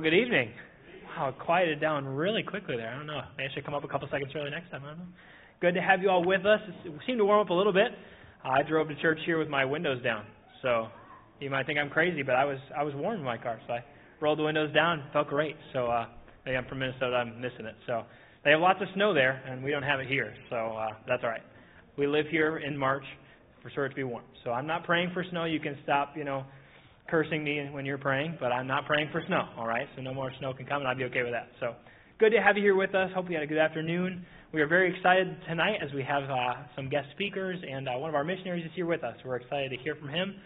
Well, 0.00 0.10
good 0.10 0.16
evening. 0.16 0.50
Wow, 1.14 1.28
it 1.28 1.38
quieted 1.38 1.78
down 1.78 2.06
really 2.06 2.42
quickly 2.42 2.74
there. 2.74 2.88
I 2.88 2.96
don't 2.96 3.06
know. 3.06 3.20
Maybe 3.36 3.50
I 3.50 3.54
should 3.54 3.66
come 3.66 3.74
up 3.74 3.84
a 3.84 3.86
couple 3.86 4.08
seconds 4.10 4.32
early 4.34 4.48
next 4.48 4.70
time. 4.70 4.80
I 4.82 4.88
don't 4.88 4.98
know. 5.00 5.04
Good 5.60 5.74
to 5.74 5.82
have 5.82 6.00
you 6.00 6.08
all 6.08 6.24
with 6.24 6.46
us. 6.46 6.58
It 6.86 6.92
seemed 7.06 7.18
to 7.18 7.26
warm 7.26 7.40
up 7.40 7.50
a 7.50 7.52
little 7.52 7.74
bit. 7.74 7.88
I 8.42 8.62
drove 8.62 8.88
to 8.88 8.94
church 9.02 9.18
here 9.26 9.36
with 9.38 9.48
my 9.48 9.62
windows 9.62 10.02
down, 10.02 10.24
so 10.62 10.88
you 11.38 11.50
might 11.50 11.66
think 11.66 11.78
I'm 11.78 11.90
crazy, 11.90 12.22
but 12.22 12.34
I 12.34 12.46
was 12.46 12.56
I 12.74 12.82
was 12.82 12.94
warm 12.94 13.18
in 13.18 13.22
my 13.22 13.36
car, 13.36 13.60
so 13.66 13.74
I 13.74 13.84
rolled 14.22 14.38
the 14.38 14.42
windows 14.42 14.72
down. 14.72 15.04
Felt 15.12 15.28
great. 15.28 15.56
So 15.74 15.88
uh, 15.88 16.06
maybe 16.46 16.56
I'm 16.56 16.64
from 16.64 16.78
Minnesota. 16.78 17.16
I'm 17.16 17.38
missing 17.38 17.66
it. 17.66 17.76
So 17.86 18.04
they 18.42 18.52
have 18.52 18.60
lots 18.60 18.80
of 18.80 18.88
snow 18.94 19.12
there, 19.12 19.42
and 19.46 19.62
we 19.62 19.70
don't 19.70 19.82
have 19.82 20.00
it 20.00 20.08
here, 20.08 20.32
so 20.48 20.78
uh, 20.78 20.94
that's 21.06 21.22
all 21.24 21.28
right. 21.28 21.44
We 21.98 22.06
live 22.06 22.24
here 22.30 22.56
in 22.56 22.74
March 22.74 23.04
for 23.62 23.68
sure 23.68 23.86
to 23.86 23.94
be 23.94 24.04
warm. 24.04 24.24
So 24.44 24.52
I'm 24.52 24.66
not 24.66 24.84
praying 24.84 25.10
for 25.12 25.26
snow. 25.28 25.44
You 25.44 25.60
can 25.60 25.76
stop, 25.84 26.16
you 26.16 26.24
know, 26.24 26.46
cursing 27.10 27.42
me 27.42 27.68
when 27.72 27.84
you're 27.84 27.98
praying, 27.98 28.36
but 28.40 28.52
I'm 28.52 28.66
not 28.66 28.86
praying 28.86 29.08
for 29.10 29.22
snow, 29.26 29.48
all 29.56 29.66
right? 29.66 29.88
So 29.96 30.02
no 30.02 30.14
more 30.14 30.32
snow 30.38 30.52
can 30.54 30.66
come, 30.66 30.80
and 30.80 30.88
I'd 30.88 30.98
be 30.98 31.04
okay 31.04 31.22
with 31.22 31.32
that. 31.32 31.48
So 31.58 31.74
good 32.18 32.30
to 32.30 32.40
have 32.40 32.56
you 32.56 32.62
here 32.62 32.76
with 32.76 32.94
us. 32.94 33.10
Hope 33.14 33.28
you 33.28 33.34
had 33.34 33.42
a 33.42 33.46
good 33.46 33.58
afternoon. 33.58 34.24
We 34.52 34.60
are 34.60 34.66
very 34.66 34.94
excited 34.94 35.36
tonight 35.48 35.78
as 35.82 35.92
we 35.92 36.02
have 36.04 36.24
uh, 36.24 36.54
some 36.76 36.88
guest 36.88 37.08
speakers, 37.12 37.58
and 37.68 37.88
uh, 37.88 37.92
one 37.92 38.08
of 38.08 38.14
our 38.14 38.24
missionaries 38.24 38.64
is 38.64 38.70
here 38.74 38.86
with 38.86 39.02
us. 39.02 39.16
We're 39.24 39.36
excited 39.36 39.70
to 39.70 39.76
hear 39.82 39.96
from 39.96 40.08
him 40.08 40.36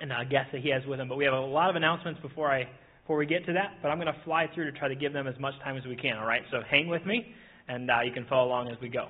and 0.00 0.12
uh, 0.12 0.24
guests 0.24 0.50
that 0.52 0.62
he 0.62 0.70
has 0.70 0.82
with 0.86 1.00
him. 1.00 1.08
But 1.08 1.16
we 1.16 1.24
have 1.24 1.34
a 1.34 1.40
lot 1.40 1.70
of 1.70 1.76
announcements 1.76 2.20
before 2.20 2.50
I 2.50 2.68
before 3.02 3.18
we 3.18 3.26
get 3.26 3.44
to 3.46 3.52
that. 3.52 3.78
But 3.82 3.88
I'm 3.88 3.98
going 3.98 4.12
to 4.12 4.20
fly 4.24 4.48
through 4.54 4.70
to 4.70 4.78
try 4.78 4.88
to 4.88 4.94
give 4.94 5.12
them 5.12 5.26
as 5.26 5.38
much 5.38 5.54
time 5.62 5.76
as 5.76 5.84
we 5.84 5.96
can. 5.96 6.16
All 6.16 6.26
right, 6.26 6.42
so 6.50 6.60
hang 6.68 6.88
with 6.88 7.04
me, 7.04 7.34
and 7.68 7.90
uh, 7.90 8.00
you 8.04 8.12
can 8.12 8.26
follow 8.26 8.48
along 8.48 8.70
as 8.70 8.80
we 8.80 8.88
go. 8.88 9.08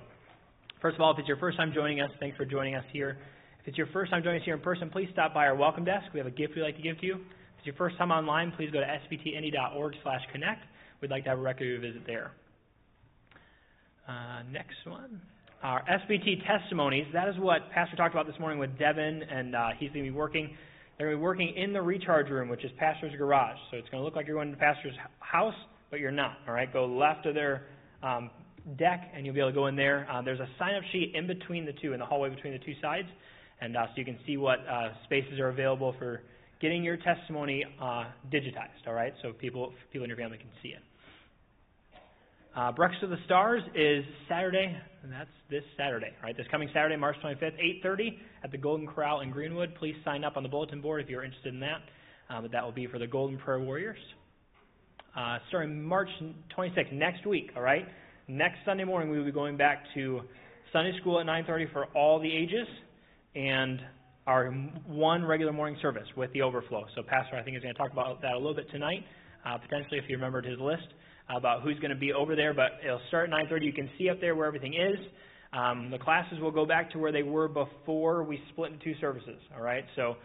First 0.82 0.96
of 0.96 1.00
all, 1.00 1.12
if 1.12 1.18
it's 1.18 1.28
your 1.28 1.38
first 1.38 1.56
time 1.56 1.72
joining 1.74 2.00
us, 2.00 2.10
thanks 2.20 2.36
for 2.36 2.44
joining 2.44 2.74
us 2.74 2.84
here 2.92 3.18
if 3.64 3.68
it's 3.68 3.78
your 3.78 3.86
first 3.94 4.10
time 4.10 4.22
joining 4.22 4.42
us 4.42 4.44
here 4.44 4.54
in 4.54 4.60
person, 4.60 4.90
please 4.90 5.08
stop 5.10 5.32
by 5.32 5.46
our 5.46 5.54
welcome 5.54 5.86
desk. 5.86 6.04
We 6.12 6.18
have 6.20 6.26
a 6.26 6.30
gift 6.30 6.52
we'd 6.54 6.60
like 6.60 6.76
to 6.76 6.82
give 6.82 7.00
to 7.00 7.06
you. 7.06 7.14
If 7.14 7.20
it's 7.60 7.66
your 7.66 7.74
first 7.76 7.96
time 7.96 8.10
online, 8.10 8.52
please 8.54 8.68
go 8.70 8.78
to 8.78 8.84
sbtindy.org 8.84 9.94
slash 10.02 10.20
connect. 10.32 10.60
We'd 11.00 11.10
like 11.10 11.24
to 11.24 11.30
have 11.30 11.38
a 11.38 11.40
record 11.40 11.62
of 11.62 11.68
your 11.70 11.80
visit 11.80 12.02
there. 12.06 12.32
Uh, 14.06 14.42
next 14.52 14.76
one. 14.86 15.18
Our 15.62 15.82
SBT 15.82 16.46
testimonies. 16.46 17.06
That 17.14 17.26
is 17.26 17.36
what 17.38 17.70
Pastor 17.70 17.96
talked 17.96 18.14
about 18.14 18.26
this 18.26 18.38
morning 18.38 18.58
with 18.58 18.78
Devin, 18.78 19.22
and 19.22 19.56
uh, 19.56 19.68
he's 19.78 19.88
going 19.92 20.04
to 20.04 20.10
be 20.10 20.14
working. 20.14 20.54
They're 20.98 21.06
going 21.06 21.16
to 21.16 21.20
be 21.20 21.24
working 21.24 21.54
in 21.56 21.72
the 21.72 21.80
recharge 21.80 22.28
room, 22.28 22.50
which 22.50 22.66
is 22.66 22.70
Pastor's 22.78 23.16
garage. 23.16 23.56
So 23.70 23.78
it's 23.78 23.88
going 23.88 24.02
to 24.02 24.04
look 24.04 24.14
like 24.14 24.26
you're 24.26 24.36
going 24.36 24.50
to 24.50 24.58
Pastor's 24.58 24.92
house, 25.20 25.54
but 25.90 26.00
you're 26.00 26.10
not. 26.10 26.36
All 26.46 26.52
right, 26.52 26.70
go 26.70 26.84
left 26.84 27.24
of 27.24 27.34
their 27.34 27.62
um, 28.02 28.28
deck, 28.78 29.10
and 29.16 29.24
you'll 29.24 29.34
be 29.34 29.40
able 29.40 29.52
to 29.52 29.54
go 29.54 29.68
in 29.68 29.74
there. 29.74 30.06
Uh, 30.12 30.20
there's 30.20 30.40
a 30.40 30.48
sign-up 30.58 30.82
sheet 30.92 31.12
in 31.14 31.26
between 31.26 31.64
the 31.64 31.72
two, 31.80 31.94
in 31.94 31.98
the 31.98 32.04
hallway 32.04 32.28
between 32.28 32.52
the 32.52 32.58
two 32.58 32.74
sides 32.82 33.08
and 33.64 33.76
uh, 33.76 33.86
so 33.86 33.92
you 33.96 34.04
can 34.04 34.18
see 34.26 34.36
what 34.36 34.58
uh, 34.70 34.90
spaces 35.04 35.40
are 35.40 35.48
available 35.48 35.94
for 35.98 36.20
getting 36.60 36.84
your 36.84 36.98
testimony 36.98 37.64
uh, 37.80 38.04
digitized. 38.30 38.86
All 38.86 38.92
right, 38.92 39.14
so 39.22 39.32
people 39.32 39.72
people 39.92 40.04
in 40.04 40.08
your 40.08 40.18
family 40.18 40.38
can 40.38 40.50
see 40.62 40.68
it. 40.68 40.82
Uh, 42.54 42.70
Breakfast 42.70 43.02
of 43.02 43.10
the 43.10 43.16
Stars 43.24 43.62
is 43.74 44.04
Saturday, 44.28 44.76
and 45.02 45.10
that's 45.10 45.30
this 45.50 45.64
Saturday, 45.76 46.12
right? 46.22 46.36
This 46.36 46.46
coming 46.50 46.68
Saturday, 46.72 46.96
March 46.96 47.16
25th, 47.24 47.58
8:30 47.84 48.18
at 48.44 48.52
the 48.52 48.58
Golden 48.58 48.86
Corral 48.86 49.20
in 49.22 49.30
Greenwood. 49.30 49.74
Please 49.76 49.96
sign 50.04 50.24
up 50.24 50.36
on 50.36 50.42
the 50.42 50.48
bulletin 50.48 50.80
board 50.80 51.02
if 51.02 51.08
you're 51.08 51.24
interested 51.24 51.54
in 51.54 51.60
that. 51.60 51.80
Uh, 52.30 52.40
but 52.40 52.52
that 52.52 52.62
will 52.62 52.72
be 52.72 52.86
for 52.86 52.98
the 52.98 53.06
Golden 53.06 53.38
Prayer 53.38 53.60
Warriors. 53.60 53.98
Uh, 55.16 55.38
starting 55.48 55.82
March 55.82 56.08
26th, 56.56 56.92
next 56.92 57.26
week, 57.26 57.50
all 57.56 57.62
right? 57.62 57.86
Next 58.28 58.56
Sunday 58.64 58.84
morning, 58.84 59.10
we 59.10 59.18
will 59.18 59.24
be 59.24 59.32
going 59.32 59.56
back 59.56 59.84
to 59.94 60.22
Sunday 60.72 60.96
school 61.00 61.20
at 61.20 61.26
9:30 61.26 61.66
for 61.72 61.86
all 61.94 62.18
the 62.18 62.30
ages 62.30 62.66
and 63.34 63.80
our 64.26 64.50
one 64.86 65.24
regular 65.24 65.52
morning 65.52 65.76
service 65.82 66.06
with 66.16 66.32
the 66.32 66.42
overflow. 66.42 66.84
So 66.94 67.02
Pastor, 67.02 67.36
I 67.36 67.42
think, 67.42 67.56
is 67.56 67.62
going 67.62 67.74
to 67.74 67.78
talk 67.78 67.92
about 67.92 68.22
that 68.22 68.32
a 68.32 68.38
little 68.38 68.54
bit 68.54 68.70
tonight, 68.70 69.04
uh, 69.44 69.58
potentially 69.58 69.98
if 69.98 70.04
you 70.08 70.16
remembered 70.16 70.44
his 70.44 70.58
list 70.58 70.86
about 71.28 71.62
who's 71.62 71.78
going 71.78 71.90
to 71.90 71.96
be 71.96 72.12
over 72.12 72.36
there. 72.36 72.54
But 72.54 72.80
it'll 72.84 73.00
start 73.08 73.30
at 73.30 73.50
9:30. 73.50 73.64
You 73.64 73.72
can 73.72 73.90
see 73.98 74.08
up 74.08 74.20
there 74.20 74.34
where 74.34 74.46
everything 74.46 74.74
is. 74.74 74.98
Um, 75.52 75.90
the 75.90 75.98
classes 75.98 76.40
will 76.40 76.50
go 76.50 76.66
back 76.66 76.90
to 76.92 76.98
where 76.98 77.12
they 77.12 77.22
were 77.22 77.48
before 77.48 78.24
we 78.24 78.40
split 78.50 78.72
into 78.72 78.84
two 78.84 78.94
services. 79.00 79.40
All 79.54 79.62
right. 79.62 79.84
So 79.94 80.16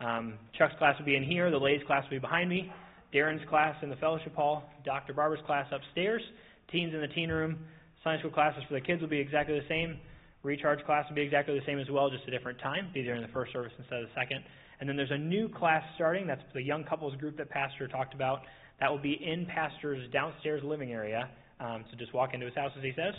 um, 0.00 0.34
Chuck's 0.56 0.74
class 0.78 0.98
will 0.98 1.06
be 1.06 1.16
in 1.16 1.24
here. 1.24 1.50
The 1.50 1.58
ladies' 1.58 1.84
class 1.86 2.04
will 2.04 2.16
be 2.16 2.18
behind 2.18 2.48
me. 2.48 2.72
Darren's 3.12 3.46
class 3.48 3.74
in 3.82 3.90
the 3.90 3.96
fellowship 3.96 4.34
hall. 4.34 4.64
Dr. 4.84 5.12
Barber's 5.12 5.40
class 5.46 5.66
upstairs. 5.72 6.22
Teens 6.70 6.94
in 6.94 7.00
the 7.00 7.08
teen 7.08 7.30
room. 7.30 7.58
Sunday 8.04 8.20
school 8.20 8.30
classes 8.30 8.62
for 8.68 8.74
the 8.74 8.80
kids 8.80 9.00
will 9.00 9.08
be 9.08 9.18
exactly 9.18 9.58
the 9.58 9.66
same. 9.68 9.98
Recharge 10.46 10.84
class 10.84 11.04
will 11.08 11.16
be 11.16 11.22
exactly 11.22 11.58
the 11.58 11.66
same 11.66 11.80
as 11.80 11.90
well, 11.90 12.08
just 12.08 12.26
a 12.28 12.30
different 12.30 12.60
time, 12.60 12.88
be 12.94 13.02
there 13.02 13.16
in 13.16 13.22
the 13.22 13.28
first 13.28 13.52
service 13.52 13.72
instead 13.78 13.98
of 14.00 14.08
the 14.08 14.14
second. 14.14 14.44
And 14.78 14.88
then 14.88 14.96
there's 14.96 15.10
a 15.10 15.18
new 15.18 15.48
class 15.48 15.82
starting. 15.96 16.26
That's 16.26 16.42
the 16.54 16.62
young 16.62 16.84
couples 16.84 17.16
group 17.16 17.36
that 17.38 17.50
Pastor 17.50 17.88
talked 17.88 18.14
about. 18.14 18.42
That 18.78 18.90
will 18.90 19.00
be 19.00 19.18
in 19.22 19.46
Pastor's 19.46 20.08
downstairs 20.12 20.62
living 20.64 20.92
area. 20.92 21.28
Um, 21.58 21.84
so 21.90 21.96
just 21.98 22.14
walk 22.14 22.32
into 22.32 22.46
his 22.46 22.54
house, 22.54 22.70
as 22.76 22.84
he 22.84 22.92
says. 22.94 23.14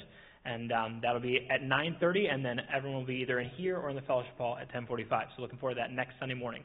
And 0.45 0.71
um, 0.71 1.00
that'll 1.01 1.19
be 1.19 1.45
at 1.51 1.62
9.30, 1.62 2.33
and 2.33 2.45
then 2.45 2.62
everyone 2.74 3.00
will 3.00 3.07
be 3.07 3.15
either 3.15 3.39
in 3.39 3.50
here 3.50 3.77
or 3.77 3.89
in 3.89 3.95
the 3.95 4.01
fellowship 4.03 4.38
hall 4.38 4.57
at 4.62 4.71
10.45. 4.71 5.09
So 5.35 5.41
looking 5.41 5.59
forward 5.59 5.75
to 5.75 5.81
that 5.81 5.91
next 5.91 6.13
Sunday 6.19 6.35
morning. 6.35 6.63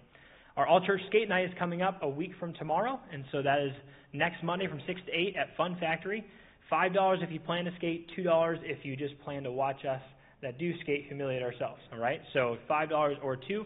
Our 0.56 0.66
all-church 0.66 1.00
skate 1.08 1.28
night 1.28 1.46
is 1.46 1.50
coming 1.58 1.82
up 1.82 1.98
a 2.02 2.08
week 2.08 2.32
from 2.38 2.52
tomorrow, 2.54 3.00
and 3.12 3.24
so 3.32 3.42
that 3.42 3.58
is 3.58 3.72
next 4.12 4.44
Monday 4.44 4.68
from 4.68 4.80
6 4.86 5.00
to 5.06 5.12
8 5.12 5.34
at 5.36 5.56
Fun 5.56 5.76
Factory. 5.80 6.24
$5 6.70 7.24
if 7.24 7.32
you 7.32 7.40
plan 7.40 7.64
to 7.64 7.72
skate, 7.76 8.06
$2 8.16 8.58
if 8.62 8.84
you 8.84 8.94
just 8.94 9.18
plan 9.20 9.42
to 9.42 9.50
watch 9.50 9.84
us 9.84 10.00
that 10.42 10.58
do 10.58 10.72
skate 10.80 11.06
humiliate 11.06 11.42
ourselves. 11.42 11.80
All 11.92 11.98
right, 11.98 12.20
so 12.32 12.56
five 12.68 12.90
dollars 12.90 13.16
or 13.22 13.36
two, 13.36 13.64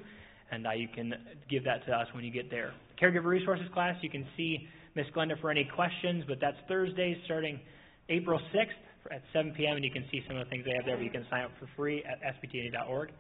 and 0.51 0.67
uh, 0.67 0.73
you 0.73 0.89
can 0.95 1.15
give 1.51 1.65
that 1.65 1.85
to 1.87 1.93
us 1.93 2.07
when 2.15 2.25
you 2.25 2.31
get 2.31 2.51
there. 2.51 2.73
Caregiver 3.01 3.25
resources 3.25 3.67
class, 3.75 3.97
you 4.03 4.11
can 4.11 4.27
see 4.37 4.69
Miss 4.95 5.07
Glenda 5.15 5.41
for 5.41 5.51
any 5.51 5.69
questions, 5.75 6.25
but 6.27 6.39
that's 6.41 6.57
Thursday 6.69 7.21
starting 7.25 7.61
April 8.09 8.41
6th 8.55 9.13
at 9.13 9.23
7 9.33 9.53
p.m. 9.57 9.77
and 9.77 9.85
you 9.85 9.91
can 9.91 10.05
see 10.11 10.23
some 10.27 10.37
of 10.37 10.47
the 10.47 10.51
things 10.51 10.65
they 10.65 10.75
have 10.75 10.85
there. 10.85 10.97
But 10.97 11.05
you 11.05 11.11
can 11.11 11.27
sign 11.31 11.45
up 11.45 11.51
for 11.61 11.69
free 11.77 12.05
at 12.05 12.21
sbtindy.org. 12.23 13.11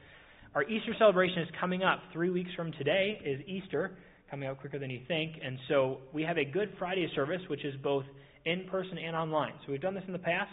Our 0.54 0.62
Easter 0.64 0.94
celebration 0.98 1.42
is 1.42 1.48
coming 1.60 1.82
up. 1.82 2.00
Three 2.12 2.30
weeks 2.30 2.50
from 2.56 2.72
today 2.72 3.20
is 3.24 3.40
Easter, 3.46 3.92
coming 4.30 4.48
up 4.48 4.58
quicker 4.60 4.78
than 4.78 4.90
you 4.90 5.00
think. 5.06 5.36
And 5.44 5.58
so 5.68 5.98
we 6.12 6.22
have 6.22 6.38
a 6.38 6.44
Good 6.44 6.72
Friday 6.78 7.06
service, 7.14 7.42
which 7.48 7.64
is 7.64 7.74
both 7.82 8.04
in 8.46 8.66
person 8.70 8.96
and 8.98 9.14
online. 9.14 9.52
So 9.64 9.72
we've 9.72 9.80
done 9.80 9.94
this 9.94 10.04
in 10.06 10.12
the 10.12 10.18
past. 10.18 10.50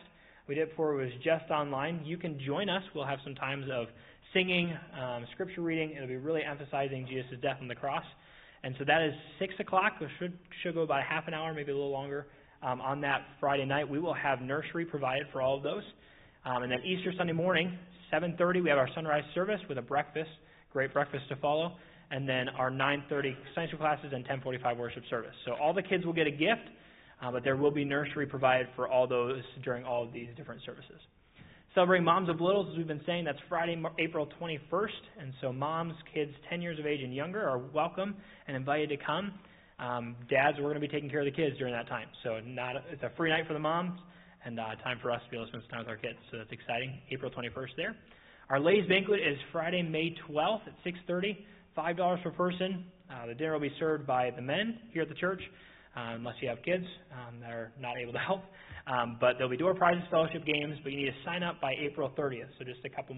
We 0.48 0.56
did 0.56 0.70
before 0.70 1.00
it 1.00 1.06
was 1.06 1.14
just 1.24 1.50
online. 1.52 2.02
You 2.04 2.18
can 2.18 2.38
join 2.46 2.70
us. 2.70 2.84
We'll 2.94 3.06
have 3.06 3.20
some 3.24 3.34
times 3.36 3.66
of 3.72 3.88
singing, 4.34 4.76
um, 5.00 5.26
scripture 5.34 5.62
reading. 5.62 5.92
It'll 5.96 6.08
be 6.08 6.18
really 6.18 6.44
emphasizing 6.44 7.08
Jesus' 7.08 7.40
death 7.42 7.58
on 7.62 7.70
the 7.70 7.76
cross. 7.76 8.04
And 8.64 8.76
so 8.78 8.84
that 8.86 9.02
is 9.02 9.14
6 9.40 9.54
o'clock. 9.60 9.94
It 10.02 10.10
should, 10.20 10.38
should 10.62 10.74
go 10.74 10.82
about 10.82 11.04
half 11.04 11.28
an 11.28 11.34
hour, 11.34 11.54
maybe 11.54 11.72
a 11.72 11.76
little 11.76 11.92
longer, 11.92 12.28
um, 12.62 12.82
on 12.82 13.00
that 13.02 13.22
Friday 13.40 13.66
night. 13.66 13.88
We 13.88 14.00
will 14.00 14.14
have 14.14 14.42
nursery 14.42 14.86
provided 14.86 15.28
for 15.32 15.42
all 15.42 15.56
of 15.58 15.64
those. 15.64 15.84
Um, 16.46 16.64
and 16.64 16.72
then 16.72 16.80
Easter 16.84 17.14
Sunday 17.18 17.34
morning, 17.34 17.78
7.30, 18.12 18.64
we 18.64 18.70
have 18.70 18.78
our 18.78 18.90
sunrise 18.94 19.24
service 19.34 19.62
with 19.70 19.78
a 19.78 19.82
breakfast, 19.82 20.30
great 20.74 20.92
breakfast 20.92 21.24
to 21.30 21.38
follow. 21.38 21.78
And 22.12 22.28
then 22.28 22.50
our 22.50 22.70
9.30 22.70 23.34
Sunday 23.56 23.70
school 23.70 23.80
classes 23.80 24.12
and 24.14 24.26
10.45 24.28 24.78
worship 24.78 25.04
service. 25.10 25.34
So 25.46 25.54
all 25.54 25.74
the 25.74 25.82
kids 25.82 26.06
will 26.06 26.14
get 26.14 26.28
a 26.28 26.32
gift. 26.32 26.68
Uh, 27.24 27.32
but 27.32 27.44
there 27.44 27.56
will 27.56 27.72
be 27.72 27.86
nursery 27.86 28.26
provided 28.26 28.68
for 28.76 28.90
all 28.90 29.08
those 29.08 29.42
during 29.64 29.86
all 29.86 30.04
of 30.04 30.12
these 30.12 30.28
different 30.36 30.62
services. 30.66 31.00
Celebrating 31.74 32.04
Moms 32.04 32.30
of 32.30 32.42
Littles, 32.42 32.68
as 32.72 32.78
we've 32.78 32.88
been 32.88 33.02
saying, 33.06 33.24
that's 33.24 33.40
Friday, 33.48 33.82
April 33.98 34.28
21st. 34.40 34.90
And 35.20 35.34
so 35.42 35.54
moms, 35.54 35.94
kids 36.14 36.32
10 36.50 36.62
years 36.62 36.78
of 36.80 36.86
age 36.86 37.02
and 37.02 37.16
younger 37.16 37.48
are 37.48 37.58
welcome 37.58 38.16
and 38.48 38.58
invited 38.58 38.90
to 38.90 38.98
come. 38.98 39.34
Um, 39.80 40.16
dads, 40.30 40.58
we're 40.58 40.66
going 40.66 40.76
to 40.76 40.82
be 40.82 40.88
taking 40.88 41.10
care 41.10 41.22
of 41.22 41.26
the 41.26 41.32
kids 41.32 41.58
during 41.58 41.74
that 41.74 41.88
time. 41.88 42.08
So 42.24 42.40
not 42.46 42.76
a, 42.76 42.84
it's 42.92 43.04
a 43.04 43.12
free 43.16 43.30
night 43.30 43.48
for 43.48 43.54
the 43.54 43.60
moms 43.60 44.00
and 44.46 44.60
uh, 44.60 44.76
time 44.84 45.00
for 45.02 45.10
us 45.10 45.22
to 45.26 45.32
be 45.32 45.38
able 45.38 45.46
to 45.46 45.52
spend 45.52 45.64
some 45.64 45.72
time 45.72 45.80
with 45.80 45.90
our 45.90 45.98
kids. 45.98 46.20
So 46.30 46.38
that's 46.38 46.52
exciting. 46.52 47.00
April 47.10 47.32
21st 47.32 47.76
there. 47.78 47.96
Our 48.50 48.60
ladies' 48.60 48.88
banquet 48.90 49.22
is 49.22 49.38
Friday, 49.52 49.82
May 49.82 50.14
12th 50.30 50.68
at 50.68 50.74
6.30, 50.86 51.38
$5 51.78 52.24
per 52.24 52.32
person. 52.32 52.84
Uh, 53.10 53.28
the 53.28 53.34
dinner 53.34 53.54
will 53.54 53.62
be 53.62 53.74
served 53.80 54.06
by 54.06 54.30
the 54.30 54.42
men 54.42 54.78
here 54.92 55.04
at 55.04 55.10
the 55.10 55.16
church 55.16 55.42
unless 55.96 56.36
you 56.42 56.50
have 56.50 56.62
kids 56.64 56.86
um, 57.12 57.40
that 57.40 57.52
are 57.52 57.72
not 57.80 57.98
able 57.98 58.14
to 58.14 58.20
help. 58.28 58.42
Um, 58.88 59.18
but 59.20 59.34
there'll 59.38 59.50
be 59.50 59.58
door 59.58 59.74
prizes, 59.74 60.04
fellowship 60.12 60.46
games, 60.46 60.78
but 60.84 60.92
you 60.92 61.06
need 61.06 61.12
to 61.12 61.18
sign 61.26 61.44
up 61.44 61.62
by 61.62 61.74
April 61.80 62.12
30th, 62.18 62.50
so 62.60 62.66
just 62.66 62.84
a 62.86 62.90
couple, 62.90 63.16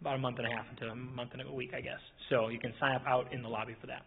about 0.00 0.16
a 0.16 0.18
month 0.18 0.38
and 0.38 0.46
a 0.46 0.50
half 0.50 0.66
into 0.70 0.92
a 0.92 0.94
month 0.94 1.30
and 1.32 1.42
a 1.42 1.52
week, 1.52 1.72
I 1.74 1.80
guess. 1.80 2.00
So 2.28 2.48
you 2.48 2.58
can 2.58 2.74
sign 2.78 2.94
up 2.94 3.02
out 3.06 3.32
in 3.32 3.42
the 3.42 3.48
lobby 3.48 3.74
for 3.80 3.86
that. 3.86 4.02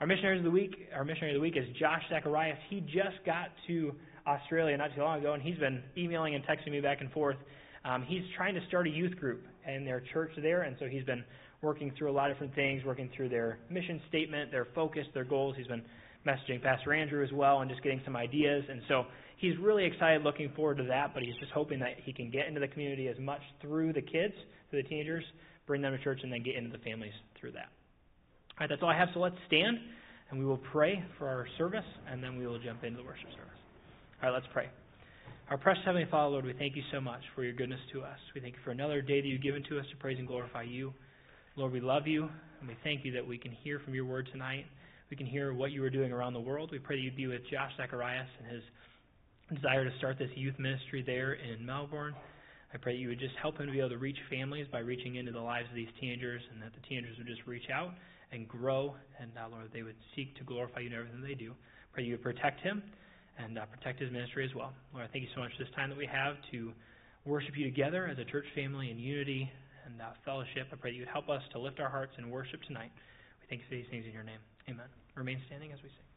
Our 0.00 0.06
missionary 0.06 0.38
of 0.38 0.44
the 0.44 0.50
week, 0.50 0.88
our 0.94 1.04
missionary 1.04 1.32
of 1.32 1.36
the 1.36 1.42
week 1.42 1.56
is 1.58 1.64
Josh 1.78 2.02
Zacharias. 2.08 2.56
He 2.70 2.80
just 2.80 3.20
got 3.26 3.48
to 3.66 3.92
Australia 4.26 4.74
not 4.78 4.94
too 4.94 5.02
long 5.02 5.18
ago, 5.18 5.34
and 5.34 5.42
he's 5.42 5.58
been 5.58 5.82
emailing 5.96 6.34
and 6.34 6.42
texting 6.44 6.70
me 6.70 6.80
back 6.80 7.02
and 7.02 7.12
forth. 7.12 7.36
Um, 7.84 8.04
he's 8.08 8.22
trying 8.34 8.54
to 8.54 8.60
start 8.68 8.86
a 8.86 8.90
youth 8.90 9.14
group 9.16 9.44
in 9.66 9.84
their 9.84 10.02
church 10.12 10.32
there, 10.40 10.62
and 10.62 10.74
so 10.78 10.86
he's 10.86 11.04
been 11.04 11.22
working 11.62 11.92
through 11.98 12.10
a 12.10 12.12
lot 12.12 12.30
of 12.30 12.36
different 12.36 12.54
things, 12.54 12.82
working 12.84 13.10
through 13.14 13.28
their 13.28 13.58
mission 13.70 14.00
statement, 14.08 14.50
their 14.50 14.68
focus, 14.74 15.04
their 15.12 15.24
goals. 15.24 15.54
He's 15.58 15.66
been 15.66 15.82
messaging 16.26 16.62
Pastor 16.62 16.92
Andrew 16.92 17.24
as 17.24 17.32
well 17.32 17.60
and 17.60 17.70
just 17.70 17.82
getting 17.82 18.00
some 18.04 18.16
ideas. 18.16 18.64
And 18.68 18.82
so 18.88 19.04
he's 19.38 19.56
really 19.58 19.84
excited, 19.84 20.22
looking 20.22 20.50
forward 20.54 20.78
to 20.78 20.84
that, 20.84 21.14
but 21.14 21.22
he's 21.22 21.36
just 21.40 21.52
hoping 21.52 21.78
that 21.80 21.94
he 22.04 22.12
can 22.12 22.30
get 22.30 22.46
into 22.46 22.60
the 22.60 22.68
community 22.68 23.08
as 23.08 23.18
much 23.18 23.40
through 23.60 23.92
the 23.92 24.02
kids, 24.02 24.34
through 24.70 24.82
the 24.82 24.88
teenagers, 24.88 25.24
bring 25.66 25.82
them 25.82 25.96
to 25.96 26.02
church, 26.02 26.20
and 26.22 26.32
then 26.32 26.42
get 26.42 26.56
into 26.56 26.70
the 26.70 26.82
families 26.84 27.12
through 27.40 27.52
that. 27.52 27.68
All 28.52 28.60
right, 28.60 28.68
that's 28.68 28.82
all 28.82 28.90
I 28.90 28.98
have. 28.98 29.08
So 29.14 29.20
let's 29.20 29.36
stand 29.46 29.78
and 30.30 30.38
we 30.38 30.46
will 30.46 30.60
pray 30.72 31.02
for 31.18 31.28
our 31.28 31.46
service, 31.58 31.84
and 32.10 32.22
then 32.22 32.38
we 32.38 32.46
will 32.46 32.58
jump 32.58 32.84
into 32.84 32.98
the 32.98 33.04
worship 33.04 33.28
service. 33.34 33.58
All 34.22 34.30
right, 34.30 34.34
let's 34.34 34.46
pray. 34.52 34.68
Our 35.50 35.58
precious 35.58 35.82
Heavenly 35.84 36.06
Father, 36.08 36.30
Lord, 36.30 36.44
we 36.44 36.52
thank 36.52 36.76
you 36.76 36.82
so 36.92 37.00
much 37.00 37.22
for 37.34 37.42
your 37.42 37.52
goodness 37.52 37.80
to 37.92 38.02
us. 38.02 38.18
We 38.34 38.40
thank 38.40 38.54
you 38.54 38.60
for 38.64 38.70
another 38.70 39.02
day 39.02 39.20
that 39.20 39.26
you've 39.26 39.42
given 39.42 39.64
to 39.68 39.80
us 39.80 39.86
to 39.90 39.96
praise 39.96 40.16
and 40.18 40.28
glorify 40.28 40.62
you. 40.62 40.94
Lord, 41.56 41.72
we 41.72 41.80
love 41.80 42.06
you, 42.06 42.28
and 42.60 42.68
we 42.68 42.76
thank 42.84 43.04
you 43.04 43.10
that 43.12 43.26
we 43.26 43.38
can 43.38 43.50
hear 43.50 43.80
from 43.80 43.94
your 43.94 44.04
word 44.04 44.28
tonight. 44.30 44.66
We 45.10 45.16
can 45.16 45.26
hear 45.26 45.52
what 45.52 45.72
you 45.72 45.82
are 45.82 45.90
doing 45.90 46.12
around 46.12 46.34
the 46.34 46.40
world. 46.40 46.70
We 46.70 46.78
pray 46.78 46.96
that 46.96 47.02
you'd 47.02 47.16
be 47.16 47.26
with 47.26 47.42
Josh 47.50 47.72
Zacharias 47.76 48.28
and 48.38 48.54
his 48.54 48.62
desire 49.52 49.84
to 49.84 49.90
start 49.98 50.18
this 50.18 50.30
youth 50.36 50.54
ministry 50.58 51.02
there 51.04 51.34
in 51.34 51.66
Melbourne. 51.66 52.14
I 52.72 52.78
pray 52.78 52.94
that 52.94 53.00
you 53.00 53.08
would 53.08 53.18
just 53.18 53.34
help 53.42 53.58
him 53.58 53.66
to 53.66 53.72
be 53.72 53.80
able 53.80 53.90
to 53.90 53.98
reach 53.98 54.18
families 54.30 54.68
by 54.70 54.78
reaching 54.78 55.16
into 55.16 55.32
the 55.32 55.40
lives 55.40 55.66
of 55.68 55.74
these 55.74 55.88
teenagers, 56.00 56.40
and 56.52 56.62
that 56.62 56.72
the 56.72 56.86
teenagers 56.88 57.18
would 57.18 57.26
just 57.26 57.44
reach 57.44 57.68
out 57.74 57.90
and 58.30 58.46
grow, 58.46 58.94
and 59.20 59.32
uh, 59.36 59.48
Lord, 59.50 59.70
they 59.72 59.82
would 59.82 59.96
seek 60.14 60.36
to 60.38 60.44
glorify 60.44 60.80
you 60.80 60.86
in 60.86 60.94
everything 60.94 61.20
they 61.20 61.34
do. 61.34 61.54
Pray 61.92 62.04
you 62.04 62.12
would 62.12 62.22
protect 62.22 62.60
him 62.60 62.80
and 63.36 63.58
uh, 63.58 63.66
protect 63.66 63.98
his 63.98 64.12
ministry 64.12 64.44
as 64.44 64.54
well. 64.54 64.72
Lord, 64.94 65.06
I 65.08 65.12
thank 65.12 65.24
you 65.24 65.30
so 65.34 65.40
much 65.40 65.50
for 65.58 65.64
this 65.64 65.74
time 65.74 65.90
that 65.90 65.98
we 65.98 66.06
have 66.06 66.36
to 66.52 66.72
worship 67.24 67.56
you 67.56 67.64
together 67.64 68.06
as 68.06 68.18
a 68.18 68.24
church 68.30 68.46
family 68.54 68.92
in 68.92 68.98
unity 69.00 69.50
and 69.86 70.00
uh, 70.00 70.14
fellowship. 70.24 70.70
I 70.70 70.76
pray 70.76 70.92
that 70.92 70.94
you 70.94 71.02
would 71.02 71.12
help 71.12 71.28
us 71.28 71.42
to 71.52 71.58
lift 71.58 71.80
our 71.80 71.90
hearts 71.90 72.12
in 72.18 72.30
worship 72.30 72.62
tonight. 72.68 72.92
We 73.42 73.46
thank 73.50 73.62
you 73.62 73.66
for 73.68 73.74
these 73.74 73.90
things 73.90 74.04
in 74.06 74.12
your 74.12 74.22
name. 74.22 74.40
Amen. 74.68 74.99
Remain 75.16 75.38
standing 75.46 75.72
as 75.72 75.78
we 75.82 75.88
sing. 75.88 76.10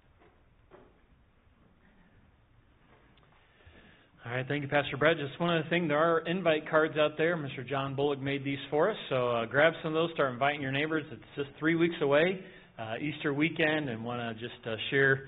All 4.25 4.31
right, 4.31 4.47
thank 4.47 4.63
you, 4.63 4.69
Pastor 4.69 4.95
Brett. 4.95 5.17
Just 5.17 5.37
one 5.37 5.49
other 5.49 5.67
thing, 5.69 5.89
there 5.89 5.97
are 5.97 6.19
invite 6.19 6.69
cards 6.69 6.97
out 6.97 7.17
there. 7.17 7.35
Mr. 7.35 7.67
John 7.67 7.93
Bullock 7.93 8.21
made 8.21 8.45
these 8.45 8.59
for 8.69 8.89
us, 8.89 8.97
so 9.09 9.31
uh, 9.31 9.45
grab 9.45 9.73
some 9.83 9.93
of 9.93 9.95
those, 9.95 10.11
start 10.13 10.31
inviting 10.31 10.61
your 10.61 10.71
neighbors. 10.71 11.03
It's 11.11 11.21
just 11.35 11.49
three 11.59 11.75
weeks 11.75 11.95
away, 12.01 12.39
uh, 12.79 12.93
Easter 13.01 13.33
weekend, 13.33 13.89
and 13.89 14.05
want 14.05 14.21
to 14.21 14.41
just 14.41 14.65
uh, 14.65 14.75
share 14.89 15.25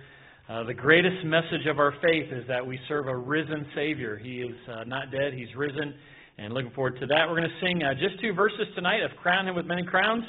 uh, 0.47 0.63
the 0.63 0.73
greatest 0.73 1.25
message 1.25 1.65
of 1.69 1.79
our 1.79 1.91
faith 2.01 2.31
is 2.31 2.47
that 2.47 2.65
we 2.65 2.79
serve 2.87 3.07
a 3.07 3.17
risen 3.17 3.65
Savior. 3.75 4.17
He 4.17 4.41
is 4.41 4.55
uh, 4.71 4.83
not 4.85 5.11
dead, 5.11 5.33
He's 5.33 5.53
risen, 5.57 5.93
and 6.37 6.53
looking 6.53 6.71
forward 6.71 6.97
to 6.99 7.05
that. 7.07 7.25
We're 7.27 7.35
going 7.35 7.49
to 7.49 7.65
sing 7.65 7.83
uh, 7.83 7.95
just 7.95 8.21
two 8.21 8.31
verses 8.31 8.67
tonight 8.75 9.01
of 9.03 9.11
Crown 9.21 9.47
Him 9.47 9.55
with 9.55 9.65
Many 9.65 9.83
Crowns. 9.83 10.23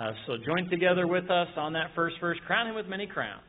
Uh, 0.00 0.12
so 0.26 0.36
join 0.46 0.66
together 0.70 1.06
with 1.06 1.30
us 1.30 1.48
on 1.56 1.74
that 1.74 1.90
first 1.94 2.16
verse, 2.20 2.38
Crown 2.46 2.68
Him 2.68 2.74
with 2.74 2.86
Many 2.86 3.06
Crowns. 3.06 3.42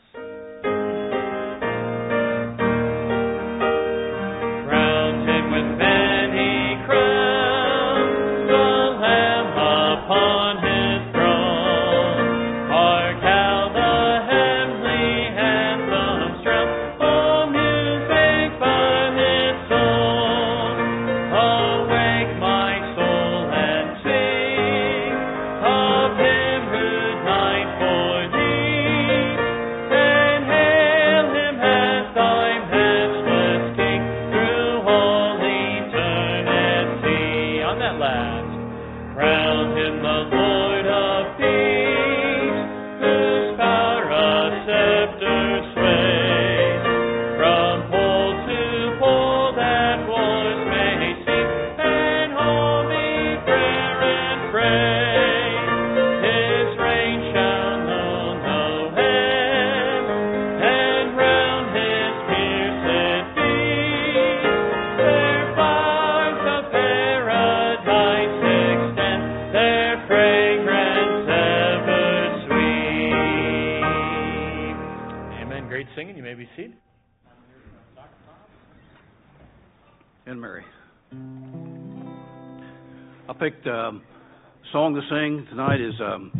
Tonight 85.49 85.81
is 85.81 85.95
um, 85.99 86.31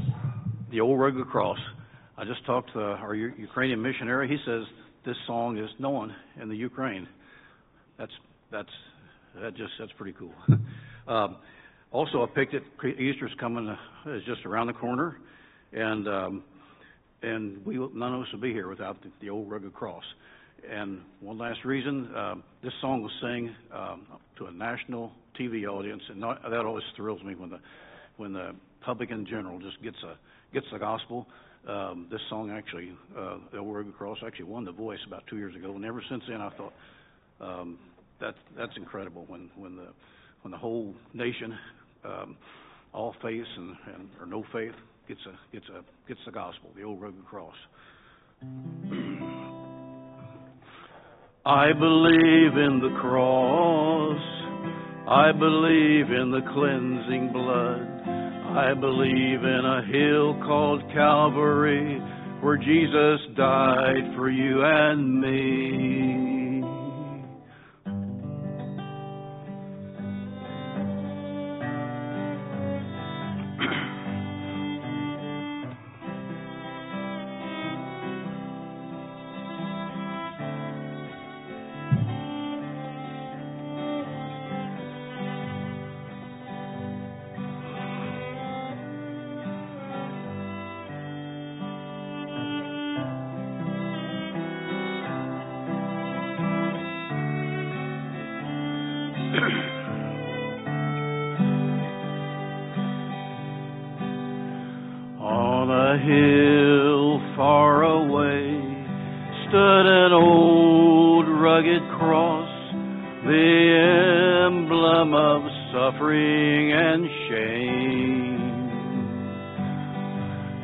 the 0.69 0.79
old 0.81 0.99
rugged 0.99 1.25
cross. 1.29 1.57
I 2.15 2.25
just 2.25 2.45
talked 2.45 2.73
to 2.73 2.79
our 2.79 3.15
Ukrainian 3.15 3.81
missionary. 3.81 4.27
He 4.27 4.37
says 4.45 4.65
this 5.03 5.15
song 5.25 5.57
is 5.57 5.67
known 5.79 6.13
in 6.39 6.47
the 6.47 6.55
Ukraine. 6.55 7.07
That's 7.97 8.11
that's 8.51 8.69
that 9.41 9.57
just 9.57 9.71
that's 9.79 9.91
pretty 9.93 10.15
cool. 10.15 10.31
um, 11.07 11.37
also, 11.89 12.21
I 12.21 12.27
picked 12.35 12.53
it. 12.53 12.61
Easter's 12.99 13.33
coming 13.39 13.67
uh, 13.67 14.11
is 14.11 14.21
just 14.27 14.45
around 14.45 14.67
the 14.67 14.73
corner, 14.73 15.17
and 15.73 16.07
um, 16.07 16.43
and 17.23 17.65
we 17.65 17.77
none 17.77 18.13
of 18.13 18.21
us 18.21 18.27
would 18.31 18.41
be 18.41 18.53
here 18.53 18.67
without 18.67 19.01
the, 19.01 19.09
the 19.21 19.29
old 19.31 19.49
rugged 19.49 19.73
cross. 19.73 20.03
And 20.69 21.01
one 21.19 21.37
last 21.37 21.65
reason, 21.65 22.13
uh, 22.15 22.35
this 22.63 22.73
song 22.81 23.01
was 23.01 23.11
sang 23.21 23.55
um, 23.73 24.05
to 24.37 24.45
a 24.45 24.51
national 24.51 25.11
TV 25.39 25.65
audience, 25.67 26.01
and 26.09 26.19
not, 26.19 26.41
that 26.43 26.65
always 26.65 26.83
thrills 26.95 27.23
me 27.23 27.35
when 27.35 27.49
the 27.49 27.59
when 28.17 28.33
the 28.33 28.51
public 28.81 29.09
in 29.09 29.25
general 29.25 29.59
just 29.59 29.81
gets 29.81 29.97
a 30.03 30.17
gets 30.53 30.65
the 30.71 30.79
gospel. 30.79 31.27
Um, 31.67 32.07
this 32.11 32.19
song 32.29 32.51
actually, 32.51 32.91
uh, 33.17 33.37
the 33.53 33.61
Word 33.61 33.91
Cross 33.97 34.19
actually 34.25 34.45
won 34.45 34.65
the 34.65 34.71
Voice 34.71 34.99
about 35.07 35.23
two 35.27 35.37
years 35.37 35.55
ago, 35.55 35.75
and 35.75 35.85
ever 35.85 36.03
since 36.09 36.23
then 36.27 36.41
I 36.41 36.49
thought 36.51 36.73
um, 37.39 37.79
that 38.19 38.35
that's 38.57 38.75
incredible 38.77 39.25
when 39.27 39.49
when 39.55 39.75
the 39.75 39.87
when 40.43 40.51
the 40.51 40.57
whole 40.57 40.93
nation, 41.13 41.57
um, 42.03 42.37
all 42.93 43.15
faiths 43.21 43.49
and, 43.57 43.75
and 43.95 44.09
or 44.19 44.25
no 44.25 44.43
faith, 44.53 44.75
gets 45.07 45.21
a 45.25 45.53
gets 45.53 45.65
a 45.69 45.83
gets 46.07 46.19
the 46.25 46.31
gospel, 46.31 46.69
the 46.75 46.83
old 46.83 47.01
rugged 47.01 47.25
cross. 47.25 47.55
I 51.43 51.73
believe 51.73 52.53
in 52.55 52.79
the 52.83 52.95
cross. 53.01 54.21
I 55.09 55.31
believe 55.31 56.11
in 56.11 56.29
the 56.29 56.41
cleansing 56.53 57.33
blood. 57.33 57.81
I 58.55 58.75
believe 58.75 59.41
in 59.41 59.65
a 59.65 59.81
hill 59.87 60.35
called 60.45 60.83
Calvary 60.93 61.99
where 62.41 62.57
Jesus 62.57 63.25
died 63.35 64.13
for 64.15 64.29
you 64.29 64.63
and 64.63 65.19
me. 65.19 66.40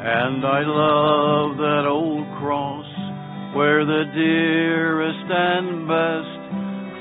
And 0.09 0.39
I 0.45 0.61
love 0.63 1.57
that 1.57 1.85
old 1.85 2.23
cross 2.39 2.87
where 3.53 3.83
the 3.83 4.05
dearest 4.15 5.29
and 5.29 5.85
best 5.85 6.39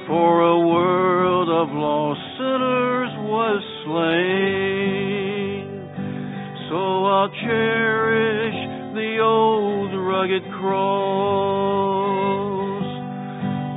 for 0.08 0.42
a 0.42 0.58
world 0.58 1.48
of 1.48 1.68
lost 1.70 2.18
sinners 2.34 3.14
was 3.30 3.62
slain. 3.86 5.70
So 6.68 7.06
I'll 7.06 7.30
cherish 7.46 8.58
the 8.98 9.22
old 9.22 9.94
rugged 9.94 10.42
cross 10.58 11.06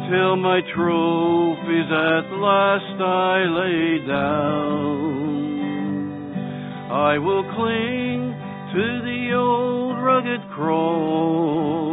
till 0.09 0.37
my 0.37 0.61
trophies 0.73 1.85
at 1.85 2.33
last 2.33 2.99
I 2.99 3.45
lay 3.45 3.99
down. 4.07 5.29
I 6.89 7.19
will 7.19 7.43
cling 7.53 8.28
to 8.73 9.01
the 9.03 9.33
old 9.33 9.97
rugged 9.97 10.41
cross 10.53 11.89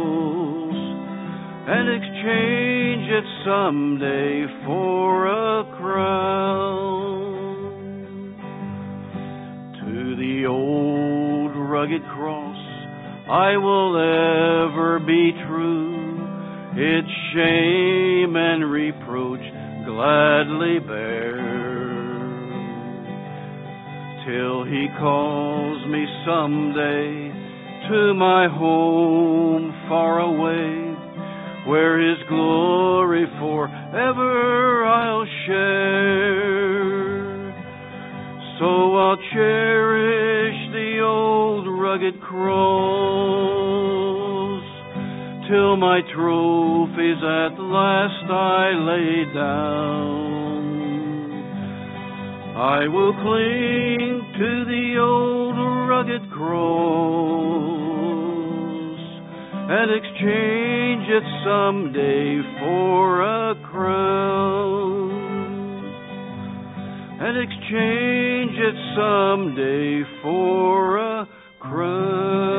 and 1.69 1.89
exchange 1.89 3.09
it 3.09 3.23
someday 3.43 4.45
for 4.63 5.25
a 5.25 5.63
crown. 5.77 7.17
To 9.81 10.15
the 10.17 10.45
old 10.45 11.55
rugged 11.55 12.03
cross 12.13 12.57
I 13.27 13.57
will 13.57 13.97
ever 13.97 14.99
be 14.99 15.31
true, 15.47 16.15
its 16.75 17.09
shame 17.33 18.35
and 18.35 18.71
reproach 18.71 19.41
gladly 19.83 20.79
bear 20.79 21.46
till 24.27 24.65
he 24.65 24.87
calls 24.99 25.87
me 25.87 26.05
someday 26.27 27.31
to 27.87 28.13
my 28.13 28.49
home 28.51 29.71
far 29.87 30.19
away, 30.19 30.95
where 31.65 31.97
his 31.97 32.17
glory 32.27 33.25
forever 33.39 34.85
I'll 34.85 35.25
share. 35.45 37.07
So 38.59 38.97
I'll 38.97 39.21
cherish 39.33 40.71
the 40.73 40.99
old 41.05 41.65
rugged 41.79 42.19
cross 42.19 42.67
till 45.49 45.77
my 45.77 46.01
trophies 46.13 47.23
at 47.23 47.57
last 47.57 48.29
I 48.29 48.73
lay 48.73 49.25
down. 49.33 50.36
I 52.57 52.87
will 52.87 53.13
cling 53.13 54.33
to 54.33 54.65
the 54.65 54.97
old 54.99 55.57
rugged 55.87 56.31
cross 56.31 56.57
and 59.69 59.91
exchange 59.91 61.07
it 61.07 61.21
someday 61.45 62.41
for 62.59 63.21
a 63.21 63.53
crown. 63.61 65.11
And 67.21 67.37
exchange 67.37 68.57
it 68.57 68.75
someday 68.95 70.03
for 70.23 70.97
a 70.97 71.27
crown. 71.59 72.56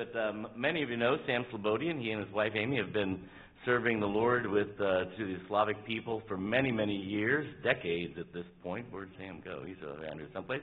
But 0.00 0.18
um, 0.18 0.46
many 0.56 0.82
of 0.82 0.88
you 0.88 0.96
know 0.96 1.18
Sam 1.26 1.44
Slobodian. 1.52 2.00
He 2.00 2.10
and 2.10 2.24
his 2.24 2.32
wife 2.32 2.52
Amy 2.54 2.78
have 2.78 2.90
been 2.90 3.20
serving 3.66 4.00
the 4.00 4.06
Lord 4.06 4.46
with 4.46 4.68
uh, 4.80 5.04
to 5.04 5.18
the 5.18 5.36
Slavic 5.46 5.84
people 5.84 6.22
for 6.26 6.38
many, 6.38 6.72
many 6.72 6.96
years, 6.96 7.46
decades 7.62 8.14
at 8.18 8.32
this 8.32 8.46
point. 8.62 8.86
Where'd 8.90 9.10
Sam 9.18 9.42
go? 9.44 9.62
He's 9.66 9.76
around 9.82 10.16
here 10.16 10.28
someplace. 10.32 10.62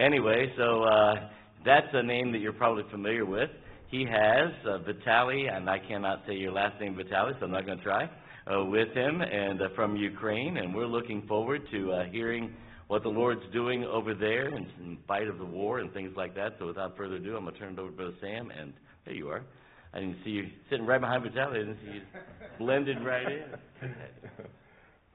Anyway, 0.00 0.52
so 0.56 0.82
uh, 0.82 1.28
that's 1.64 1.86
a 1.92 2.02
name 2.02 2.32
that 2.32 2.38
you're 2.38 2.52
probably 2.52 2.82
familiar 2.90 3.24
with. 3.24 3.50
He 3.88 4.04
has 4.04 4.50
uh, 4.68 4.78
Vitali, 4.78 5.46
and 5.46 5.70
I 5.70 5.78
cannot 5.78 6.24
say 6.26 6.34
your 6.34 6.50
last 6.50 6.80
name, 6.80 6.96
Vitali, 6.96 7.34
so 7.38 7.46
I'm 7.46 7.52
not 7.52 7.66
going 7.66 7.78
to 7.78 7.84
try, 7.84 8.10
uh, 8.52 8.64
with 8.64 8.92
him, 8.94 9.20
and 9.20 9.62
uh, 9.62 9.68
from 9.76 9.94
Ukraine, 9.94 10.56
and 10.56 10.74
we're 10.74 10.86
looking 10.86 11.24
forward 11.28 11.62
to 11.70 11.92
uh, 11.92 12.04
hearing 12.10 12.52
what 12.88 13.02
the 13.02 13.08
Lord's 13.08 13.42
doing 13.52 13.84
over 13.84 14.14
there 14.14 14.48
in, 14.48 14.66
in 14.80 14.98
spite 15.04 15.28
of 15.28 15.38
the 15.38 15.44
war 15.44 15.80
and 15.80 15.92
things 15.92 16.12
like 16.16 16.34
that. 16.36 16.54
So 16.58 16.66
without 16.66 16.96
further 16.96 17.16
ado, 17.16 17.36
I'm 17.36 17.42
going 17.42 17.54
to 17.54 17.60
turn 17.60 17.72
it 17.74 17.78
over 17.78 17.90
to 17.90 17.96
Brother 17.96 18.14
Sam, 18.20 18.50
and 18.50 18.72
there 19.04 19.14
you 19.14 19.28
are. 19.28 19.42
I 19.92 20.00
didn't 20.00 20.18
see 20.24 20.30
you 20.30 20.46
sitting 20.70 20.86
right 20.86 21.00
behind 21.00 21.22
Vitali. 21.22 21.60
I 21.60 21.64
didn't 21.64 21.78
see 21.84 21.94
you 21.94 22.00
blended 22.58 23.04
right 23.04 23.26
in. 23.26 23.94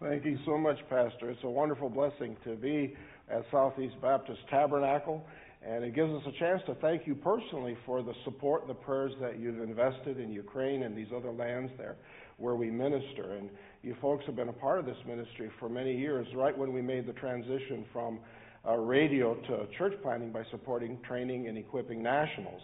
Thank 0.01 0.25
you 0.25 0.40
so 0.46 0.58
much, 0.58 0.78
Pastor. 0.90 1.30
It's 1.30 1.44
a 1.44 1.50
wonderful 1.50 1.90
blessing 1.90 2.36
to 2.44 2.56
be 2.56 2.96
at 3.30 3.44
Southeast 3.51 3.94
Baptist 4.01 4.40
Tabernacle, 4.50 5.24
and 5.63 5.84
it 5.84 5.94
gives 5.94 6.12
us 6.12 6.24
a 6.25 6.40
chance 6.40 6.62
to 6.66 6.74
thank 6.75 7.06
you 7.06 7.13
personally 7.13 7.78
for 7.86 8.01
the 8.01 8.13
support, 8.25 8.68
the 8.68 8.74
prayers 8.74 9.12
that 9.22 9.40
you've 9.40 9.62
invested 9.62 10.20
in 10.20 10.32
Ukraine 10.32 10.84
and 10.84 10.98
these 10.98 11.10
other 11.16 11.32
lands 11.32 11.72
there 11.78 11.98
where 12.38 12.56
we 12.56 12.72
minister. 12.72 13.36
And 13.36 13.50
you 13.84 13.96
folks 14.00 14.24
have 14.28 14.36
been 14.36 14.50
a 14.50 14.54
part 14.54 14.80
of 14.80 14.86
this 14.86 14.98
ministry 15.08 15.50
for 15.60 15.68
many 15.68 15.98
years, 15.98 16.28
right 16.36 16.56
when 16.56 16.72
we 16.72 16.82
made 16.84 17.08
the 17.08 17.14
transition 17.14 17.84
from 17.92 18.20
uh, 18.68 18.76
radio 18.76 19.34
to 19.34 19.66
church 19.78 19.94
planting 20.04 20.32
by 20.32 20.44
supporting 20.52 21.00
training 21.08 21.48
and 21.48 21.58
equipping 21.58 22.04
nationals. 22.04 22.62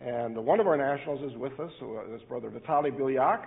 And 0.00 0.36
one 0.36 0.60
of 0.60 0.68
our 0.68 0.76
nationals 0.76 1.28
is 1.28 1.36
with 1.36 1.58
us, 1.58 1.72
uh, 1.82 2.10
this 2.12 2.22
brother 2.28 2.50
Vitaly 2.50 2.96
Bilyak, 2.96 3.46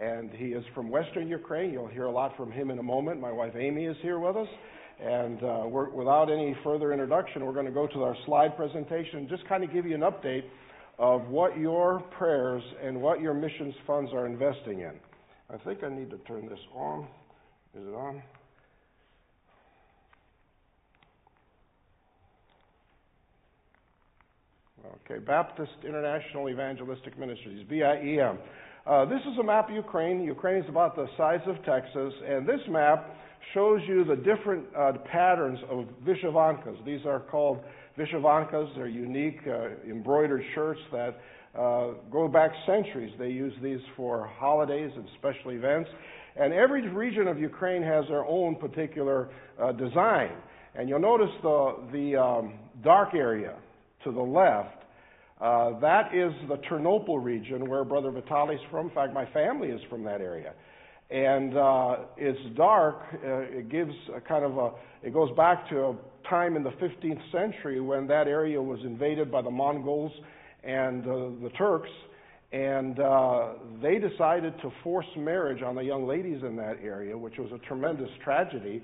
and 0.00 0.30
he 0.30 0.46
is 0.46 0.64
from 0.72 0.90
Western 0.90 1.26
Ukraine. 1.26 1.72
You'll 1.72 1.88
hear 1.88 2.04
a 2.04 2.12
lot 2.12 2.36
from 2.36 2.52
him 2.52 2.70
in 2.70 2.78
a 2.78 2.82
moment. 2.84 3.20
My 3.20 3.32
wife 3.32 3.54
Amy 3.56 3.86
is 3.86 3.96
here 4.00 4.20
with 4.20 4.36
us. 4.36 4.48
And 5.02 5.42
uh, 5.42 5.66
without 5.66 6.30
any 6.30 6.54
further 6.62 6.92
introduction, 6.92 7.44
we're 7.44 7.54
going 7.54 7.66
to 7.66 7.72
go 7.72 7.88
to 7.88 8.02
our 8.04 8.14
slide 8.26 8.56
presentation 8.56 9.18
and 9.18 9.28
just 9.28 9.46
kind 9.48 9.64
of 9.64 9.72
give 9.72 9.86
you 9.86 9.94
an 9.94 10.02
update 10.02 10.44
of 10.98 11.26
what 11.28 11.58
your 11.58 12.00
prayers 12.16 12.62
and 12.82 13.00
what 13.00 13.20
your 13.20 13.34
missions 13.34 13.74
funds 13.86 14.12
are 14.12 14.26
investing 14.26 14.80
in. 14.80 14.92
I 15.52 15.56
think 15.64 15.82
I 15.82 15.88
need 15.88 16.10
to 16.10 16.18
turn 16.18 16.48
this 16.48 16.60
on. 16.74 17.08
Is 17.74 17.82
it 17.86 17.94
on? 17.94 18.22
Okay, 25.04 25.18
Baptist 25.18 25.72
International 25.84 26.48
Evangelistic 26.48 27.18
Ministries, 27.18 27.66
BIEM. 27.68 28.38
Uh, 28.86 29.04
this 29.06 29.20
is 29.20 29.38
a 29.40 29.42
map 29.42 29.68
of 29.68 29.74
Ukraine. 29.74 30.22
Ukraine 30.22 30.62
is 30.62 30.68
about 30.68 30.94
the 30.94 31.06
size 31.16 31.40
of 31.46 31.56
Texas, 31.64 32.14
and 32.26 32.48
this 32.48 32.60
map 32.68 33.16
shows 33.52 33.80
you 33.88 34.04
the 34.04 34.16
different 34.16 34.66
uh, 34.78 34.92
patterns 35.10 35.58
of 35.68 35.84
vyshyvankas. 36.06 36.84
These 36.84 37.04
are 37.06 37.20
called 37.20 37.58
vyshyvankas. 37.98 38.74
They're 38.76 38.86
unique 38.86 39.40
uh, 39.46 39.90
embroidered 39.90 40.42
shirts 40.54 40.80
that 40.92 41.18
uh, 41.58 41.88
go 42.10 42.28
back 42.28 42.52
centuries. 42.66 43.12
They 43.18 43.28
use 43.28 43.52
these 43.62 43.80
for 43.96 44.26
holidays 44.38 44.90
and 44.94 45.04
special 45.18 45.50
events. 45.50 45.90
And 46.36 46.52
every 46.52 46.86
region 46.88 47.26
of 47.26 47.38
Ukraine 47.38 47.82
has 47.82 48.04
their 48.08 48.24
own 48.24 48.56
particular 48.56 49.30
uh, 49.60 49.72
design. 49.72 50.30
And 50.74 50.88
you'll 50.88 51.00
notice 51.00 51.34
the, 51.42 51.76
the 51.92 52.16
um, 52.16 52.54
dark 52.84 53.14
area 53.14 53.56
to 54.04 54.12
the 54.12 54.20
left. 54.20 54.84
Uh, 55.40 55.78
that 55.80 56.14
is 56.14 56.32
the 56.48 56.56
Ternopil 56.68 57.22
region 57.22 57.68
where 57.68 57.82
Brother 57.82 58.12
Vitaly's 58.12 58.60
from. 58.70 58.88
In 58.88 58.94
fact, 58.94 59.12
my 59.12 59.26
family 59.32 59.68
is 59.68 59.80
from 59.88 60.04
that 60.04 60.20
area. 60.20 60.52
And 61.10 61.56
uh, 61.56 61.96
it's 62.16 62.56
dark. 62.56 63.00
Uh, 63.14 63.40
it 63.40 63.68
gives 63.68 63.92
a 64.14 64.20
kind 64.20 64.44
of 64.44 64.56
a, 64.56 64.70
it 65.02 65.12
goes 65.12 65.34
back 65.36 65.68
to 65.70 65.80
a 65.80 65.96
time 66.28 66.54
in 66.54 66.62
the 66.62 66.70
15th 66.70 67.32
century 67.32 67.80
when 67.80 68.06
that 68.06 68.28
area 68.28 68.62
was 68.62 68.78
invaded 68.84 69.32
by 69.32 69.42
the 69.42 69.50
Mongols 69.50 70.12
and 70.64 71.04
the 71.04 71.50
Turks. 71.56 71.90
And 72.52 72.98
uh, 72.98 73.52
they 73.80 73.98
decided 73.98 74.54
to 74.62 74.72
force 74.82 75.06
marriage 75.16 75.62
on 75.62 75.76
the 75.76 75.82
young 75.82 76.06
ladies 76.06 76.42
in 76.42 76.56
that 76.56 76.78
area, 76.82 77.16
which 77.16 77.38
was 77.38 77.50
a 77.52 77.58
tremendous 77.66 78.10
tragedy. 78.24 78.82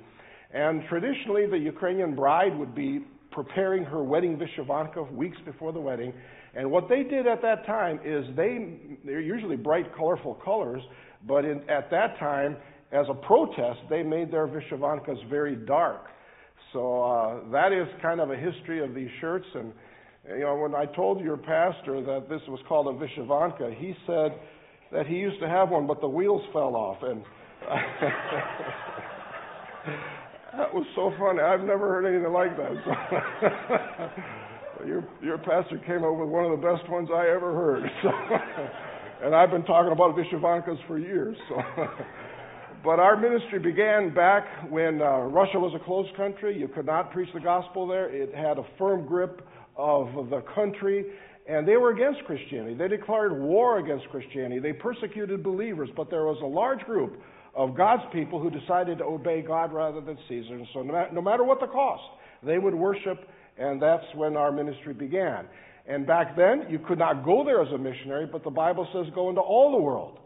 And 0.54 0.82
traditionally, 0.88 1.46
the 1.46 1.58
Ukrainian 1.58 2.14
bride 2.14 2.56
would 2.56 2.74
be 2.74 3.00
preparing 3.32 3.82
her 3.84 4.04
wedding 4.04 4.38
vyshyvanka 4.38 5.12
weeks 5.12 5.36
before 5.44 5.72
the 5.72 5.80
wedding. 5.80 6.12
And 6.54 6.70
what 6.70 6.88
they 6.88 7.02
did 7.02 7.26
at 7.26 7.42
that 7.42 7.66
time 7.66 7.98
is 8.04 8.24
they, 8.36 8.78
they're 9.04 9.20
usually 9.20 9.56
bright, 9.56 9.94
colorful 9.96 10.34
colors, 10.34 10.80
but 11.26 11.44
in, 11.44 11.68
at 11.68 11.90
that 11.90 12.18
time, 12.20 12.56
as 12.92 13.06
a 13.10 13.14
protest, 13.14 13.80
they 13.90 14.04
made 14.04 14.30
their 14.30 14.46
vyshyvankas 14.46 15.28
very 15.28 15.56
dark. 15.56 16.06
So 16.72 17.02
uh, 17.02 17.50
that 17.50 17.72
is 17.72 17.88
kind 18.00 18.20
of 18.20 18.30
a 18.30 18.36
history 18.36 18.82
of 18.82 18.94
these 18.94 19.10
shirts. 19.20 19.46
And, 19.54 19.72
you 20.28 20.40
know, 20.40 20.56
when 20.56 20.74
I 20.74 20.86
told 20.86 21.20
your 21.20 21.36
pastor 21.36 22.02
that 22.02 22.28
this 22.28 22.40
was 22.48 22.60
called 22.68 22.88
a 22.88 22.98
vyshyvanka, 22.98 23.76
he 23.78 23.94
said 24.06 24.32
that 24.92 25.06
he 25.06 25.16
used 25.16 25.40
to 25.40 25.48
have 25.48 25.70
one, 25.70 25.86
but 25.86 26.00
the 26.00 26.08
wheels 26.08 26.42
fell 26.52 26.74
off. 26.74 26.98
And 27.02 27.22
that 30.56 30.74
was 30.74 30.86
so 30.94 31.12
funny. 31.18 31.40
I've 31.40 31.60
never 31.66 31.88
heard 31.88 32.06
anything 32.06 32.32
like 32.32 32.56
that. 32.56 34.12
Your 34.86 35.02
your 35.22 35.38
pastor 35.38 35.78
came 35.86 36.04
up 36.04 36.16
with 36.16 36.28
one 36.28 36.44
of 36.44 36.50
the 36.50 36.64
best 36.64 36.88
ones 36.90 37.08
I 37.12 37.28
ever 37.34 37.54
heard. 37.54 37.82
So, 38.02 38.10
and 39.24 39.34
I've 39.34 39.50
been 39.50 39.64
talking 39.64 39.90
about 39.90 40.14
vyshyvankas 40.14 40.76
for 40.86 40.98
years. 40.98 41.34
So, 41.48 41.56
but 42.84 43.00
our 43.00 43.16
ministry 43.16 43.58
began 43.58 44.14
back 44.14 44.44
when 44.70 45.00
uh, 45.00 45.20
Russia 45.20 45.58
was 45.58 45.72
a 45.74 45.82
closed 45.82 46.14
country. 46.16 46.56
You 46.56 46.68
could 46.68 46.84
not 46.84 47.10
preach 47.10 47.30
the 47.32 47.40
gospel 47.40 47.86
there. 47.86 48.14
It 48.14 48.34
had 48.34 48.58
a 48.58 48.64
firm 48.78 49.06
grip 49.06 49.40
of 49.76 50.30
the 50.30 50.42
country, 50.54 51.04
and 51.48 51.66
they 51.66 51.76
were 51.76 51.90
against 51.90 52.24
Christianity. 52.24 52.74
They 52.74 52.88
declared 52.88 53.38
war 53.38 53.78
against 53.78 54.08
Christianity. 54.08 54.58
They 54.58 54.72
persecuted 54.72 55.42
believers, 55.42 55.88
but 55.96 56.10
there 56.10 56.24
was 56.24 56.38
a 56.42 56.46
large 56.46 56.80
group 56.80 57.20
of 57.54 57.76
God's 57.76 58.02
people 58.12 58.40
who 58.40 58.50
decided 58.50 58.98
to 58.98 59.04
obey 59.04 59.42
God 59.42 59.72
rather 59.72 60.00
than 60.00 60.18
Caesar. 60.28 60.54
And 60.54 60.66
so, 60.74 60.82
no 60.82 61.22
matter 61.22 61.44
what 61.44 61.60
the 61.60 61.66
cost, 61.66 62.02
they 62.42 62.58
would 62.58 62.74
worship, 62.74 63.28
and 63.58 63.80
that's 63.80 64.04
when 64.14 64.36
our 64.36 64.52
ministry 64.52 64.92
began. 64.92 65.46
And 65.86 66.06
back 66.06 66.36
then, 66.36 66.66
you 66.68 66.80
could 66.80 66.98
not 66.98 67.24
go 67.24 67.44
there 67.44 67.62
as 67.62 67.72
a 67.72 67.78
missionary, 67.78 68.26
but 68.26 68.42
the 68.42 68.50
Bible 68.50 68.88
says 68.92 69.06
go 69.14 69.28
into 69.28 69.40
all 69.40 69.70
the 69.70 69.82
world. 69.82 70.18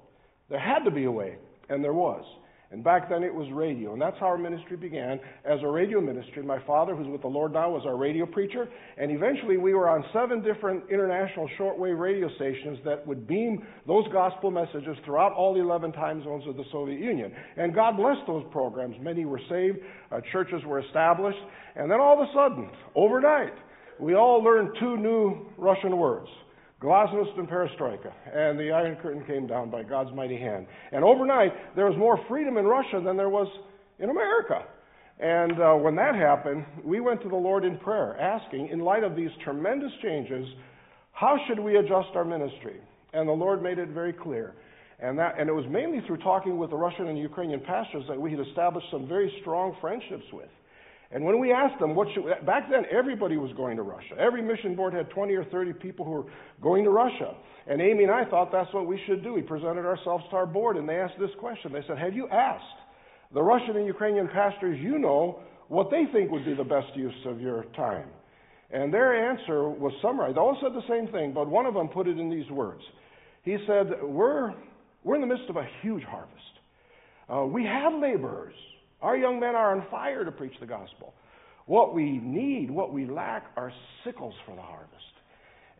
There 0.48 0.58
had 0.58 0.84
to 0.84 0.90
be 0.90 1.04
a 1.04 1.10
way, 1.10 1.36
and 1.68 1.84
there 1.84 1.92
was. 1.92 2.24
And 2.72 2.84
back 2.84 3.08
then 3.08 3.24
it 3.24 3.34
was 3.34 3.50
radio. 3.52 3.94
And 3.94 4.00
that's 4.00 4.16
how 4.20 4.26
our 4.26 4.38
ministry 4.38 4.76
began 4.76 5.18
as 5.44 5.58
a 5.62 5.66
radio 5.66 6.00
ministry. 6.00 6.44
My 6.44 6.64
father, 6.66 6.94
who's 6.94 7.08
with 7.08 7.22
the 7.22 7.28
Lord 7.28 7.52
now, 7.52 7.70
was 7.70 7.82
our 7.84 7.96
radio 7.96 8.26
preacher. 8.26 8.68
And 8.96 9.10
eventually 9.10 9.56
we 9.56 9.74
were 9.74 9.88
on 9.88 10.04
seven 10.12 10.40
different 10.40 10.84
international 10.88 11.48
shortwave 11.58 11.98
radio 11.98 12.28
stations 12.36 12.78
that 12.84 13.04
would 13.08 13.26
beam 13.26 13.66
those 13.88 14.04
gospel 14.12 14.52
messages 14.52 14.96
throughout 15.04 15.32
all 15.32 15.52
the 15.52 15.60
11 15.60 15.90
time 15.92 16.22
zones 16.22 16.44
of 16.46 16.56
the 16.56 16.64
Soviet 16.70 17.00
Union. 17.00 17.32
And 17.56 17.74
God 17.74 17.96
blessed 17.96 18.22
those 18.28 18.44
programs. 18.52 18.94
Many 19.00 19.24
were 19.24 19.40
saved, 19.48 19.78
uh, 20.12 20.20
churches 20.30 20.62
were 20.64 20.78
established. 20.78 21.40
And 21.74 21.90
then 21.90 22.00
all 22.00 22.22
of 22.22 22.28
a 22.28 22.32
sudden, 22.32 22.70
overnight, 22.94 23.54
we 23.98 24.14
all 24.14 24.44
learned 24.44 24.76
two 24.78 24.96
new 24.96 25.50
Russian 25.58 25.96
words 25.96 26.28
Glasnost 26.80 27.38
and 27.38 27.48
perestroika. 27.48 28.12
And 28.32 28.58
the 28.58 28.72
Iron 28.72 28.96
Curtain 28.96 29.24
came 29.26 29.46
down 29.46 29.70
by 29.70 29.82
God's 29.82 30.14
mighty 30.14 30.38
hand. 30.38 30.66
And 30.92 31.04
overnight, 31.04 31.52
there 31.76 31.86
was 31.86 31.96
more 31.98 32.18
freedom 32.28 32.56
in 32.56 32.64
Russia 32.64 33.02
than 33.04 33.16
there 33.16 33.28
was 33.28 33.48
in 33.98 34.08
America. 34.08 34.64
And 35.18 35.60
uh, 35.60 35.74
when 35.74 35.94
that 35.96 36.14
happened, 36.14 36.64
we 36.82 37.00
went 37.00 37.22
to 37.22 37.28
the 37.28 37.36
Lord 37.36 37.66
in 37.66 37.76
prayer, 37.78 38.18
asking, 38.18 38.68
in 38.68 38.80
light 38.80 39.04
of 39.04 39.14
these 39.14 39.28
tremendous 39.44 39.92
changes, 40.02 40.46
how 41.12 41.36
should 41.46 41.58
we 41.58 41.76
adjust 41.76 42.08
our 42.14 42.24
ministry? 42.24 42.76
And 43.12 43.28
the 43.28 43.32
Lord 43.32 43.62
made 43.62 43.78
it 43.78 43.90
very 43.90 44.14
clear. 44.14 44.54
And, 44.98 45.18
that, 45.18 45.38
and 45.38 45.48
it 45.50 45.52
was 45.52 45.66
mainly 45.68 46.00
through 46.06 46.18
talking 46.18 46.58
with 46.58 46.70
the 46.70 46.76
Russian 46.76 47.08
and 47.08 47.18
Ukrainian 47.18 47.60
pastors 47.60 48.04
that 48.08 48.18
we 48.18 48.30
had 48.30 48.40
established 48.40 48.86
some 48.90 49.06
very 49.06 49.30
strong 49.42 49.76
friendships 49.80 50.24
with. 50.32 50.48
And 51.12 51.24
when 51.24 51.40
we 51.40 51.52
asked 51.52 51.80
them, 51.80 51.94
what 51.96 52.06
should, 52.14 52.24
back 52.46 52.70
then 52.70 52.84
everybody 52.90 53.36
was 53.36 53.52
going 53.56 53.76
to 53.76 53.82
Russia. 53.82 54.14
Every 54.16 54.42
mission 54.42 54.76
board 54.76 54.94
had 54.94 55.10
20 55.10 55.34
or 55.34 55.44
30 55.46 55.72
people 55.74 56.04
who 56.04 56.12
were 56.12 56.24
going 56.62 56.84
to 56.84 56.90
Russia. 56.90 57.34
And 57.66 57.80
Amy 57.82 58.04
and 58.04 58.12
I 58.12 58.24
thought 58.26 58.52
that's 58.52 58.72
what 58.72 58.86
we 58.86 59.00
should 59.06 59.24
do. 59.24 59.34
We 59.34 59.42
presented 59.42 59.84
ourselves 59.84 60.24
to 60.30 60.36
our 60.36 60.46
board 60.46 60.76
and 60.76 60.88
they 60.88 60.98
asked 60.98 61.18
this 61.18 61.30
question. 61.40 61.72
They 61.72 61.82
said, 61.88 61.98
Have 61.98 62.14
you 62.14 62.28
asked 62.28 62.64
the 63.34 63.42
Russian 63.42 63.76
and 63.76 63.86
Ukrainian 63.86 64.28
pastors 64.28 64.78
you 64.80 64.98
know 64.98 65.40
what 65.66 65.90
they 65.90 66.04
think 66.12 66.30
would 66.30 66.44
be 66.44 66.54
the 66.54 66.64
best 66.64 66.94
use 66.94 67.26
of 67.26 67.40
your 67.40 67.64
time? 67.76 68.06
And 68.70 68.94
their 68.94 69.32
answer 69.32 69.68
was 69.68 69.92
summarized. 70.00 70.36
They 70.36 70.40
all 70.40 70.58
said 70.62 70.74
the 70.74 70.86
same 70.88 71.10
thing, 71.12 71.32
but 71.32 71.48
one 71.48 71.66
of 71.66 71.74
them 71.74 71.88
put 71.88 72.06
it 72.06 72.20
in 72.20 72.30
these 72.30 72.48
words. 72.52 72.82
He 73.42 73.56
said, 73.66 73.86
We're, 74.00 74.54
we're 75.02 75.16
in 75.16 75.20
the 75.22 75.26
midst 75.26 75.48
of 75.48 75.56
a 75.56 75.66
huge 75.82 76.04
harvest. 76.04 76.36
Uh, 77.28 77.46
we 77.46 77.64
have 77.64 77.94
laborers. 77.94 78.54
Our 79.02 79.16
young 79.16 79.40
men 79.40 79.54
are 79.54 79.74
on 79.74 79.86
fire 79.90 80.24
to 80.24 80.32
preach 80.32 80.54
the 80.60 80.66
gospel. 80.66 81.14
What 81.66 81.94
we 81.94 82.18
need, 82.18 82.70
what 82.70 82.92
we 82.92 83.06
lack, 83.06 83.46
are 83.56 83.72
sickles 84.04 84.34
for 84.44 84.54
the 84.56 84.62
harvest. 84.62 84.96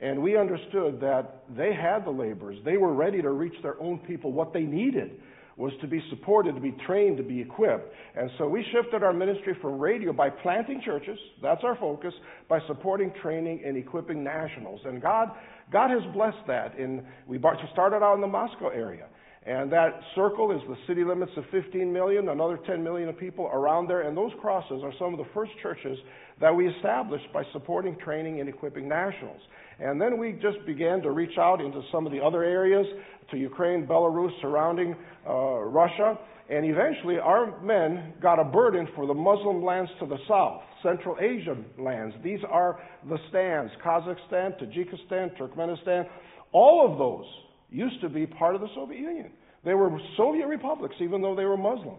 And 0.01 0.23
we 0.23 0.37
understood 0.37 1.01
that 1.01 1.45
they 1.55 1.75
had 1.75 2.07
the 2.07 2.11
laborers. 2.11 2.59
They 2.65 2.79
were 2.79 2.95
ready 2.95 3.21
to 3.21 3.31
reach 3.31 3.61
their 3.63 3.81
own 3.81 3.99
people. 3.99 4.33
What 4.33 4.53
they 4.53 4.63
needed 4.63 5.21
was 5.57 5.73
to 5.83 5.87
be 5.87 6.03
supported, 6.09 6.55
to 6.55 6.61
be 6.61 6.75
trained, 6.87 7.19
to 7.19 7.23
be 7.23 7.41
equipped. 7.41 7.93
And 8.17 8.31
so 8.39 8.49
we 8.49 8.65
shifted 8.73 9.03
our 9.03 9.13
ministry 9.13 9.55
from 9.61 9.79
radio 9.79 10.11
by 10.13 10.31
planting 10.31 10.81
churches, 10.83 11.19
that's 11.43 11.61
our 11.63 11.77
focus, 11.77 12.15
by 12.49 12.61
supporting 12.67 13.13
training 13.21 13.63
and 13.67 13.77
equipping 13.77 14.25
nationals. 14.25 14.81
And 14.87 15.03
God, 15.03 15.29
God 15.71 15.91
has 15.91 16.01
blessed 16.15 16.47
that. 16.47 16.79
In, 16.79 17.05
we 17.27 17.39
started 17.73 17.97
out 17.97 18.15
in 18.15 18.23
the 18.23 18.27
Moscow 18.27 18.69
area. 18.69 19.07
And 19.47 19.73
that 19.73 20.01
circle 20.15 20.53
is 20.53 20.61
the 20.69 20.77
city 20.87 21.03
limits 21.03 21.33
of 21.37 21.45
15 21.51 21.91
million, 21.91 22.29
another 22.29 22.59
10 22.67 22.85
million 22.85 23.09
of 23.09 23.19
people 23.19 23.47
around 23.47 23.89
there. 23.89 24.03
And 24.03 24.15
those 24.15 24.33
crosses 24.39 24.83
are 24.85 24.93
some 24.99 25.15
of 25.15 25.19
the 25.19 25.33
first 25.33 25.53
churches 25.63 25.97
that 26.43 26.55
we 26.55 26.69
established 26.69 27.33
by 27.33 27.45
supporting 27.53 27.97
training 27.97 28.41
and 28.41 28.51
equipping 28.51 28.87
nationals. 28.87 29.41
And 29.79 29.99
then 29.99 30.19
we 30.19 30.33
just 30.33 30.65
began 30.67 31.01
to 31.03 31.11
reach 31.11 31.39
out 31.39 31.63
into 31.63 31.81
some 31.91 32.05
of 32.05 32.13
the 32.13 32.21
other 32.21 32.45
areas, 32.45 32.87
to 33.31 33.39
Ukraine, 33.39 33.87
Belarus, 33.87 34.31
surrounding 34.43 34.95
uh, 35.27 35.33
Russia. 35.33 36.19
And 36.51 36.67
eventually, 36.67 37.19
our 37.19 37.63
men 37.63 38.13
got 38.21 38.39
a 38.39 38.45
burden 38.45 38.89
for 38.95 39.07
the 39.07 39.15
Muslim 39.15 39.65
lands 39.65 39.91
to 40.01 40.07
the 40.07 40.19
south, 40.29 40.61
Central 40.83 41.17
Asian 41.19 41.65
lands. 41.79 42.15
These 42.23 42.41
are 42.51 42.79
the 43.09 43.17
stands 43.31 43.73
Kazakhstan, 43.83 44.61
Tajikistan, 44.61 45.35
Turkmenistan. 45.39 46.07
All 46.53 46.91
of 46.91 46.99
those 46.99 47.25
used 47.71 48.01
to 48.01 48.09
be 48.09 48.27
part 48.27 48.55
of 48.55 48.61
the 48.61 48.69
Soviet 48.75 49.01
Union. 49.01 49.31
They 49.65 49.75
were 49.75 49.91
Soviet 50.17 50.47
republics, 50.47 50.97
even 51.01 51.21
though 51.23 51.35
they 51.35 51.45
were 51.45 51.57
Muslim. 51.57 51.97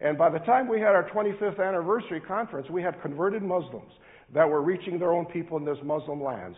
And 0.00 0.18
by 0.18 0.30
the 0.30 0.38
time 0.40 0.68
we 0.68 0.80
had 0.80 0.94
our 0.94 1.08
25th 1.10 1.60
anniversary 1.60 2.20
conference, 2.20 2.68
we 2.70 2.82
had 2.82 3.00
converted 3.02 3.42
Muslims 3.42 3.92
that 4.34 4.48
were 4.48 4.62
reaching 4.62 4.98
their 4.98 5.12
own 5.12 5.26
people 5.26 5.58
in 5.58 5.64
those 5.64 5.82
Muslim 5.84 6.22
lands. 6.22 6.56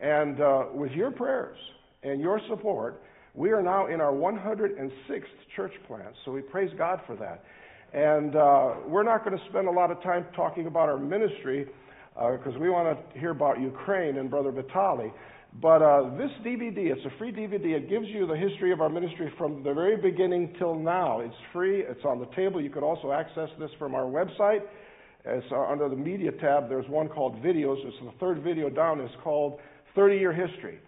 And 0.00 0.40
uh, 0.40 0.64
with 0.72 0.92
your 0.92 1.10
prayers 1.10 1.58
and 2.02 2.20
your 2.20 2.40
support, 2.48 3.02
we 3.34 3.50
are 3.52 3.62
now 3.62 3.86
in 3.86 4.00
our 4.00 4.12
106th 4.12 5.22
church 5.54 5.72
plant. 5.86 6.14
So 6.24 6.32
we 6.32 6.40
praise 6.40 6.70
God 6.76 7.00
for 7.06 7.14
that. 7.16 7.44
And 7.92 8.34
uh, 8.34 8.74
we're 8.86 9.02
not 9.02 9.24
going 9.24 9.36
to 9.36 9.44
spend 9.50 9.68
a 9.68 9.70
lot 9.70 9.90
of 9.90 10.02
time 10.02 10.24
talking 10.34 10.66
about 10.66 10.88
our 10.88 10.98
ministry 10.98 11.66
because 12.14 12.54
uh, 12.56 12.60
we 12.60 12.70
want 12.70 12.98
to 12.98 13.18
hear 13.18 13.30
about 13.30 13.60
Ukraine 13.60 14.16
and 14.16 14.30
Brother 14.30 14.50
Vitali. 14.50 15.12
But 15.54 15.82
uh, 15.82 16.16
this 16.16 16.30
DVD, 16.46 16.92
it's 16.92 17.04
a 17.04 17.18
free 17.18 17.32
DVD. 17.32 17.76
It 17.76 17.90
gives 17.90 18.06
you 18.08 18.26
the 18.26 18.36
history 18.36 18.72
of 18.72 18.80
our 18.80 18.88
ministry 18.88 19.32
from 19.36 19.64
the 19.64 19.74
very 19.74 19.96
beginning 19.96 20.54
till 20.58 20.74
now. 20.76 21.20
It's 21.20 21.34
free. 21.52 21.80
It's 21.80 22.04
on 22.04 22.20
the 22.20 22.28
table. 22.36 22.60
You 22.60 22.70
could 22.70 22.84
also 22.84 23.10
access 23.10 23.48
this 23.58 23.70
from 23.78 23.94
our 23.94 24.04
website. 24.04 24.60
It's 25.24 25.46
uh, 25.50 25.60
under 25.60 25.88
the 25.88 25.96
media 25.96 26.30
tab. 26.40 26.68
There's 26.68 26.88
one 26.88 27.08
called 27.08 27.42
videos. 27.42 27.76
It's 27.84 27.96
the 28.02 28.12
third 28.20 28.42
video 28.42 28.70
down. 28.70 29.00
It's 29.00 29.14
called 29.24 29.58
30 29.96 30.16
Year 30.18 30.32
History. 30.32 30.78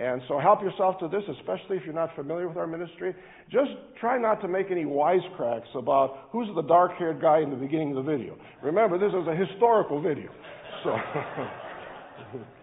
And 0.00 0.20
so 0.28 0.38
help 0.38 0.62
yourself 0.62 0.98
to 1.00 1.08
this, 1.08 1.22
especially 1.38 1.76
if 1.76 1.84
you're 1.84 1.94
not 1.94 2.14
familiar 2.14 2.48
with 2.48 2.56
our 2.56 2.66
ministry. 2.66 3.14
Just 3.50 3.70
try 4.00 4.18
not 4.18 4.40
to 4.42 4.48
make 4.48 4.70
any 4.70 4.84
wisecracks 4.84 5.74
about 5.74 6.28
who's 6.30 6.48
the 6.54 6.62
dark 6.62 6.92
haired 6.98 7.20
guy 7.20 7.40
in 7.40 7.50
the 7.50 7.56
beginning 7.56 7.96
of 7.96 8.04
the 8.04 8.10
video. 8.10 8.36
Remember, 8.62 8.98
this 8.98 9.12
is 9.12 9.26
a 9.28 9.34
historical 9.34 10.02
video. 10.02 10.30
So. 10.84 10.96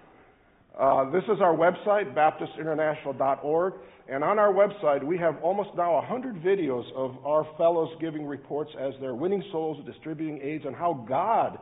Uh, 0.78 1.10
this 1.10 1.24
is 1.26 1.40
our 1.42 1.56
website, 1.56 2.14
baptistinternational.org. 2.14 3.74
And 4.10 4.24
on 4.24 4.38
our 4.38 4.54
website, 4.54 5.04
we 5.04 5.18
have 5.18 5.38
almost 5.42 5.70
now 5.76 5.94
100 5.96 6.44
videos 6.44 6.84
of 6.94 7.16
our 7.26 7.48
fellows 7.58 7.90
giving 8.02 8.26
reports 8.26 8.72
as 8.80 8.94
they're 9.00 9.16
winning 9.16 9.44
souls, 9.52 9.84
distributing 9.86 10.40
aids, 10.44 10.66
and 10.66 10.76
how 10.76 11.06
God 11.08 11.58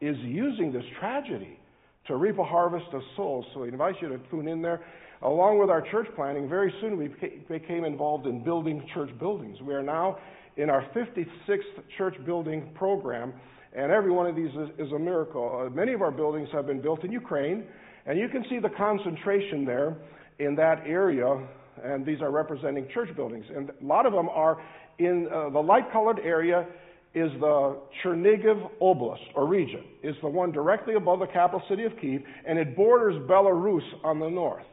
is 0.00 0.16
using 0.20 0.72
this 0.72 0.84
tragedy 0.98 1.58
to 2.06 2.16
reap 2.16 2.38
a 2.38 2.44
harvest 2.44 2.86
of 2.94 3.02
souls. 3.16 3.44
So 3.52 3.60
we 3.60 3.68
invite 3.68 3.96
you 4.00 4.08
to 4.08 4.18
tune 4.30 4.48
in 4.48 4.62
there. 4.62 4.82
Along 5.22 5.58
with 5.58 5.70
our 5.70 5.82
church 5.90 6.06
planting, 6.16 6.48
very 6.48 6.72
soon 6.80 6.96
we 6.96 7.08
became 7.48 7.84
involved 7.84 8.26
in 8.26 8.42
building 8.42 8.84
church 8.92 9.10
buildings. 9.18 9.58
We 9.60 9.74
are 9.74 9.82
now 9.82 10.18
in 10.56 10.70
our 10.70 10.86
56th 10.94 11.62
church 11.96 12.14
building 12.24 12.70
program, 12.74 13.34
and 13.74 13.92
every 13.92 14.10
one 14.10 14.26
of 14.26 14.36
these 14.36 14.50
is, 14.50 14.86
is 14.86 14.92
a 14.92 14.98
miracle. 14.98 15.66
Uh, 15.66 15.70
many 15.70 15.92
of 15.92 16.02
our 16.02 16.10
buildings 16.10 16.48
have 16.52 16.66
been 16.66 16.80
built 16.80 17.04
in 17.04 17.12
Ukraine. 17.12 17.64
And 18.06 18.18
you 18.18 18.28
can 18.28 18.44
see 18.50 18.58
the 18.58 18.70
concentration 18.70 19.64
there 19.64 19.96
in 20.38 20.54
that 20.56 20.82
area, 20.86 21.46
and 21.82 22.04
these 22.04 22.20
are 22.20 22.30
representing 22.30 22.88
church 22.92 23.14
buildings. 23.16 23.46
And 23.54 23.70
a 23.70 23.84
lot 23.84 24.06
of 24.06 24.12
them 24.12 24.28
are 24.28 24.62
in 24.98 25.28
uh, 25.32 25.50
the 25.50 25.60
light 25.60 25.90
colored 25.92 26.20
area 26.20 26.66
is 27.14 27.30
the 27.38 27.78
Chernihiv 28.02 28.70
Oblast, 28.82 29.22
or 29.36 29.46
region. 29.46 29.84
It's 30.02 30.18
the 30.20 30.28
one 30.28 30.50
directly 30.50 30.94
above 30.94 31.20
the 31.20 31.26
capital 31.26 31.62
city 31.68 31.84
of 31.84 31.92
Kiev, 32.00 32.22
and 32.46 32.58
it 32.58 32.76
borders 32.76 33.14
Belarus 33.28 33.84
on 34.02 34.18
the 34.18 34.28
north. 34.28 34.64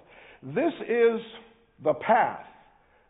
This 0.42 0.74
is 0.90 1.22
the 1.84 1.94
path 1.94 2.46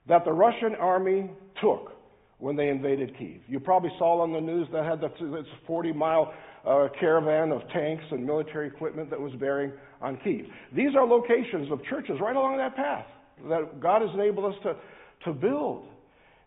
that 0.08 0.26
the 0.26 0.34
Russian 0.34 0.76
army 0.76 1.30
took 1.62 1.94
when 2.40 2.58
they 2.58 2.68
invaded 2.70 3.18
Kiev. 3.18 3.40
You 3.48 3.60
probably 3.60 3.92
saw 3.98 4.22
on 4.22 4.34
the 4.34 4.42
news 4.42 4.68
that 4.74 4.84
had 4.84 5.00
this 5.00 5.46
40 5.66 5.94
mile 5.94 6.34
uh, 6.66 6.88
caravan 7.00 7.52
of 7.52 7.62
tanks 7.70 8.04
and 8.12 8.26
military 8.26 8.68
equipment 8.68 9.10
that 9.10 9.20
was 9.20 9.34
bearing 9.34 9.72
on 10.02 10.18
Kiev. 10.24 10.46
These 10.76 10.96
are 10.96 11.06
locations 11.06 11.72
of 11.72 11.84
churches 11.86 12.18
right 12.22 12.36
along 12.36 12.58
that 12.58 12.76
path 12.76 13.06
that 13.50 13.80
God 13.80 14.02
has 14.02 14.12
enabled 14.14 14.54
us 14.54 14.60
to, 14.64 14.76
to 15.26 15.34
build. 15.34 15.86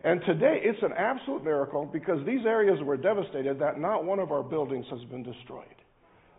And 0.03 0.20
today 0.27 0.61
it's 0.62 0.83
an 0.83 0.92
absolute 0.96 1.44
miracle 1.44 1.88
because 1.90 2.24
these 2.27 2.44
areas 2.46 2.79
were 2.83 2.96
devastated 2.96 3.59
that 3.59 3.81
not 3.81 4.05
one 4.05 4.18
of 4.18 4.31
our 4.33 4.42
buildings 4.42 4.87
has 4.90 5.00
been 5.05 5.22
destroyed. 5.22 5.64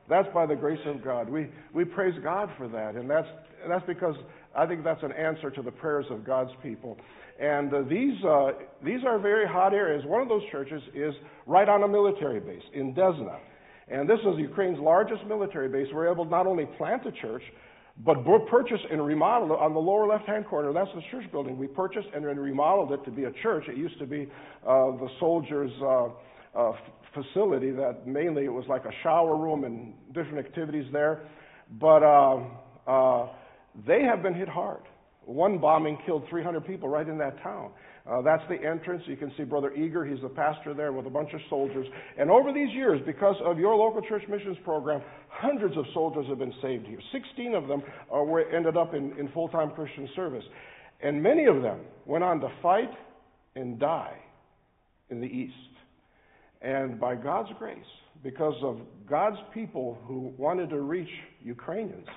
That's 0.07 0.27
by 0.33 0.45
the 0.45 0.55
grace 0.55 0.79
of 0.85 1.03
God. 1.03 1.29
We, 1.29 1.47
we 1.73 1.83
praise 1.83 2.13
God 2.23 2.49
for 2.57 2.67
that. 2.67 2.93
And 2.93 3.09
that's, 3.09 3.27
that's 3.67 3.85
because 3.88 4.15
I 4.55 4.67
think 4.67 4.83
that's 4.83 5.01
an 5.01 5.11
answer 5.11 5.49
to 5.49 5.63
the 5.63 5.71
prayers 5.71 6.05
of 6.11 6.23
God's 6.23 6.51
people. 6.61 6.97
And 7.39 7.73
uh, 7.73 7.81
these, 7.89 8.23
uh, 8.23 8.51
these 8.83 8.99
are 9.05 9.17
very 9.17 9.47
hot 9.47 9.73
areas. 9.73 10.03
One 10.05 10.21
of 10.21 10.29
those 10.29 10.43
churches 10.51 10.81
is 10.93 11.13
right 11.47 11.67
on 11.67 11.81
a 11.83 11.88
military 11.88 12.39
base 12.39 12.63
in 12.73 12.93
Desna. 12.93 13.39
And 13.87 14.09
this 14.09 14.19
is 14.19 14.39
Ukraine's 14.39 14.79
largest 14.79 15.25
military 15.27 15.69
base. 15.69 15.87
We're 15.93 16.11
able 16.11 16.25
to 16.25 16.31
not 16.31 16.47
only 16.47 16.65
plant 16.77 17.05
a 17.05 17.11
church, 17.11 17.43
but 18.03 18.25
bu- 18.25 18.45
purchased 18.49 18.83
and 18.91 19.05
remodeled 19.05 19.51
it 19.51 19.59
on 19.59 19.73
the 19.73 19.79
lower 19.79 20.07
left-hand 20.07 20.47
corner. 20.47 20.73
That's 20.73 20.89
the 20.95 21.01
church 21.11 21.31
building. 21.31 21.57
We 21.57 21.67
purchased 21.67 22.07
and 22.13 22.25
remodeled 22.25 22.91
it 22.91 23.05
to 23.05 23.11
be 23.11 23.25
a 23.25 23.31
church. 23.43 23.65
It 23.67 23.77
used 23.77 23.97
to 23.99 24.05
be 24.05 24.23
uh, 24.67 24.91
the 24.97 25.07
soldiers' 25.19 25.71
uh, 25.81 26.07
uh, 26.55 26.71
facility. 27.13 27.71
That 27.71 28.07
mainly 28.07 28.45
it 28.45 28.53
was 28.53 28.65
like 28.67 28.85
a 28.85 28.91
shower 29.03 29.37
room 29.37 29.63
and 29.63 29.93
different 30.13 30.39
activities 30.39 30.85
there. 30.91 31.21
But 31.79 32.03
uh, 32.03 32.43
uh, 32.87 33.29
they 33.87 34.01
have 34.03 34.23
been 34.23 34.33
hit 34.33 34.49
hard. 34.49 34.81
One 35.25 35.57
bombing 35.57 35.97
killed 36.05 36.23
300 36.29 36.65
people 36.65 36.89
right 36.89 37.07
in 37.07 37.17
that 37.19 37.41
town. 37.41 37.71
Uh, 38.09 38.21
that's 38.21 38.43
the 38.49 38.55
entrance. 38.55 39.01
You 39.07 39.17
can 39.17 39.31
see 39.35 39.43
Brother 39.43 39.73
Igor. 39.73 40.05
He's 40.05 40.21
the 40.21 40.29
pastor 40.29 40.75
there 40.75 40.91
with 40.91 41.07
a 41.07 41.09
bunch 41.09 41.33
of 41.33 41.39
soldiers. 41.49 41.87
And 42.19 42.29
over 42.29 42.53
these 42.53 42.71
years, 42.73 43.01
because 43.05 43.35
of 43.43 43.57
your 43.57 43.75
local 43.75 44.01
church 44.07 44.21
missions 44.29 44.57
program, 44.63 45.01
hundreds 45.29 45.75
of 45.75 45.85
soldiers 45.93 46.25
have 46.29 46.37
been 46.37 46.53
saved 46.61 46.85
here. 46.85 46.99
16 47.11 47.55
of 47.55 47.67
them 47.67 47.81
uh, 48.13 48.19
were, 48.19 48.47
ended 48.55 48.77
up 48.77 48.93
in, 48.93 49.17
in 49.17 49.27
full 49.33 49.47
time 49.49 49.71
Christian 49.71 50.07
service. 50.15 50.43
And 51.01 51.21
many 51.21 51.45
of 51.45 51.63
them 51.63 51.79
went 52.05 52.23
on 52.23 52.39
to 52.41 52.47
fight 52.61 52.91
and 53.55 53.79
die 53.79 54.17
in 55.09 55.19
the 55.19 55.27
East. 55.27 55.53
And 56.61 56.99
by 56.99 57.15
God's 57.15 57.49
grace, 57.57 57.77
because 58.23 58.55
of 58.63 58.79
God's 59.09 59.37
people 59.53 59.97
who 60.05 60.33
wanted 60.37 60.69
to 60.69 60.81
reach 60.81 61.09
Ukrainians, 61.43 62.07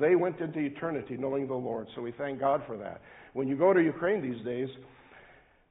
they 0.00 0.16
went 0.16 0.38
into 0.40 0.58
eternity 0.58 1.16
knowing 1.18 1.46
the 1.46 1.54
Lord. 1.54 1.86
So 1.94 2.02
we 2.02 2.12
thank 2.12 2.40
God 2.40 2.62
for 2.66 2.76
that. 2.76 3.00
When 3.32 3.48
you 3.48 3.56
go 3.56 3.72
to 3.72 3.82
Ukraine 3.82 4.22
these 4.22 4.44
days, 4.44 4.68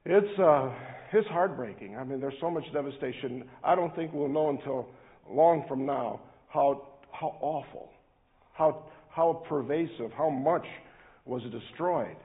it's 0.04 0.38
uh, 0.38 0.72
it's 1.12 1.28
heartbreaking. 1.28 1.96
I 1.96 2.04
mean, 2.04 2.20
there's 2.20 2.34
so 2.40 2.50
much 2.50 2.64
devastation. 2.72 3.44
I 3.64 3.74
don't 3.74 3.94
think 3.94 4.12
we'll 4.12 4.28
know 4.28 4.50
until 4.50 4.88
long 5.28 5.64
from 5.68 5.86
now 5.86 6.20
how 6.48 6.88
how 7.12 7.36
awful, 7.40 7.90
how 8.54 8.84
how 9.10 9.44
pervasive, 9.48 10.10
how 10.16 10.30
much 10.30 10.64
was 11.26 11.42
destroyed, 11.50 12.16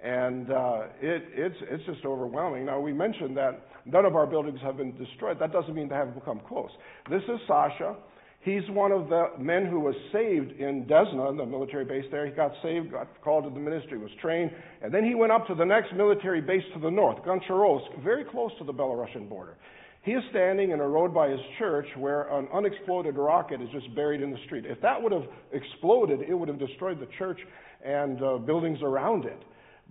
and 0.00 0.50
uh, 0.50 0.82
it 1.00 1.24
it's 1.32 1.56
it's 1.70 1.84
just 1.86 2.04
overwhelming. 2.04 2.66
Now 2.66 2.80
we 2.80 2.92
mentioned 2.92 3.36
that 3.36 3.68
none 3.84 4.04
of 4.04 4.16
our 4.16 4.26
buildings 4.26 4.58
have 4.62 4.76
been 4.76 4.96
destroyed. 4.96 5.38
That 5.40 5.52
doesn't 5.52 5.74
mean 5.74 5.88
they 5.88 5.94
haven't 5.94 6.14
become 6.14 6.40
close. 6.46 6.70
This 7.10 7.22
is 7.22 7.40
Sasha. 7.46 7.96
He's 8.44 8.68
one 8.68 8.92
of 8.92 9.08
the 9.08 9.30
men 9.38 9.64
who 9.64 9.80
was 9.80 9.94
saved 10.12 10.60
in 10.60 10.84
Desna, 10.84 11.34
the 11.34 11.46
military 11.46 11.86
base 11.86 12.04
there. 12.10 12.26
He 12.26 12.32
got 12.32 12.52
saved, 12.62 12.92
got 12.92 13.08
called 13.22 13.44
to 13.44 13.50
the 13.50 13.58
ministry, 13.58 13.96
was 13.96 14.10
trained, 14.20 14.50
and 14.82 14.92
then 14.92 15.02
he 15.02 15.14
went 15.14 15.32
up 15.32 15.46
to 15.46 15.54
the 15.54 15.64
next 15.64 15.94
military 15.94 16.42
base 16.42 16.62
to 16.74 16.80
the 16.80 16.90
north, 16.90 17.16
Goncharov, 17.24 17.80
very 18.04 18.22
close 18.22 18.50
to 18.58 18.64
the 18.64 18.72
Belarusian 18.72 19.30
border. 19.30 19.56
He 20.02 20.12
is 20.12 20.22
standing 20.28 20.72
in 20.72 20.80
a 20.80 20.86
road 20.86 21.14
by 21.14 21.30
his 21.30 21.40
church 21.58 21.86
where 21.96 22.28
an 22.38 22.46
unexploded 22.52 23.16
rocket 23.16 23.62
is 23.62 23.68
just 23.72 23.94
buried 23.94 24.20
in 24.20 24.30
the 24.30 24.38
street. 24.44 24.66
If 24.66 24.78
that 24.82 25.02
would 25.02 25.12
have 25.12 25.24
exploded, 25.52 26.20
it 26.20 26.34
would 26.34 26.48
have 26.48 26.58
destroyed 26.58 27.00
the 27.00 27.08
church 27.16 27.40
and 27.82 28.22
uh, 28.22 28.36
buildings 28.36 28.80
around 28.82 29.24
it. 29.24 29.42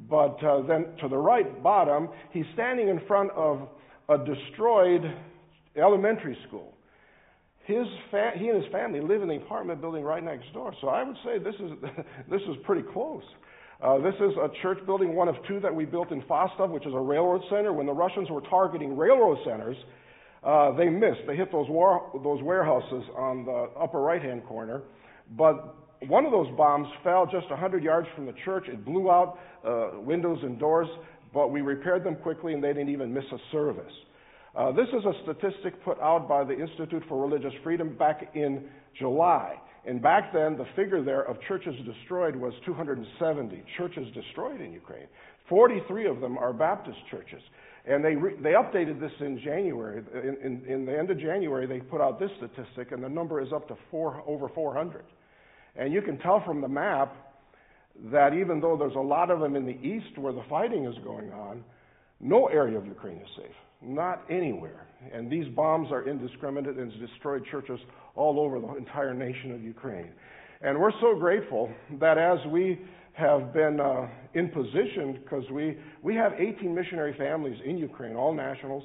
But 0.07 0.37
uh, 0.43 0.61
then 0.67 0.95
to 1.01 1.07
the 1.07 1.17
right 1.17 1.63
bottom, 1.63 2.09
he's 2.29 2.45
standing 2.53 2.89
in 2.89 3.01
front 3.07 3.31
of 3.31 3.67
a 4.09 4.19
destroyed 4.19 5.01
elementary 5.75 6.37
school 6.47 6.72
his 7.63 7.85
fa- 8.11 8.31
he 8.35 8.49
and 8.49 8.61
his 8.61 8.71
family 8.71 8.99
live 8.99 9.21
in 9.21 9.27
the 9.29 9.35
apartment 9.37 9.81
building 9.81 10.03
right 10.03 10.23
next 10.23 10.51
door. 10.53 10.73
So 10.81 10.87
I 10.89 11.03
would 11.03 11.15
say 11.23 11.39
this 11.39 11.55
is 11.55 11.71
this 12.29 12.41
is 12.41 12.55
pretty 12.63 12.83
close. 12.93 13.23
Uh, 13.81 13.97
this 13.99 14.15
is 14.15 14.31
a 14.37 14.49
church 14.61 14.77
building, 14.85 15.13
one 15.13 15.27
of 15.27 15.35
two 15.47 15.59
that 15.59 15.73
we 15.73 15.83
built 15.83 16.11
in 16.11 16.21
Fastov, 16.23 16.69
which 16.69 16.85
is 16.85 16.93
a 16.93 16.99
railroad 16.99 17.41
center. 17.49 17.73
When 17.73 17.85
the 17.85 17.93
Russians 17.93 18.29
were 18.29 18.41
targeting 18.41 18.95
railroad 18.95 19.37
centers, 19.45 19.75
uh, 20.43 20.71
they 20.75 20.87
missed. 20.87 21.21
They 21.27 21.35
hit 21.35 21.51
those 21.51 21.67
war- 21.69 22.09
those 22.23 22.41
warehouses 22.41 23.03
on 23.17 23.45
the 23.45 23.69
upper 23.79 23.99
right-hand 23.99 24.45
corner, 24.45 24.83
but 25.37 25.75
one 26.07 26.25
of 26.25 26.31
those 26.31 26.47
bombs 26.57 26.87
fell 27.03 27.25
just 27.25 27.49
100 27.49 27.83
yards 27.83 28.07
from 28.15 28.25
the 28.25 28.33
church. 28.43 28.67
It 28.67 28.83
blew 28.83 29.09
out 29.09 29.37
uh, 29.65 29.99
windows 30.01 30.39
and 30.43 30.59
doors, 30.59 30.87
but 31.33 31.49
we 31.51 31.61
repaired 31.61 32.03
them 32.03 32.15
quickly, 32.15 32.53
and 32.53 32.63
they 32.63 32.73
didn't 32.73 32.89
even 32.89 33.13
miss 33.13 33.23
a 33.31 33.37
service. 33.51 33.91
Uh, 34.55 34.71
this 34.71 34.87
is 34.89 35.03
a 35.05 35.13
statistic 35.23 35.83
put 35.83 35.99
out 35.99 36.29
by 36.29 36.43
the 36.43 36.53
Institute 36.53 37.03
for 37.09 37.19
Religious 37.19 37.53
Freedom 37.63 37.95
back 37.97 38.29
in 38.35 38.63
July. 38.99 39.55
And 39.85 40.01
back 40.01 40.31
then, 40.31 40.55
the 40.55 40.65
figure 40.75 41.03
there 41.03 41.23
of 41.23 41.37
churches 41.47 41.73
destroyed 41.85 42.35
was 42.35 42.53
270 42.65 43.63
churches 43.77 44.07
destroyed 44.13 44.61
in 44.61 44.71
Ukraine. 44.71 45.07
43 45.49 46.07
of 46.07 46.21
them 46.21 46.37
are 46.37 46.53
Baptist 46.53 46.99
churches. 47.09 47.41
And 47.85 48.05
they, 48.05 48.15
re- 48.15 48.35
they 48.41 48.51
updated 48.51 48.99
this 48.99 49.11
in 49.19 49.41
January. 49.43 50.03
In, 50.13 50.37
in, 50.43 50.71
in, 50.71 50.85
the 50.85 50.97
end 50.97 51.09
of 51.09 51.19
January, 51.19 51.65
they 51.65 51.79
put 51.79 51.99
out 51.99 52.19
this 52.19 52.29
statistic, 52.37 52.91
and 52.91 53.03
the 53.03 53.09
number 53.09 53.41
is 53.41 53.51
up 53.53 53.67
to 53.69 53.75
four, 53.89 54.23
over 54.27 54.47
400. 54.49 55.03
And 55.75 55.91
you 55.91 56.01
can 56.01 56.19
tell 56.19 56.43
from 56.45 56.61
the 56.61 56.67
map 56.67 57.13
that 58.11 58.33
even 58.33 58.61
though 58.61 58.77
there's 58.77 58.95
a 58.95 58.99
lot 58.99 59.31
of 59.31 59.39
them 59.39 59.55
in 59.55 59.65
the 59.65 59.77
east 59.85 60.17
where 60.17 60.31
the 60.31 60.43
fighting 60.47 60.85
is 60.85 60.95
going 61.03 61.31
on, 61.31 61.63
no 62.21 62.45
area 62.47 62.77
of 62.77 62.85
Ukraine 62.85 63.17
is 63.17 63.27
safe. 63.35 63.55
Not 63.83 64.23
anywhere. 64.29 64.87
And 65.11 65.29
these 65.29 65.47
bombs 65.55 65.89
are 65.91 66.07
indiscriminate 66.07 66.77
and 66.77 66.91
destroyed 66.99 67.43
churches 67.51 67.79
all 68.15 68.39
over 68.39 68.59
the 68.59 68.75
entire 68.75 69.13
nation 69.13 69.51
of 69.51 69.61
Ukraine. 69.61 70.11
And 70.61 70.79
we're 70.79 70.93
so 71.01 71.15
grateful 71.19 71.69
that 71.99 72.17
as 72.17 72.39
we 72.51 72.79
have 73.13 73.53
been 73.53 73.79
uh, 73.79 74.07
in 74.33 74.49
position, 74.49 75.19
because 75.21 75.43
we, 75.51 75.77
we 76.01 76.15
have 76.15 76.33
18 76.39 76.73
missionary 76.73 77.13
families 77.17 77.59
in 77.65 77.77
Ukraine, 77.77 78.15
all 78.15 78.33
nationals, 78.33 78.83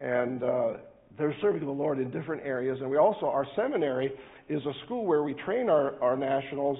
and 0.00 0.42
uh, 0.42 0.72
they're 1.16 1.34
serving 1.40 1.64
the 1.64 1.72
Lord 1.72 1.98
in 1.98 2.10
different 2.10 2.42
areas. 2.44 2.78
And 2.80 2.90
we 2.90 2.98
also, 2.98 3.26
our 3.26 3.46
seminary 3.56 4.12
is 4.48 4.62
a 4.66 4.72
school 4.84 5.06
where 5.06 5.22
we 5.22 5.34
train 5.46 5.68
our, 5.70 6.00
our 6.02 6.16
nationals 6.16 6.78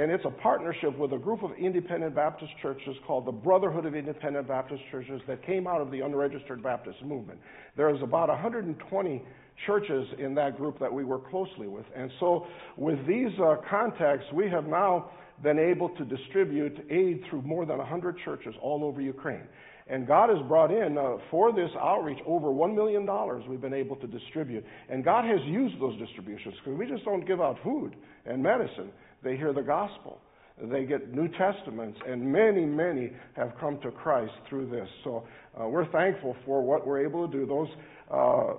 and 0.00 0.10
it's 0.10 0.24
a 0.24 0.30
partnership 0.30 0.96
with 0.96 1.12
a 1.12 1.18
group 1.18 1.42
of 1.42 1.50
independent 1.58 2.14
Baptist 2.14 2.50
churches 2.62 2.96
called 3.06 3.26
the 3.26 3.32
Brotherhood 3.32 3.84
of 3.84 3.94
Independent 3.94 4.48
Baptist 4.48 4.82
Churches 4.90 5.20
that 5.28 5.44
came 5.44 5.66
out 5.66 5.82
of 5.82 5.90
the 5.90 6.00
unregistered 6.00 6.62
Baptist 6.62 7.02
movement. 7.04 7.38
There's 7.76 8.00
about 8.02 8.30
120 8.30 9.22
churches 9.66 10.06
in 10.18 10.34
that 10.36 10.56
group 10.56 10.78
that 10.78 10.90
we 10.90 11.04
work 11.04 11.28
closely 11.28 11.68
with. 11.68 11.84
And 11.94 12.10
so, 12.18 12.46
with 12.78 13.06
these 13.06 13.28
uh, 13.38 13.56
contacts, 13.68 14.24
we 14.32 14.48
have 14.48 14.64
now 14.64 15.10
been 15.42 15.58
able 15.58 15.90
to 15.90 16.04
distribute 16.06 16.78
aid 16.88 17.22
through 17.28 17.42
more 17.42 17.66
than 17.66 17.76
100 17.76 18.16
churches 18.24 18.54
all 18.62 18.82
over 18.84 19.02
Ukraine. 19.02 19.46
And 19.86 20.06
God 20.06 20.30
has 20.30 20.38
brought 20.46 20.70
in, 20.70 20.96
uh, 20.96 21.16
for 21.30 21.52
this 21.52 21.70
outreach, 21.78 22.20
over 22.24 22.46
$1 22.46 22.74
million 22.74 23.06
we've 23.50 23.60
been 23.60 23.74
able 23.74 23.96
to 23.96 24.06
distribute. 24.06 24.64
And 24.88 25.04
God 25.04 25.24
has 25.24 25.40
used 25.46 25.80
those 25.80 25.98
distributions 25.98 26.54
because 26.64 26.78
we 26.78 26.86
just 26.86 27.04
don't 27.04 27.26
give 27.26 27.40
out 27.40 27.58
food 27.64 27.96
and 28.24 28.40
medicine. 28.40 28.92
They 29.22 29.36
hear 29.36 29.52
the 29.52 29.62
gospel. 29.62 30.20
They 30.62 30.84
get 30.84 31.14
New 31.14 31.28
Testaments, 31.28 31.98
and 32.06 32.20
many, 32.20 32.66
many 32.66 33.12
have 33.34 33.52
come 33.58 33.80
to 33.80 33.90
Christ 33.90 34.32
through 34.48 34.68
this. 34.68 34.88
So 35.04 35.24
uh, 35.58 35.68
we're 35.68 35.90
thankful 35.90 36.36
for 36.44 36.62
what 36.62 36.86
we're 36.86 37.04
able 37.04 37.26
to 37.26 37.32
do. 37.32 37.46
Those, 37.46 37.68
uh, 38.10 38.54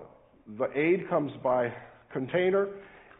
the 0.57 0.67
aid 0.75 1.07
comes 1.09 1.31
by 1.43 1.71
container, 2.11 2.69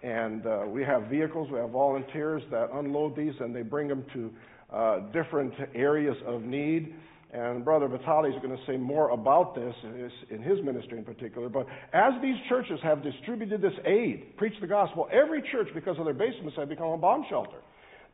and 0.01 0.45
uh, 0.47 0.63
we 0.67 0.83
have 0.83 1.03
vehicles, 1.03 1.49
we 1.51 1.59
have 1.59 1.69
volunteers 1.69 2.41
that 2.49 2.69
unload 2.73 3.15
these, 3.15 3.33
and 3.39 3.55
they 3.55 3.61
bring 3.61 3.87
them 3.87 4.03
to 4.13 4.31
uh, 4.73 4.99
different 5.11 5.53
areas 5.75 6.17
of 6.25 6.41
need. 6.41 6.95
And 7.33 7.63
Brother 7.63 7.87
Vitali 7.87 8.31
is 8.31 8.41
going 8.41 8.55
to 8.55 8.63
say 8.65 8.75
more 8.75 9.11
about 9.11 9.55
this 9.55 9.73
in 10.29 10.41
his 10.41 10.61
ministry 10.63 10.97
in 10.97 11.05
particular. 11.05 11.47
But 11.47 11.65
as 11.93 12.13
these 12.21 12.35
churches 12.49 12.77
have 12.83 13.01
distributed 13.01 13.61
this 13.61 13.73
aid, 13.85 14.35
preached 14.35 14.59
the 14.59 14.67
gospel, 14.67 15.07
every 15.11 15.41
church, 15.51 15.69
because 15.73 15.97
of 15.97 16.03
their 16.03 16.13
basements, 16.13 16.57
have 16.57 16.67
become 16.67 16.89
a 16.89 16.97
bomb 16.97 17.25
shelter. 17.29 17.59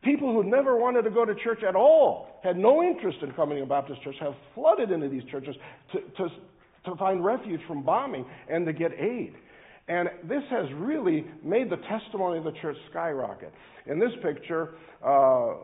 People 0.02 0.32
who 0.32 0.48
never 0.48 0.76
wanted 0.76 1.02
to 1.02 1.10
go 1.10 1.24
to 1.24 1.34
church 1.42 1.64
at 1.68 1.74
all, 1.74 2.28
had 2.44 2.56
no 2.56 2.84
interest 2.84 3.18
in 3.22 3.32
coming 3.32 3.56
to 3.58 3.64
a 3.64 3.66
Baptist 3.66 4.00
church, 4.02 4.14
have 4.20 4.34
flooded 4.54 4.92
into 4.92 5.08
these 5.08 5.24
churches 5.28 5.56
to, 5.92 6.00
to, 6.16 6.28
to 6.84 6.96
find 6.96 7.24
refuge 7.24 7.60
from 7.66 7.82
bombing 7.82 8.24
and 8.48 8.64
to 8.66 8.72
get 8.72 8.92
aid. 8.92 9.34
And 9.88 10.08
this 10.28 10.42
has 10.50 10.66
really 10.76 11.26
made 11.42 11.70
the 11.70 11.78
testimony 11.88 12.38
of 12.38 12.44
the 12.44 12.52
church 12.60 12.76
skyrocket. 12.90 13.52
In 13.86 13.98
this 13.98 14.12
picture, 14.22 14.74
uh, 15.04 15.54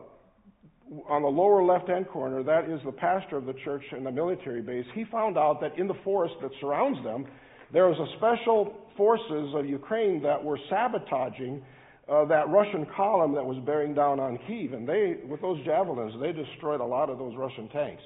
on 1.07 1.21
the 1.21 1.27
lower 1.27 1.63
left-hand 1.63 2.07
corner, 2.09 2.43
that 2.43 2.69
is 2.69 2.79
the 2.85 2.91
pastor 2.91 3.37
of 3.37 3.45
the 3.45 3.55
church 3.63 3.83
in 3.95 4.03
the 4.03 4.11
military 4.11 4.61
base. 4.61 4.85
He 4.93 5.03
found 5.11 5.37
out 5.37 5.59
that 5.61 5.77
in 5.79 5.87
the 5.87 5.95
forest 6.03 6.35
that 6.41 6.51
surrounds 6.59 7.03
them, 7.03 7.25
there 7.73 7.87
was 7.87 7.97
a 7.97 8.17
special 8.17 8.77
forces 8.95 9.53
of 9.55 9.65
Ukraine 9.65 10.21
that 10.21 10.41
were 10.43 10.59
sabotaging 10.69 11.63
uh, 12.07 12.25
that 12.25 12.47
Russian 12.49 12.85
column 12.95 13.33
that 13.33 13.43
was 13.43 13.57
bearing 13.65 13.95
down 13.95 14.19
on 14.19 14.37
Kiev. 14.47 14.73
And 14.73 14.87
they, 14.87 15.17
with 15.27 15.41
those 15.41 15.63
javelins, 15.65 16.13
they 16.21 16.31
destroyed 16.31 16.81
a 16.81 16.85
lot 16.85 17.09
of 17.09 17.17
those 17.17 17.35
Russian 17.35 17.67
tanks. 17.69 18.03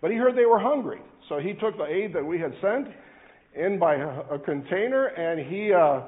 But 0.00 0.10
he 0.10 0.16
heard 0.16 0.34
they 0.36 0.46
were 0.46 0.58
hungry, 0.58 1.00
so 1.28 1.38
he 1.38 1.52
took 1.52 1.76
the 1.76 1.84
aid 1.84 2.14
that 2.14 2.24
we 2.24 2.38
had 2.38 2.52
sent 2.62 2.88
in 3.54 3.78
by 3.78 3.96
a, 3.96 4.08
a 4.32 4.38
container, 4.38 5.06
and 5.06 5.52
he. 5.52 5.72
Uh, 5.72 6.00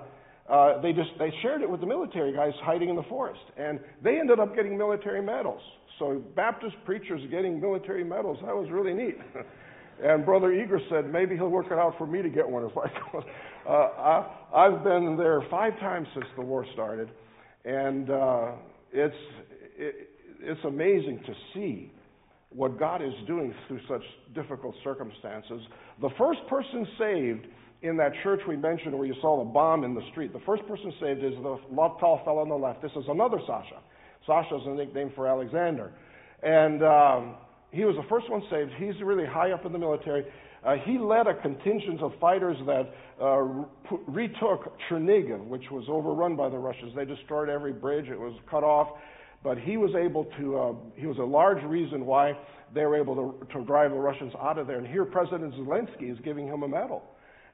uh, 0.48 0.80
they 0.83 0.92
just 0.92 1.11
they 1.18 1.33
shared 1.42 1.62
it 1.62 1.70
with 1.70 1.80
the 1.80 1.87
military 1.87 2.33
guys 2.33 2.52
hiding 2.62 2.90
in 2.90 2.96
the 2.96 3.02
forest, 3.04 3.40
and 3.57 3.80
they 4.02 4.18
ended 4.18 4.38
up 4.38 4.54
getting 4.54 4.76
military 4.76 5.22
medals. 5.22 5.62
So 5.98 6.22
Baptist 6.35 6.74
preachers 6.85 7.20
getting 7.30 7.61
military 7.61 8.04
medals, 8.04 8.38
that 8.44 8.54
was 8.54 8.68
really 8.70 8.92
neat. 8.92 9.16
and 10.02 10.24
Brother 10.24 10.52
Igor 10.52 10.80
said, 10.90 11.11
maybe 11.11 11.37
he'll 11.37 11.48
work 11.48 11.66
it 11.66 11.78
out 11.78 11.94
for 11.98 12.07
me 12.07 12.20
to 12.20 12.28
get 12.28 12.48
one 12.48 12.64
if 12.64 12.76
I 12.76 12.87
go. 13.12 13.22
Uh, 13.66 13.72
I, 13.72 14.66
I've 14.66 14.85
been 14.85 15.16
there 15.16 15.42
five 15.50 15.78
times 15.80 16.09
since 16.14 16.26
the 16.37 16.42
war 16.42 16.66
started, 16.74 17.11
and 17.64 18.11
uh, 18.11 18.52
it's 18.92 19.14
it, 19.78 20.11
it's 20.40 20.64
amazing 20.64 21.20
to 21.26 21.33
see 21.54 21.90
what 22.50 22.78
God 22.78 23.02
is 23.02 23.14
doing 23.26 23.54
through 23.66 23.80
such 23.88 24.02
difficult 24.35 24.74
circumstances. 24.85 25.61
The 26.00 26.11
first 26.18 26.40
person 26.48 26.87
saved 26.98 27.46
in 27.85 27.99
that 27.99 28.12
church 28.23 28.40
we 28.49 28.57
mentioned 28.57 28.97
where 28.97 29.07
you 29.07 29.14
saw 29.20 29.44
the 29.44 29.51
bomb 29.51 29.85
in 29.85 29.94
the 29.94 30.01
street, 30.11 30.33
the 30.33 30.40
first 30.47 30.66
person 30.66 30.90
saved 31.01 31.23
is 31.23 31.35
the 31.42 31.59
tall 31.77 32.23
fellow 32.25 32.40
on 32.40 32.49
the 32.49 32.55
left. 32.55 32.81
This 32.81 32.92
is 32.92 33.05
another 33.09 33.38
Sasha. 33.47 33.77
Sasha 34.27 34.57
is 34.57 34.62
a 34.66 34.70
nickname 34.70 35.12
for 35.14 35.29
Alexander. 35.29 35.92
And 36.42 36.83
um, 36.83 37.35
he 37.70 37.85
was 37.85 37.94
the 37.97 38.09
first 38.09 38.31
one 38.31 38.42
saved. 38.51 38.70
He's 38.79 38.94
really 39.03 39.27
high 39.27 39.53
up 39.53 39.66
in 39.66 39.73
the 39.73 39.79
military. 39.79 40.25
Uh, 40.64 40.77
he 40.87 40.97
led 40.97 41.27
a 41.27 41.35
contingent 41.35 42.01
of 42.01 42.12
fighters 42.18 42.57
that 42.64 42.90
uh, 43.20 43.42
retook 44.09 44.73
Chernihiv, 44.88 45.47
which 45.47 45.64
was 45.70 45.85
overrun 45.90 46.37
by 46.37 46.49
the 46.49 46.57
Russians. 46.57 46.94
They 46.97 47.05
destroyed 47.05 47.51
every 47.51 47.75
bridge, 47.75 48.09
it 48.09 48.18
was 48.18 48.35
cut 48.51 48.64
off. 48.64 48.97
But 49.42 49.59
he 49.59 49.77
was 49.77 49.90
able 49.94 50.25
to, 50.38 50.59
uh, 50.59 50.73
he 50.97 51.07
was 51.07 51.18
a 51.18 51.25
large 51.25 51.62
reason 51.64 52.07
why 52.07 52.33
they 52.75 52.87
were 52.87 52.97
able 52.97 53.14
to, 53.14 53.47
to 53.53 53.64
drive 53.66 53.90
the 53.90 53.99
Russians 53.99 54.33
out 54.40 54.57
of 54.57 54.66
there. 54.66 54.79
And 54.79 54.87
here 54.87 55.05
President 55.05 55.53
Zelensky 55.53 56.11
is 56.11 56.18
giving 56.25 56.47
him 56.47 56.62
a 56.62 56.68
medal. 56.68 57.03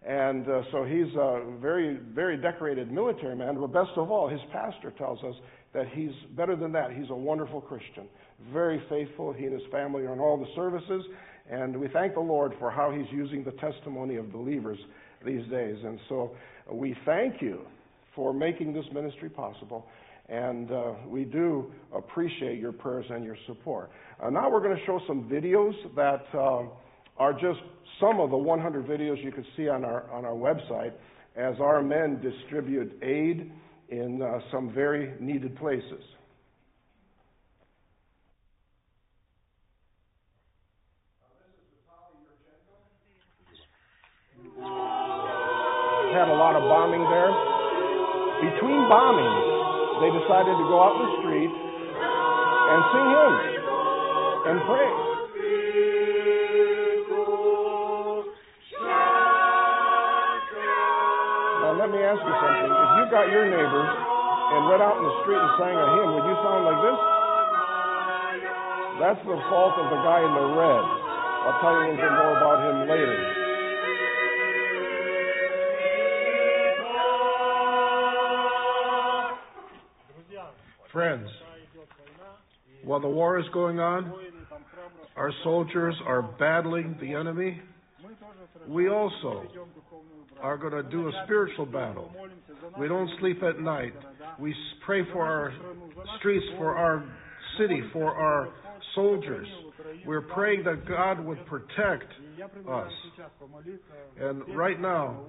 And 0.07 0.49
uh, 0.49 0.63
so 0.73 0.85
he's 0.85 1.15
a 1.15 1.43
very, 1.61 1.99
very 2.15 2.39
decorated 2.39 2.91
military 2.91 3.37
man. 3.37 3.61
But 3.61 3.73
best 3.73 3.91
of 3.97 4.11
all, 4.11 4.29
his 4.29 4.41
pastor 4.51 4.93
tells 4.93 5.23
us 5.23 5.35
that 5.75 5.89
he's 5.93 6.13
better 6.37 6.57
than 6.57 6.73
that. 6.73 6.93
He's 6.93 7.11
a 7.11 7.15
wonderful 7.15 7.61
Christian, 7.61 8.09
very 8.53 8.83
faithful. 8.89 9.33
He 9.33 9.45
and 9.45 9.53
his 9.53 9.71
family 9.71 10.05
are 10.05 10.13
in 10.13 10.19
all 10.19 10.39
the 10.39 10.49
services. 10.57 11.05
And 11.51 11.77
we 11.79 11.89
thank 11.89 12.15
the 12.15 12.21
Lord 12.21 12.55
for 12.59 12.71
how 12.71 12.91
he's 12.91 13.11
using 13.13 13.45
the 13.45 13.53
testimony 13.53 14.17
of 14.17 14.33
believers 14.33 14.79
these 15.25 15.47
days. 15.51 15.77
And 15.85 15.99
so 16.09 16.35
we 16.71 16.97
thank 17.05 17.43
you 17.43 17.61
for 18.15 18.33
making 18.33 18.73
this 18.73 18.85
ministry 18.93 19.29
possible. 19.29 19.87
And 20.29 20.71
uh, 20.71 20.93
we 21.09 21.25
do 21.25 21.73
appreciate 21.95 22.59
your 22.59 22.73
prayers 22.73 23.05
and 23.11 23.25
your 23.25 23.37
support. 23.47 23.91
Uh, 24.23 24.31
now 24.31 24.51
we're 24.51 24.63
going 24.63 24.77
to 24.77 24.87
show 24.87 25.01
some 25.07 25.29
videos 25.29 25.75
that 25.97 26.25
uh, 26.39 26.63
are 27.21 27.35
just 27.35 27.61
some 28.01 28.19
of 28.19 28.31
the 28.31 28.37
100 28.37 28.87
videos 28.87 29.23
you 29.23 29.31
can 29.31 29.45
see 29.55 29.69
on 29.69 29.85
our, 29.85 30.11
on 30.11 30.25
our 30.25 30.33
website 30.33 30.93
as 31.37 31.55
our 31.61 31.83
men 31.83 32.19
distribute 32.23 32.99
aid 33.03 33.53
in 33.91 34.23
uh, 34.23 34.41
some 34.51 34.73
very 34.73 35.13
needed 35.21 35.55
places. 35.57 36.03
Had 46.11 46.27
a 46.27 46.35
lot 46.35 46.57
of 46.57 46.65
bombing 46.65 47.05
there. 47.05 47.31
Between 48.51 48.81
bombings, 48.89 49.45
they 50.01 50.11
decided 50.25 50.57
to 50.57 50.65
go 50.73 50.81
out 50.83 50.97
in 50.97 51.05
the 51.05 51.13
street 51.21 51.53
and 51.53 52.81
sing 52.91 53.07
hymns 53.13 53.45
and 54.49 54.61
pray. 54.65 55.10
Let 61.90 61.98
me 61.98 62.07
ask 62.07 62.22
you 62.22 62.37
something. 62.38 62.70
If 62.70 62.90
you 63.03 63.05
got 63.11 63.26
your 63.35 63.50
neighbors 63.50 63.90
and 63.90 64.61
went 64.70 64.79
out 64.79 64.94
in 64.94 65.03
the 65.03 65.16
street 65.26 65.42
and 65.42 65.53
sang 65.59 65.74
a 65.74 65.87
hymn, 65.90 66.14
would 66.14 66.22
you 66.22 66.37
sound 66.38 66.62
like 66.70 66.81
this? 66.87 66.98
That's 69.03 69.22
the 69.26 69.38
fault 69.50 69.74
of 69.74 69.90
the 69.90 69.98
guy 70.07 70.22
in 70.22 70.31
the 70.31 70.46
red. 70.55 70.85
I'll 70.87 71.59
tell 71.59 71.74
you 71.74 71.83
a 71.83 71.90
little 71.90 71.98
bit 71.98 72.14
more 72.14 72.35
about 72.38 72.62
him 72.62 72.87
later. 72.87 73.18
Friends, 80.92 81.29
while 82.85 83.00
the 83.00 83.09
war 83.09 83.38
is 83.38 83.46
going 83.53 83.81
on, 83.81 84.12
our 85.16 85.33
soldiers 85.42 85.94
are 86.07 86.22
battling 86.22 86.96
the 87.00 87.14
enemy. 87.14 87.61
We 88.68 88.88
also 88.88 89.46
are 90.42 90.57
going 90.57 90.72
to 90.72 90.83
do 90.83 91.09
a 91.09 91.12
spiritual 91.24 91.66
battle. 91.66 92.11
We 92.79 92.88
don't 92.88 93.11
sleep 93.20 93.42
at 93.42 93.61
night. 93.61 93.94
We 94.38 94.55
pray 94.87 95.03
for 95.12 95.24
our 95.24 95.53
streets, 96.18 96.46
for 96.57 96.76
our 96.76 97.05
city, 97.59 97.83
for 97.92 98.14
our 98.14 98.48
soldiers. 98.94 99.46
We're 100.07 100.22
praying 100.22 100.64
that 100.64 100.87
God 100.88 101.24
would 101.24 101.44
protect 101.46 102.11
us. 102.68 102.92
And 104.18 104.57
right 104.57 104.81
now, 104.81 105.20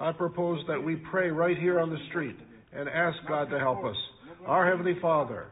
I 0.00 0.12
propose 0.12 0.60
that 0.68 0.82
we 0.82 0.96
pray 1.10 1.30
right 1.30 1.56
here 1.56 1.80
on 1.80 1.90
the 1.90 1.98
street 2.10 2.36
and 2.72 2.88
ask 2.88 3.16
God 3.28 3.50
to 3.50 3.58
help 3.58 3.84
us. 3.84 3.96
Our 4.46 4.68
Heavenly 4.68 4.96
Father, 5.00 5.46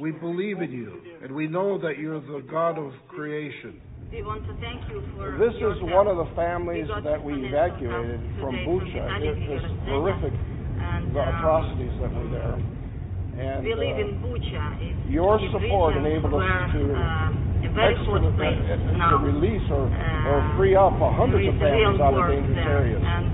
we 0.00 0.10
believe 0.12 0.60
in 0.60 0.72
you, 0.72 1.00
and 1.22 1.30
we 1.34 1.46
know 1.46 1.78
that 1.78 1.98
you're 1.98 2.20
the 2.20 2.42
God 2.50 2.78
of 2.78 2.92
creation. 3.08 3.80
We 4.10 4.22
want 4.24 4.42
to 4.48 4.54
thank 4.58 4.82
you 4.90 5.04
for 5.14 5.38
This 5.38 5.54
is 5.54 5.76
one 5.86 6.08
of 6.08 6.16
the 6.16 6.26
families 6.34 6.88
that 7.04 7.22
we 7.22 7.34
evacuated 7.46 8.18
from 8.40 8.56
Bucha. 8.66 9.06
It 9.22 9.38
was 9.46 9.62
horrific, 9.86 10.32
and, 10.34 11.14
the 11.14 11.20
uh, 11.20 11.38
atrocities 11.38 11.94
that 12.02 12.10
were 12.10 12.30
there. 12.32 12.58
And 13.38 13.62
we 13.62 13.70
live 13.76 13.94
uh, 13.96 14.02
in 14.02 14.10
Bucha. 14.24 14.64
It's 14.82 14.98
your 15.12 15.38
support 15.54 15.94
enabled 15.96 16.34
us 16.42 16.74
to 16.74 16.82
uh, 16.90 17.68
a 17.68 17.70
very 17.70 17.94
close 18.02 18.18
expedite 18.24 18.34
place 18.34 18.58
that, 18.66 18.80
uh, 18.98 19.10
to 19.14 19.16
release 19.30 19.62
or, 19.70 19.86
or 19.86 20.38
Uh, 20.42 20.56
free 20.58 20.74
up 20.74 20.96
uh, 20.98 21.12
hundreds 21.14 21.46
of 21.46 21.54
is 21.54 21.60
a 21.60 21.64
real 21.70 21.94
families 21.94 22.00
out 22.02 22.14
of 22.18 22.26
dangerous 22.34 22.56
there. 22.56 22.82
areas. 22.82 23.02
And 23.04 23.26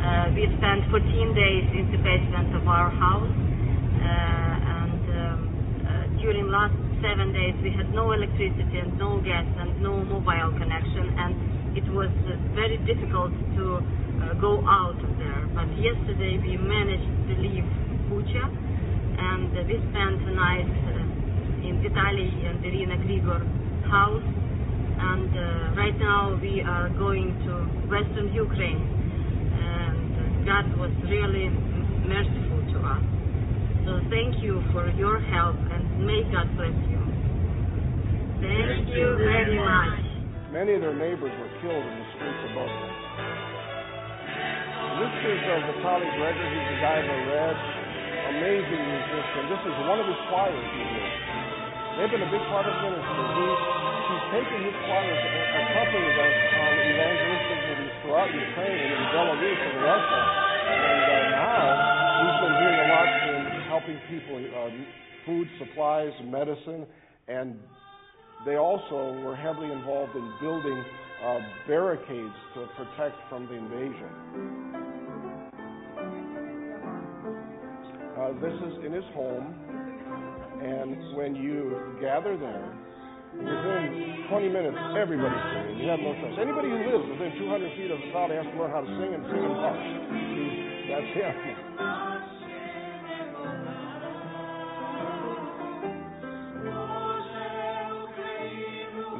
uh, 0.00 0.38
we 0.38 0.48
spent 0.56 0.80
14 0.88 1.34
days 1.36 1.66
in 1.76 1.84
the 1.92 2.00
basement 2.00 2.56
of 2.56 2.64
our 2.70 2.88
house. 2.88 3.26
Uh, 3.26 4.06
and 4.06 5.02
um, 5.12 5.38
uh, 5.84 6.05
during 6.20 6.48
last 6.48 6.74
seven 7.04 7.32
days, 7.32 7.54
we 7.62 7.70
had 7.70 7.92
no 7.92 8.12
electricity 8.12 8.78
and 8.80 8.96
no 8.98 9.20
gas 9.20 9.44
and 9.58 9.80
no 9.82 10.00
mobile 10.04 10.52
connection. 10.56 11.12
And 11.18 11.76
it 11.76 11.86
was 11.92 12.08
uh, 12.08 12.36
very 12.56 12.78
difficult 12.88 13.32
to 13.56 13.64
uh, 13.78 14.34
go 14.40 14.64
out 14.64 14.96
of 14.96 15.12
there. 15.20 15.44
But 15.52 15.68
yesterday, 15.76 16.40
we 16.40 16.56
managed 16.56 17.12
to 17.28 17.34
leave 17.36 17.66
Bucha. 18.08 18.44
And 19.16 19.52
we 19.68 19.76
spent 19.92 20.24
the 20.24 20.34
night 20.36 20.68
uh, 20.68 21.68
in 21.68 21.80
Vitaly 21.84 22.32
and 22.48 22.64
Irina 22.64 22.96
Grigor 23.04 23.40
house. 23.88 24.24
And 24.98 25.76
right 25.76 25.96
now 26.00 26.38
we 26.40 26.62
are 26.62 26.88
going 26.96 27.36
to 27.44 27.52
western 27.92 28.32
Ukraine. 28.32 28.80
And 29.52 30.46
God 30.46 30.66
was 30.80 30.90
really 31.04 31.52
merciful 32.08 32.64
to 32.72 32.78
us. 32.80 33.04
So 33.84 34.00
thank 34.10 34.42
you 34.42 34.64
for 34.72 34.88
your 34.96 35.20
help 35.20 35.56
may 36.00 36.20
God 36.28 36.48
bless 36.56 36.76
you. 36.90 37.00
Thank 38.40 38.88
you 38.92 39.16
very 39.16 39.56
much. 39.56 40.06
Many 40.52 40.76
of 40.76 40.80
their 40.80 40.96
neighbors 40.96 41.32
were 41.32 41.52
killed 41.60 41.84
in 41.84 41.94
the 42.00 42.06
streets 42.16 42.42
above 42.52 42.68
them. 42.68 42.92
This 44.96 45.12
is 45.28 45.40
uh, 45.44 45.76
Vitaly 45.84 46.08
Gregor. 46.16 46.46
He's 46.48 46.66
the 46.72 46.78
guy 46.80 46.96
in 47.00 47.08
the 47.08 47.20
red. 47.28 47.56
Amazing 48.32 48.80
musician. 48.80 49.42
This 49.52 49.62
is 49.68 49.76
one 49.84 50.00
of 50.00 50.08
his 50.08 50.20
choirs 50.32 50.56
he's 50.72 50.92
in. 50.96 51.12
They've 51.96 52.12
been 52.12 52.24
a 52.24 52.32
big 52.32 52.44
part 52.48 52.64
of 52.64 52.74
ministry. 52.80 53.24
He, 53.36 53.46
he's 54.08 54.24
taken 54.32 54.58
his 54.68 54.76
choirs 54.88 55.20
and 55.20 55.32
accompanied 55.64 56.16
us 56.16 56.36
on 56.60 56.72
evangelistic 56.76 57.58
duties 57.72 57.94
throughout 58.04 58.30
Ukraine 58.32 58.78
and 58.84 58.92
in 58.96 59.04
Belarus 59.12 59.60
and 59.64 59.76
Russia. 59.84 60.20
And 60.76 61.00
uh, 61.08 61.16
now 61.40 61.60
he's 62.20 62.38
been 62.40 62.54
doing 62.56 62.78
a 62.80 62.86
lot 62.92 63.08
in 63.32 63.36
helping 63.68 63.98
people, 64.08 64.36
uh, 64.44 64.72
food 65.26 65.48
supplies, 65.58 66.12
medicine, 66.24 66.86
and 67.28 67.58
they 68.46 68.56
also 68.56 69.20
were 69.24 69.36
heavily 69.36 69.72
involved 69.72 70.14
in 70.14 70.32
building 70.40 70.84
uh, 71.24 71.38
barricades 71.66 72.34
to 72.54 72.66
protect 72.76 73.16
from 73.28 73.46
the 73.46 73.54
invasion. 73.54 74.10
Uh, 78.16 78.32
this 78.40 78.54
is 78.54 78.84
in 78.84 78.92
his 78.92 79.04
home, 79.12 79.54
and 80.62 81.16
when 81.16 81.34
you 81.34 81.98
gather 82.00 82.36
there, 82.38 82.72
within 83.34 84.24
20 84.30 84.48
minutes, 84.48 84.78
everybody's 84.96 85.44
singing. 85.52 85.78
You 85.84 85.88
have 85.90 86.00
no 86.00 86.14
choice. 86.14 86.38
Anybody 86.40 86.68
who 86.70 86.78
lives 86.86 87.04
within 87.10 87.36
200 87.38 87.76
feet 87.76 87.90
of 87.90 87.98
the 88.00 88.10
valley 88.12 88.36
has 88.36 88.46
to 88.46 88.56
learn 88.56 88.70
how 88.70 88.80
to 88.80 88.90
sing 88.96 89.10
and 89.12 89.24
sing 89.26 89.42
in. 89.42 89.52
That's 90.88 91.10
him. 91.12 92.35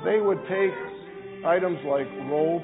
They 0.07 0.21
would 0.23 0.38
take 0.47 0.71
items 1.45 1.83
like 1.83 2.07
rope 2.31 2.62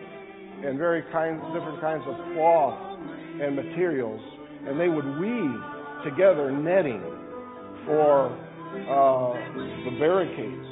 and 0.62 0.78
very 0.78 1.02
different 1.02 1.80
kinds 1.82 2.06
of 2.06 2.14
cloth 2.38 2.78
and 3.42 3.56
materials, 3.56 4.22
and 4.62 4.78
they 4.78 4.86
would 4.86 5.18
weave 5.18 5.58
together 6.06 6.54
netting 6.54 7.02
for 7.82 8.30
uh, 8.30 9.34
the 9.90 9.98
barricades. 9.98 10.70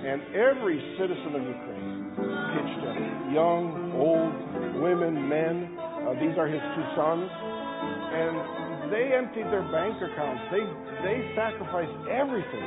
And 0.00 0.24
every 0.32 0.80
citizen 0.96 1.36
of 1.36 1.44
Ukraine 1.44 2.16
pitched 2.16 2.80
in 2.96 3.36
young, 3.36 3.92
old, 3.92 4.32
women, 4.80 5.28
men. 5.28 5.76
Uh, 5.76 6.16
these 6.16 6.32
are 6.40 6.48
his 6.48 6.64
two 6.80 6.86
sons. 6.96 7.28
And 7.28 8.88
they 8.88 9.12
emptied 9.12 9.52
their 9.52 9.68
bank 9.68 10.00
accounts. 10.00 10.48
They, 10.48 10.64
they 11.04 11.28
sacrificed 11.36 11.92
everything 12.08 12.64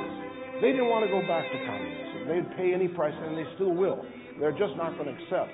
They 0.61 0.69
didn't 0.69 0.93
want 0.93 1.01
to 1.05 1.09
go 1.09 1.25
back 1.25 1.49
to 1.49 1.57
communism. 1.65 2.12
They'd 2.27 2.47
pay 2.55 2.73
any 2.73 2.87
price, 2.87 3.13
and 3.15 3.37
they 3.37 3.47
still 3.55 3.73
will. 3.73 4.05
They're 4.39 4.57
just 4.57 4.75
not 4.77 4.97
going 4.97 5.11
to 5.11 5.15
accept 5.23 5.53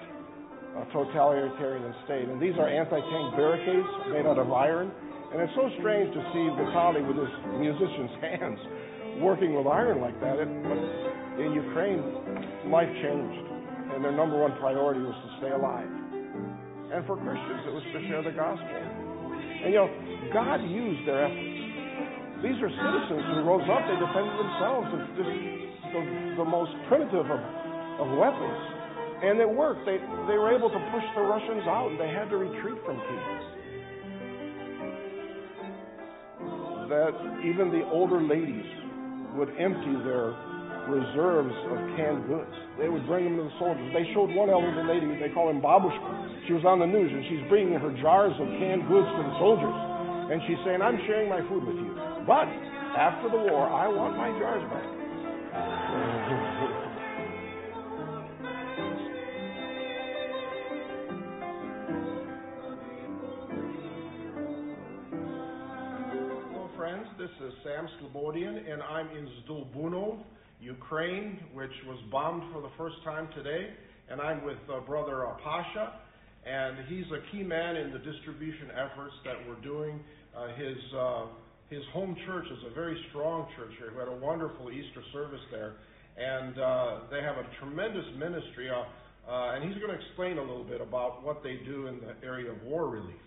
a 0.78 0.86
totalitarian 0.94 1.94
state. 2.06 2.30
And 2.30 2.40
these 2.42 2.56
are 2.58 2.70
anti-tank 2.70 3.36
barricades 3.36 3.90
made 4.14 4.26
out 4.26 4.38
of 4.38 4.52
iron. 4.52 4.92
And 5.34 5.42
it's 5.42 5.54
so 5.54 5.70
strange 5.80 6.14
to 6.14 6.22
see 6.34 6.46
Vitaly 6.58 7.06
with 7.06 7.18
his 7.18 7.34
musician's 7.58 8.16
hands 8.22 8.60
working 9.22 9.54
with 9.54 9.68
iron 9.68 10.02
like 10.02 10.18
that. 10.22 10.40
It, 10.40 10.50
but 10.64 10.80
in 11.42 11.54
Ukraine, 11.54 12.02
life 12.72 12.90
changed, 13.02 13.46
and 13.94 14.04
their 14.04 14.16
number 14.16 14.40
one 14.40 14.56
priority 14.58 15.02
was 15.02 15.14
to 15.14 15.30
stay 15.44 15.52
alive. 15.52 15.90
And 16.90 17.06
for 17.06 17.18
Christians, 17.22 17.62
it 17.68 17.74
was 17.74 17.86
to 17.94 18.00
share 18.10 18.24
the 18.24 18.34
gospel. 18.34 18.66
And 18.66 19.70
you 19.70 19.80
know, 19.84 19.90
God 20.34 20.64
used 20.66 21.06
their 21.06 21.30
efforts. 21.30 21.60
These 22.40 22.58
are 22.64 22.72
citizens 22.72 23.24
who 23.36 23.44
rose 23.44 23.68
up, 23.68 23.84
they 23.84 24.00
defended 24.00 24.36
themselves 24.40 24.88
just 24.96 25.12
the, 25.94 26.02
the 26.38 26.46
most 26.46 26.72
primitive 26.88 27.26
of, 27.26 27.42
of 28.00 28.08
weapons. 28.18 28.62
And 29.22 29.40
it 29.40 29.50
worked. 29.50 29.86
They, 29.86 29.98
they 30.32 30.38
were 30.40 30.56
able 30.56 30.70
to 30.70 30.82
push 30.96 31.04
the 31.16 31.22
Russians 31.22 31.68
out, 31.68 31.92
and 31.92 32.00
they 32.00 32.08
had 32.08 32.30
to 32.30 32.38
retreat 32.38 32.80
from 32.86 32.96
Kiev. 32.96 33.40
That 36.88 37.14
even 37.46 37.70
the 37.70 37.84
older 37.92 38.22
ladies 38.22 38.66
would 39.36 39.50
empty 39.60 39.94
their 40.08 40.34
reserves 40.90 41.54
of 41.70 41.78
canned 42.00 42.26
goods. 42.26 42.56
They 42.80 42.90
would 42.90 43.06
bring 43.06 43.26
them 43.30 43.38
to 43.38 43.44
the 43.46 43.56
soldiers. 43.60 43.94
They 43.94 44.10
showed 44.16 44.34
one 44.34 44.50
elderly 44.50 44.88
lady, 44.88 45.06
they 45.22 45.30
call 45.30 45.50
him 45.52 45.62
Babushka. 45.62 46.48
She 46.48 46.54
was 46.54 46.66
on 46.66 46.80
the 46.80 46.90
news, 46.90 47.12
and 47.14 47.22
she's 47.30 47.46
bringing 47.48 47.78
her 47.78 47.94
jars 48.02 48.34
of 48.42 48.48
canned 48.58 48.90
goods 48.90 49.06
to 49.06 49.22
the 49.22 49.36
soldiers. 49.38 49.78
And 50.34 50.42
she's 50.50 50.58
saying, 50.66 50.82
I'm 50.82 50.98
sharing 51.06 51.30
my 51.30 51.46
food 51.46 51.62
with 51.62 51.78
you. 51.78 51.94
But 52.26 52.50
after 52.98 53.30
the 53.30 53.38
war, 53.38 53.70
I 53.70 53.86
want 53.86 54.18
my 54.18 54.34
jars 54.42 54.66
back. 54.74 54.99
This 67.20 67.48
is 67.48 67.54
Sam 67.66 67.86
Slobodian, 68.00 68.72
and 68.72 68.82
I'm 68.82 69.10
in 69.10 69.28
Zdolbunov, 69.44 70.24
Ukraine, 70.62 71.38
which 71.54 71.74
was 71.86 72.00
bombed 72.10 72.44
for 72.54 72.62
the 72.62 72.70
first 72.78 72.96
time 73.04 73.28
today. 73.36 73.72
And 74.10 74.22
I'm 74.22 74.46
with 74.46 74.58
uh, 74.72 74.80
Brother 74.80 75.28
uh, 75.28 75.34
Pasha, 75.44 76.00
and 76.48 76.78
he's 76.88 77.06
a 77.12 77.20
key 77.32 77.44
man 77.44 77.76
in 77.76 77.92
the 77.92 78.00
distribution 78.00 78.70
efforts 78.72 79.14
that 79.26 79.36
we're 79.46 79.60
doing. 79.62 80.00
Uh, 80.34 80.48
his 80.56 80.78
uh, 80.98 81.26
his 81.71 81.83
home 81.93 82.17
church 82.27 82.47
is 82.47 82.59
a 82.71 82.75
very 82.75 82.97
strong 83.11 83.47
church 83.57 83.73
here. 83.79 83.91
We 83.93 83.99
had 83.99 84.09
a 84.09 84.21
wonderful 84.21 84.71
Easter 84.71 85.03
service 85.13 85.41
there, 85.51 85.75
and 86.17 86.59
uh, 86.59 87.11
they 87.11 87.23
have 87.23 87.37
a 87.37 87.47
tremendous 87.59 88.05
ministry. 88.19 88.71
Uh, 88.71 88.85
uh, 89.27 89.57
and 89.57 89.65
he's 89.65 89.81
going 89.81 89.89
to 89.89 89.97
explain 89.97 90.37
a 90.39 90.43
little 90.43 90.65
bit 90.65 90.81
about 90.81 91.25
what 91.25 91.43
they 91.43 91.57
do 91.65 91.87
in 91.87 91.99
the 92.01 92.13
area 92.27 92.51
of 92.51 92.63
war 92.63 92.89
relief. 92.89 93.21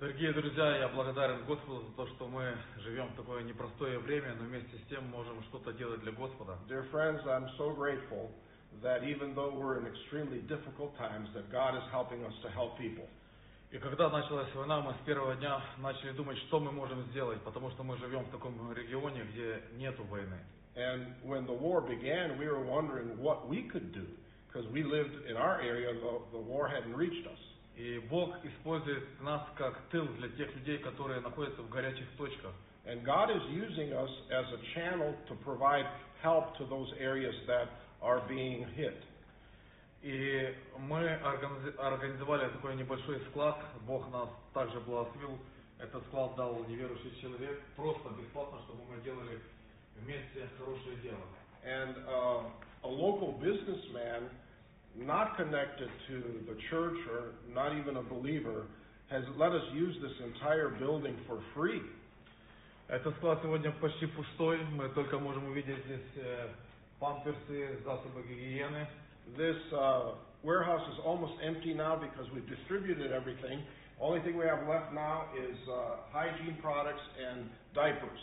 Дорогие 0.00 0.32
друзья, 0.32 0.78
я 0.78 0.88
благодарен 0.88 1.44
Господу 1.44 1.84
за 1.84 1.92
то, 1.92 2.06
что 2.06 2.26
мы 2.26 2.56
живем 2.84 3.08
в 3.08 3.16
такое 3.16 3.42
непростое 3.42 3.98
время, 3.98 4.34
но 4.38 4.44
вместе 4.44 4.78
с 4.78 4.88
тем 4.88 5.04
можем 5.08 5.42
что-то 5.44 5.74
делать 5.74 6.00
для 6.00 6.12
Господа. 6.12 6.56
Dear 6.68 6.84
friends, 6.90 7.20
I'm 7.26 7.46
so 7.58 7.74
grateful 7.74 8.30
that 8.82 9.04
even 9.04 9.34
though 9.34 9.52
we're 9.52 9.78
in 9.78 9.86
extremely 9.86 10.40
difficult 10.48 10.96
times, 10.96 11.28
that 11.34 11.52
God 11.52 11.76
is 11.76 11.82
helping 11.92 12.24
us 12.24 12.32
to 12.42 12.48
help 12.48 12.78
people. 12.78 13.04
И 13.74 13.78
когда 13.78 14.10
началась 14.10 14.52
война, 14.54 14.80
мы 14.80 14.94
с 14.94 15.06
первого 15.06 15.36
дня 15.36 15.62
начали 15.78 16.10
думать, 16.10 16.36
что 16.38 16.58
мы 16.58 16.72
можем 16.72 17.02
сделать, 17.10 17.40
потому 17.42 17.70
что 17.70 17.84
мы 17.84 17.96
живем 17.98 18.24
в 18.24 18.30
таком 18.30 18.72
регионе, 18.72 19.22
где 19.32 19.62
нету 19.76 20.02
войны. 20.04 20.38
And 20.76 21.14
when 21.24 21.46
the 21.46 21.52
war 21.52 21.80
began, 21.80 22.38
we 22.38 22.46
were 22.46 22.64
wondering 22.64 23.18
what 23.18 23.48
we 23.48 23.68
could 23.68 23.92
do 23.92 24.06
because 24.46 24.68
we 24.72 24.82
lived 24.82 25.14
in 25.28 25.36
our 25.36 25.60
area, 25.60 25.92
the, 25.94 26.20
the 26.32 26.38
war 26.38 26.68
hadn't 26.68 26.96
reached 26.96 27.26
us. 27.26 27.38
И 27.76 27.98
Бог 28.10 28.34
использует 28.44 29.04
нас 29.22 29.42
как 29.56 29.78
тыл 29.90 30.06
для 30.18 30.28
тех 30.30 30.54
людей, 30.54 30.78
которые 30.78 31.20
находятся 31.20 31.62
в 31.62 31.70
горячих 31.70 32.06
точках. 32.16 32.52
And 32.86 33.04
God 33.04 33.30
is 33.30 33.42
using 33.50 33.92
us 33.92 34.10
as 34.30 34.46
a 34.52 34.58
channel 34.74 35.14
to 35.28 35.34
provide 35.44 35.86
help 36.22 36.56
to 36.58 36.66
those 36.66 36.92
areas 36.98 37.34
that 37.46 37.68
are 38.02 38.20
being 38.28 38.66
hit. 38.74 39.02
И 40.05 40.53
мы 40.77 40.99
организ- 40.99 41.75
организовали 41.79 42.47
такой 42.49 42.75
небольшой 42.75 43.19
склад. 43.31 43.57
Бог 43.87 44.07
нас 44.11 44.29
также 44.53 44.79
благословил. 44.81 45.39
Этот 45.79 46.05
склад 46.05 46.35
дал 46.35 46.63
неверующий 46.65 47.19
человек 47.19 47.59
просто 47.75 48.09
бесплатно, 48.09 48.59
чтобы 48.67 48.83
мы 48.85 49.01
делали 49.01 49.41
вместе 49.95 50.47
хорошее 50.59 50.97
дело. 50.97 51.25
And 51.63 51.95
uh, 52.07 52.43
a 52.83 52.87
local 52.87 53.31
businessman, 53.41 54.29
not 54.93 55.37
connected 55.37 55.89
to 56.07 56.21
the 56.45 56.55
church 56.69 56.99
or 57.09 57.33
not 57.51 57.75
even 57.75 57.97
a 57.97 58.03
believer, 58.03 58.67
has 59.09 59.23
let 59.39 59.53
us 59.53 59.63
use 59.73 59.97
this 60.03 60.13
entire 60.23 60.69
building 60.77 61.17
for 61.25 61.41
free. 61.55 61.81
Этот 62.89 63.15
склад 63.17 63.39
сегодня 63.41 63.71
почти 63.71 64.05
пустой. 64.05 64.59
Мы 64.65 64.87
только 64.89 65.17
можем 65.17 65.45
увидеть 65.45 65.83
здесь 65.85 66.11
э, 66.17 66.49
памперсы, 66.99 67.79
засобы 67.83 68.21
гигиены. 68.21 68.87
This 69.36 69.56
uh, 69.72 70.12
warehouse 70.42 70.82
is 70.92 70.98
almost 71.04 71.32
empty 71.44 71.74
now 71.74 71.96
because 71.96 72.26
we've 72.34 72.48
distributed 72.48 73.12
everything. 73.12 73.62
Only 74.00 74.20
thing 74.22 74.36
we 74.36 74.46
have 74.46 74.66
left 74.66 74.92
now 74.94 75.28
is 75.36 75.56
uh, 75.68 75.96
hygiene 76.12 76.56
products 76.62 77.02
and 77.20 77.48
diapers. 77.74 78.18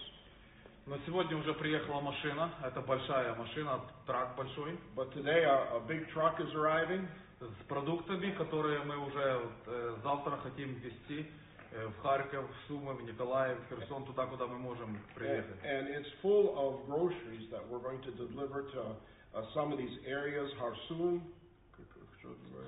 Но 0.88 0.98
сегодня 1.06 1.36
уже 1.36 1.54
приехала 1.54 2.00
машина. 2.00 2.50
Это 2.64 2.82
большая 2.82 3.36
машина, 3.36 3.82
трак 4.06 4.36
большой, 4.38 4.80
But 4.96 5.14
today 5.14 5.44
a, 5.44 5.76
a 5.76 5.80
big 5.86 6.08
truck 6.14 6.40
is 6.40 6.54
arriving, 6.56 7.08
с 7.42 7.68
продуктами, 7.68 8.32
которые 8.32 8.80
мы 8.84 8.98
уже 8.98 9.38
вот, 9.38 9.52
э, 9.68 9.96
завтра 10.02 10.38
хотим 10.38 10.76
везти 10.76 11.28
э, 11.72 11.88
в 11.88 12.02
Харьков, 12.02 12.46
в 12.50 12.68
Сумы, 12.68 12.94
в 12.94 13.04
Николаев, 13.04 13.58
в 13.60 13.76
Херсон, 13.76 14.06
туда, 14.06 14.26
куда 14.28 14.48
мы 14.48 14.58
можем 14.58 14.96
and, 14.96 15.14
приехать. 15.14 15.64
and 15.64 15.90
it's 15.90 16.10
full 16.22 16.56
of 16.58 16.88
groceries 16.88 17.50
that 17.52 17.62
we're 17.70 17.80
going 17.80 18.02
to 18.02 18.12
deliver 18.12 18.64
to 18.72 18.96
uh, 19.35 19.43
some 19.55 19.73
of 19.73 19.79
these 19.79 19.99
areas, 20.07 20.51
Harsun, 20.61 21.21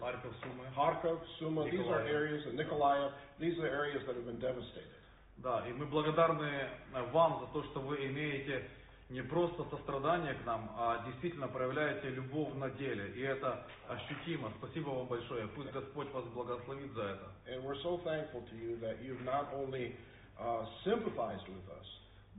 Харьков, 0.01 0.33
Сумы. 0.43 0.65
Kharkov, 0.77 1.19
Suma. 1.39 1.65
These 1.71 1.81
are 1.89 2.01
areas, 2.01 2.43
and 2.49 2.59
Nikolaev. 2.59 3.11
These 3.41 3.59
are 3.59 3.67
areas 3.67 4.03
that 4.07 4.17
have 4.17 4.27
been 4.27 4.41
devastated. 4.41 4.91
Да, 5.39 5.67
и 5.69 5.73
мы 5.73 5.87
благодарны 5.87 6.45
э, 6.45 7.11
вам 7.13 7.41
за 7.41 7.47
то, 7.53 7.63
что 7.65 7.81
вы 7.81 8.07
имеете 8.07 8.65
не 9.11 9.23
просто 9.23 9.65
сострадание 9.69 10.35
к 10.35 10.47
нам, 10.47 10.71
а 10.77 11.05
действительно 11.07 11.49
проявляете 11.49 12.09
любовь 12.11 12.55
на 12.55 12.71
деле. 12.71 13.13
И 13.15 13.21
это 13.21 13.67
ощутимо. 13.89 14.53
Спасибо 14.59 14.91
вам 14.91 15.07
большое. 15.07 15.49
Пусть 15.49 15.73
Господь 15.73 16.11
вас 16.13 16.25
благословит 16.27 16.93
за 16.93 17.03
это. 17.03 17.33
And 17.47 17.65
we're 17.65 17.81
so 17.83 17.99
thankful 18.05 18.43
to 18.43 18.57
you 18.57 18.77
that 18.81 19.03
you've 19.03 19.25
not 19.25 19.53
only 19.55 19.97
uh, 20.39 20.65
sympathized 20.85 21.47
with 21.49 21.69
us, 21.79 21.87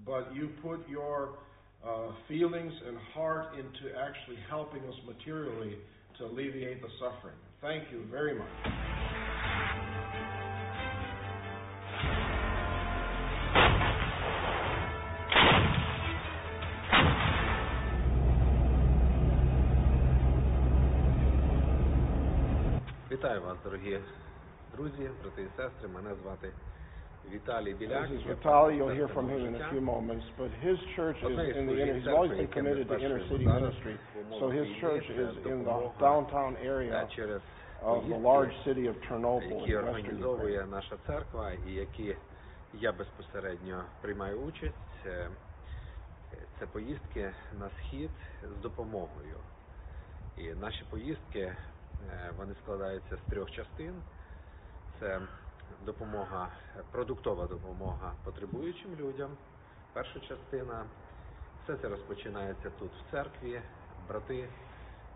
but 0.05 0.33
you 0.33 0.49
put 0.61 0.87
your 0.89 1.29
uh, 1.29 1.54
feelings 2.28 2.72
and 2.86 2.96
heart 3.14 3.46
into 3.58 3.96
actually 3.96 4.38
helping 4.48 4.82
us 4.84 4.94
materially 5.06 5.76
to 6.18 6.26
alleviate 6.26 6.80
the 6.82 6.88
suffering. 7.00 7.36
Thank 7.60 7.84
you 7.92 8.04
very 8.10 8.34
much. 8.34 8.72
Вітаю 23.10 23.42
вас, 23.42 23.56
дорогі 23.64 23.98
друзі, 24.72 25.10
брати 25.22 25.42
і 25.42 25.48
сестри. 25.56 25.88
Мене 25.88 26.14
звати 26.22 26.52
Віталій 27.31 27.73
Біляк. 27.73 28.09
This 28.09 28.21
is 28.21 28.43
Vitaly. 28.43 28.77
You'll 28.77 28.95
hear 28.99 29.07
from 29.07 29.27
him 29.29 29.45
in 29.45 29.55
a 29.61 29.69
few 29.71 29.81
moments, 29.81 30.25
but 30.37 30.49
his 30.67 30.77
church 30.95 31.17
is 31.23 31.57
in 31.57 31.65
the 31.67 31.77
inner. 31.81 31.95
He's 31.99 32.07
always 32.15 32.31
been 32.41 32.51
committed 32.57 32.87
to 32.87 32.97
inner 33.05 33.21
city 33.29 33.45
ministry, 33.45 33.95
so 34.39 34.49
his 34.59 34.67
church 34.81 35.05
is 35.23 35.31
in 35.51 35.57
the 35.69 35.77
downtown 36.07 36.51
е, 36.55 36.67
area 36.73 36.93
of 37.83 37.99
the 38.11 38.17
large 38.29 38.55
city 38.65 38.85
of 38.91 38.95
Ternopil 39.07 39.59
які 39.59 39.73
in 39.73 39.77
western 39.77 39.83
Ukraine. 39.83 39.89
організовує 39.89 40.65
наша 40.65 40.97
церква 41.07 41.51
і 41.67 41.71
які 41.71 42.15
я 42.73 42.91
безпосередньо 42.91 43.83
приймаю 44.01 44.37
участь. 44.41 45.05
Е, 45.05 45.29
Це 46.59 46.65
поїздки 46.65 47.33
на 47.59 47.69
схід 47.69 48.09
з 48.43 48.61
допомогою. 48.61 49.37
І 50.37 50.43
наші 50.43 50.83
поїздки 50.89 51.39
е, 51.39 51.55
вони 52.37 52.53
складаються 52.63 53.15
з 53.17 53.31
трьох 53.31 53.51
частин. 53.51 53.93
Це 54.99 55.21
допомога, 55.85 56.49
продуктова 56.91 57.47
допомога 57.47 58.13
потребуючим 58.23 58.95
людям. 58.95 59.37
Перша 59.93 60.19
частина. 60.19 60.85
Все 61.65 61.77
це 61.77 61.89
розпочинається 61.89 62.69
тут 62.79 62.91
в 62.91 63.11
церкві. 63.11 63.61
Брати, 64.07 64.49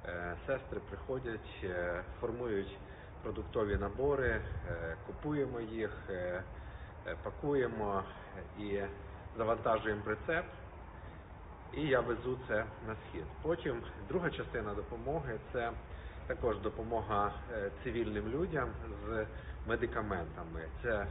е, 0.05 0.35
сестри 0.47 0.79
приходять, 0.89 1.63
е, 1.63 2.03
формують 2.19 2.77
продуктові 3.23 3.77
набори, 3.77 4.41
е, 4.69 4.97
купуємо 5.07 5.59
їх, 5.59 5.91
пакуємо 7.23 8.03
і 8.59 8.79
завантажуємо 9.37 10.01
прицеп. 10.01 10.45
і 11.73 11.81
я 11.81 11.99
везу 11.99 12.39
це 12.47 12.65
на 12.87 12.95
схід. 12.95 13.23
Потім 13.41 13.81
друга 14.07 14.29
частина 14.29 14.73
допомоги 14.73 15.39
це 15.53 15.71
також 16.27 16.59
допомога 16.59 17.33
цивільним 17.83 18.27
людям 18.27 18.69
з 19.07 19.25
медикаментами. 19.69 20.61
Це 20.83 21.07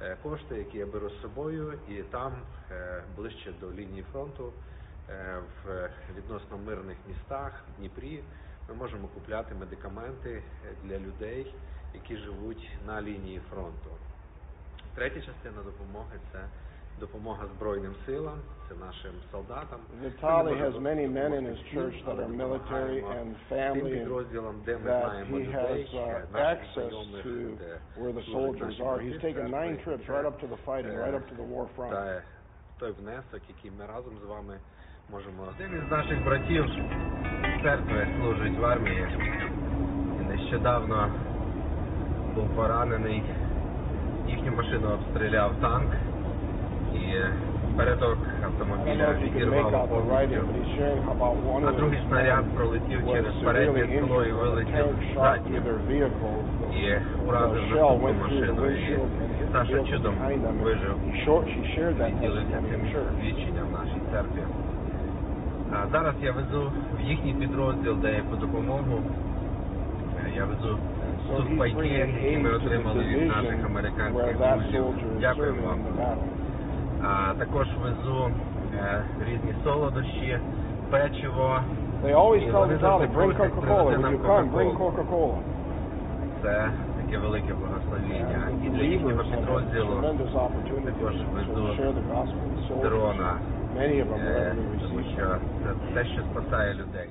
е, 0.00 0.16
кошти, 0.22 0.58
які 0.58 0.78
я 0.78 0.86
беру 0.86 1.10
з 1.10 1.20
собою, 1.22 1.78
і 1.88 2.02
там 2.02 2.32
е, 2.70 3.02
ближче 3.16 3.52
до 3.60 3.72
лінії 3.72 4.04
фронту, 4.12 4.52
е, 5.10 5.38
в 5.64 5.90
відносно 6.16 6.58
мирних 6.58 6.96
містах 7.08 7.64
в 7.68 7.78
Дніпрі, 7.78 8.22
ми 8.68 8.74
можемо 8.74 9.08
купляти 9.08 9.54
медикаменти 9.54 10.42
для 10.84 10.98
людей, 10.98 11.54
які 11.94 12.16
живуть 12.16 12.70
на 12.86 13.02
лінії 13.02 13.40
фронту. 13.50 13.90
Третя 14.94 15.20
частина 15.20 15.62
допомоги 15.62 16.18
це 16.32 16.44
допомога 17.00 17.46
Збройним 17.56 17.94
силам, 18.06 18.38
це 18.68 18.74
нашим 18.74 19.10
солдатам. 19.32 19.80
Vitaly 20.02 20.58
has 20.58 20.74
many 20.80 21.06
men 21.06 21.32
in 21.32 21.44
his 21.44 21.58
church 21.74 21.96
that 22.06 22.18
are 22.18 22.28
military 22.28 23.00
and 23.18 23.34
family, 23.50 23.92
and 23.92 23.98
підрозділам, 23.98 24.54
де 24.66 24.76
ми 24.76 24.82
знаємо 24.82 25.38
людей, 25.38 25.88
uh, 25.94 26.36
access 26.54 26.90
to 27.24 27.58
where 28.00 28.12
the 28.12 28.26
soldiers 28.34 28.80
are. 28.80 28.98
He's 29.06 29.20
taken 29.20 29.50
nine 29.50 29.76
trips 29.84 30.06
right 30.08 30.26
up 30.30 30.36
to 30.40 30.46
the 30.46 30.58
fighting, 30.66 30.94
Е, 30.94 31.02
right 31.04 31.14
up 31.14 31.26
to 31.30 31.34
the 31.42 31.46
war 31.54 31.66
front. 31.76 31.90
Та 31.90 32.22
той 32.78 32.92
внесок, 32.92 33.40
який 33.48 33.70
ми 33.78 33.86
разом 33.86 34.12
з 34.22 34.28
вами 34.28 34.58
можемо. 35.10 35.42
Один 35.54 35.82
із 35.82 35.90
наших 35.90 36.24
братів 36.24 36.64
церкви 37.62 38.08
служить 38.20 38.58
в 38.58 38.64
армії. 38.64 39.06
Нещодавно 40.28 41.12
був 42.34 42.48
поранений. 42.56 43.22
Їхню 44.28 44.52
машину 44.56 44.88
обстріляв 44.94 45.52
танк 45.60 45.92
і 46.94 46.98
передок 47.76 48.18
автомобіля 48.44 49.14
відірвало 49.22 49.88
повністю, 49.88 50.46
другий 51.76 51.98
снаряд 52.08 52.44
пролетів 52.54 53.00
через 53.12 53.32
переднє 53.44 53.98
скло 54.06 54.24
і 54.24 54.32
вилетів 54.32 54.86
заднє. 55.14 55.62
І 56.72 56.84
уразив 57.28 57.62
наступну 57.98 58.14
машину, 58.22 58.66
і 58.70 58.98
Саша 59.52 59.84
чудом 59.90 60.14
вижив. 60.62 60.94
Відділився 62.08 62.62
цим 62.70 62.80
свідченням 63.20 63.72
нашій 63.72 64.00
церкві. 64.12 64.42
А 65.72 65.86
зараз 65.92 66.14
я 66.22 66.32
везу 66.32 66.72
в 66.98 67.00
їхній 67.08 67.34
підрозділ, 67.34 67.96
де 67.96 68.12
я 68.12 68.22
по 68.30 68.36
допомогу. 68.36 69.02
Е, 70.26 70.30
я 70.36 70.44
везу 70.44 70.78
тут 71.28 71.36
сухпайки, 71.36 71.88
які 71.88 72.36
ми 72.38 72.50
отримали 72.50 73.04
від 73.04 73.28
наших 73.28 73.64
американських 73.64 74.36
друзів. 74.38 74.84
Дякуємо 75.20 75.62
вам 75.66 75.78
також 77.38 77.66
везу 77.82 78.30
е, 78.74 79.04
різні 79.26 79.54
солодощі, 79.64 80.38
печиво. 80.90 81.60
They 82.04 82.14
always 82.14 82.48
І 82.48 82.50
tell 82.50 82.58
вони 82.58 82.74
Vitaly, 82.76 83.12
bring 83.16 83.36
Coca-Cola. 83.36 83.98
When 83.98 84.12
you 84.12 84.26
come, 84.26 84.50
bring 84.52 84.76
Coca-Cola. 84.78 85.38
Це 86.42 86.70
таке 87.04 87.18
велике 87.18 87.54
благословіння. 87.54 88.48
І 88.66 88.68
для 88.68 88.82
їхнього 88.82 89.24
підрозділу 89.24 90.02
також 90.84 91.14
везу 91.32 91.66
share 91.66 91.94
the 91.94 92.04
gospel 92.12 92.54
with 92.54 92.68
soldiers. 92.68 92.82
дрона. 92.82 93.40
Many 93.76 94.02
of 94.02 94.08
them 94.08 94.20
Е, 94.20 94.56
Тому 94.82 95.00
що 95.14 95.38
це 95.64 95.94
те, 95.94 96.04
що 96.04 96.22
спасає 96.32 96.74
людей. 96.74 97.08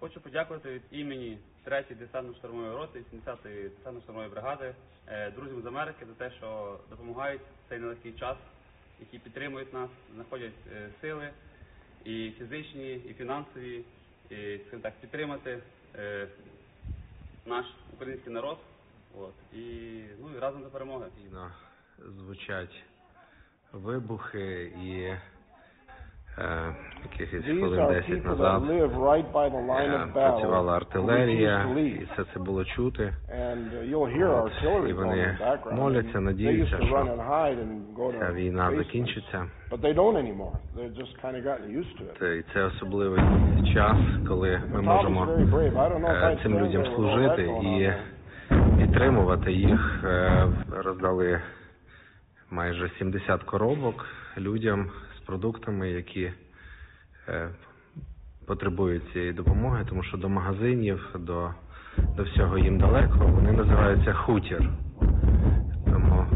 Хочу 0.00 0.20
подякувати 0.20 0.70
від 0.70 0.82
імені 0.90 1.38
3-ї 1.66 1.94
десантно-штурмової 2.02 2.76
роти, 2.76 2.98
70-ї 2.98 3.70
десантно-штурмової 3.70 4.30
бригади, 4.30 4.74
е, 5.08 5.30
друзям 5.30 5.62
з 5.62 5.66
Америки 5.66 6.06
за 6.08 6.24
те, 6.24 6.34
що 6.36 6.76
допомагають 6.90 7.40
в 7.40 7.68
цей 7.68 7.78
нелегкий 7.78 8.12
час, 8.12 8.36
які 9.00 9.18
підтримують 9.18 9.74
нас, 9.74 9.90
знаходять 10.14 10.52
е, 10.72 10.90
сили 11.00 11.30
і 12.04 12.30
фізичні, 12.38 12.94
і 12.94 13.14
фінансові, 13.14 13.84
і 14.30 14.58
так, 14.82 14.94
підтримати 15.00 15.62
е, 15.94 16.28
наш 17.46 17.66
український 17.94 18.32
народ. 18.32 18.58
От, 19.18 19.34
і, 19.52 20.02
ну, 20.20 20.36
і 20.36 20.38
разом 20.38 20.62
до 20.62 20.68
перемоги. 20.68 21.06
Звучать 21.98 22.82
вибухи 23.72 24.62
і 24.64 25.16
Е, 26.40 26.74
якихось 27.12 27.44
хвилин 27.44 27.86
10 28.08 28.24
назад 28.24 28.62
е, 28.70 30.08
працювала 30.12 30.76
артилерія, 30.76 31.66
і 31.76 32.08
все 32.12 32.24
це 32.34 32.40
було 32.40 32.64
чути. 32.64 33.12
От, 34.24 34.52
і 34.88 34.92
вони 34.92 35.38
моляться, 35.72 36.20
надіються, 36.20 36.76
що 36.76 37.18
ця 38.18 38.32
війна 38.32 38.72
закінчиться. 38.76 39.46
І 42.22 42.42
це 42.52 42.64
особливий 42.64 43.20
час, 43.74 43.96
коли 44.28 44.62
ми 44.72 44.82
можемо 44.82 45.28
е, 46.06 46.38
цим 46.42 46.58
людям 46.58 46.84
служити 46.94 47.42
і 47.42 47.92
підтримувати 48.78 49.52
їх. 49.52 50.04
Роздали 50.84 51.40
майже 52.50 52.90
70 52.98 53.42
коробок 53.42 54.06
людям 54.38 54.90
продуктами, 55.30 55.90
які 55.90 56.32
е, 57.28 57.48
потребують 58.46 59.12
цієї 59.12 59.32
допомоги, 59.32 59.84
тому 59.88 60.02
що 60.02 60.16
до 60.16 60.28
магазинів, 60.28 61.16
до, 61.18 61.50
до 62.16 62.22
всього 62.22 62.58
їм 62.58 62.78
далеко. 62.78 63.18
Вони 63.18 63.52
називаються 63.52 64.12
хутір. 64.12 64.70
Тому 65.84 66.26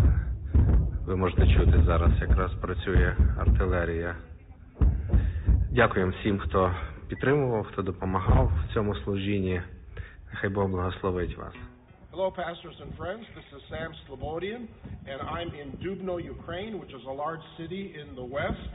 ви 1.07 1.17
можете 1.17 1.47
чути 1.47 1.83
зараз, 1.87 2.13
якраз 2.21 2.53
працює 2.55 3.17
артилерія. 3.39 4.17
Дякуємо 5.71 6.13
всім, 6.21 6.39
хто 6.39 6.75
підтримував, 7.09 7.67
хто 7.67 7.83
допомагав 7.83 8.47
в 8.47 8.75
цьому 8.75 8.95
служінні. 8.95 9.63
Нехай 10.33 10.51
Бог 10.51 10.69
благословить 10.69 11.39
вас. 11.39 11.55
Hello, 12.17 12.31
pastors 12.31 12.77
and 12.81 12.95
friends. 12.95 13.25
This 13.35 13.45
is 13.57 13.63
Sam 13.69 13.91
Slobodian, 14.07 14.69
and 15.11 15.21
I'm 15.21 15.49
in 15.49 15.73
Dubno, 15.83 16.23
Ukraine, 16.23 16.79
which 16.79 16.91
is 16.91 17.03
a 17.09 17.13
large 17.13 17.41
city 17.59 17.93
in 18.01 18.15
the 18.15 18.23
west. 18.23 18.71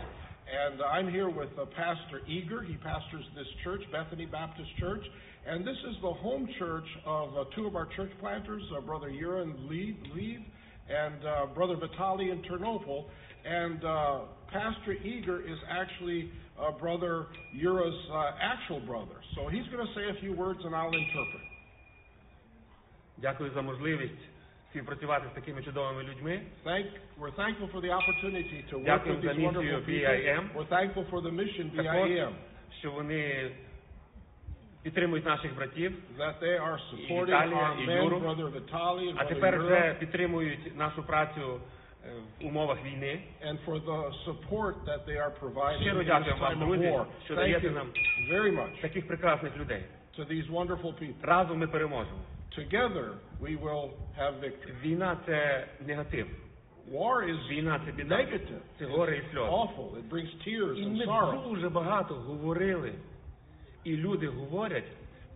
And 0.52 0.82
I'm 0.82 1.10
here 1.10 1.30
with 1.30 1.48
uh, 1.58 1.64
Pastor 1.68 2.20
Igor. 2.28 2.64
He 2.64 2.76
pastors 2.76 3.24
this 3.38 3.48
church, 3.64 3.80
Bethany 3.94 4.26
Baptist 4.26 4.68
Church. 4.78 5.06
And 5.48 5.66
this 5.66 5.78
is 5.90 5.96
the 6.02 6.12
home 6.12 6.50
church 6.60 6.84
of 7.06 7.30
uh, 7.30 7.44
two 7.56 7.66
of 7.66 7.78
our 7.78 7.88
church 7.96 8.12
planters, 8.20 8.62
uh, 8.78 8.82
Brother 8.82 9.08
Urin 9.10 9.70
Lead, 9.70 9.96
Lead 10.14 10.44
and 10.90 11.26
uh, 11.26 11.46
Brother 11.56 11.78
Vitali 11.78 12.32
in 12.32 12.42
Ternopil. 12.42 13.06
And 13.46 13.86
uh, 13.86 14.20
Pastor 14.52 14.92
Igor 15.02 15.44
is 15.44 15.58
actually 15.72 16.30
uh, 16.60 16.72
Brother 16.72 17.28
Ura's 17.54 18.06
uh, 18.12 18.32
actual 18.42 18.82
brother. 18.82 19.16
So 19.38 19.48
he's 19.48 19.66
going 19.72 19.88
to 19.88 19.94
say 19.96 20.18
a 20.18 20.20
few 20.20 20.34
words, 20.34 20.60
and 20.62 20.76
I'll 20.76 20.88
interpret. 20.88 21.49
Дякую 23.22 23.52
за 23.52 23.62
можливість 23.62 24.22
співпрацювати 24.70 25.26
з 25.32 25.36
такими 25.36 25.64
чудовими 25.64 26.04
людьми. 26.04 26.42
Thank, 26.66 26.86
we're 27.20 27.36
thankful 27.36 27.72
for 27.74 27.82
the 27.82 27.92
opportunity 28.00 28.64
to 28.72 28.78
work 28.78 29.06
with 29.06 29.22
these 29.22 29.38
wonderful 29.48 29.82
people. 29.86 30.56
We're 30.56 30.70
thankful 30.78 31.06
for 31.12 31.22
the 31.22 31.32
mission 31.32 31.72
BIM, 31.76 32.30
що 32.80 32.92
вони 32.92 33.52
підтримують 34.84 35.26
наших 35.26 35.56
братів, 35.56 35.94
that 36.18 36.40
they 36.44 36.60
are 36.68 36.80
supporting 36.92 37.26
Віталія, 37.26 37.56
our 37.58 37.90
men, 37.90 38.04
Юру. 38.04 38.18
Brother 38.20 38.52
Vitali 38.52 39.08
and 39.12 39.16
а 39.18 39.26
тепер 39.26 39.60
вже 39.60 39.96
підтримують 40.00 40.78
нашу 40.78 41.04
працю 41.04 41.60
е, 42.06 42.12
в 42.42 42.46
умовах 42.46 42.78
війни. 42.86 43.20
and 43.48 43.58
for 43.66 43.80
the 43.86 44.12
support 44.26 44.76
that 44.86 45.06
they 45.08 45.18
are 45.18 45.32
providing 45.42 45.82
Щиро 45.82 46.04
дякуємо 46.04 46.42
вам, 46.42 46.60
друзі, 46.60 46.94
що 47.26 47.36
даєте 47.36 47.70
нам 47.72 47.88
very 48.32 48.52
much 48.56 48.82
таких 48.82 49.08
прекрасних 49.08 49.58
людей. 49.58 49.84
to 50.18 50.26
these 50.26 50.48
wonderful 50.52 50.94
people. 51.02 51.14
Разом 51.22 51.58
ми 51.58 51.68
переможемо. 51.68 52.18
Together 52.59 53.15
we 53.41 53.57
will 53.57 53.91
have 54.19 54.35
victory. 54.41 54.75
Війна 54.83 55.17
це 55.27 55.67
негатив. 55.87 56.27
War 56.93 57.25
is 57.31 57.49
Війна 57.49 57.81
це 57.87 57.93
біда. 57.93 58.15
negative. 58.17 58.59
Це 58.79 58.85
горе 58.87 59.17
і 59.17 59.21
It's 59.21 59.31
сльози. 59.33 59.51
awful. 59.51 59.91
It 59.97 60.09
brings 60.11 60.31
tears 60.49 60.75
І 60.79 60.85
and 60.85 60.97
ми 60.97 61.05
sorrow. 61.07 61.49
дуже 61.51 61.69
багато 61.69 62.15
говорили, 62.15 62.93
і 63.85 63.97
люди 63.97 64.27
говорять 64.29 64.85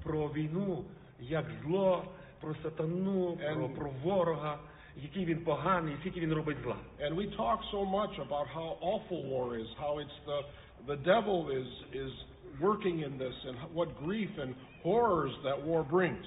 про 0.03 0.29
війну 0.29 0.85
як 1.21 1.45
зло, 1.65 2.05
про 2.41 2.55
сатану, 2.63 3.37
про, 3.37 3.49
And- 3.67 3.75
про 3.75 3.91
ворога, 4.03 4.59
який 5.03 5.25
він 5.25 5.39
поганий, 5.45 5.97
скільки 6.01 6.21
він 6.21 6.33
робить 6.33 6.57
зла. 6.63 6.77
And 7.01 7.15
we 7.15 7.37
talk 7.37 7.59
so 7.73 7.85
much 7.85 8.19
about 8.29 8.47
how 8.55 8.77
awful 8.81 9.23
war 9.33 9.57
is, 9.57 9.69
how 9.81 9.99
it's 9.99 10.19
the 10.27 10.41
the 10.87 10.97
devil 11.13 11.39
is 11.61 11.69
is 12.03 12.13
working 12.61 12.97
in 13.07 13.13
this, 13.19 13.37
and 13.49 13.57
what 13.79 13.89
grief 14.07 14.31
and 14.45 14.51
horrors 14.83 15.35
that 15.47 15.59
war 15.69 15.83
brings. 15.97 16.27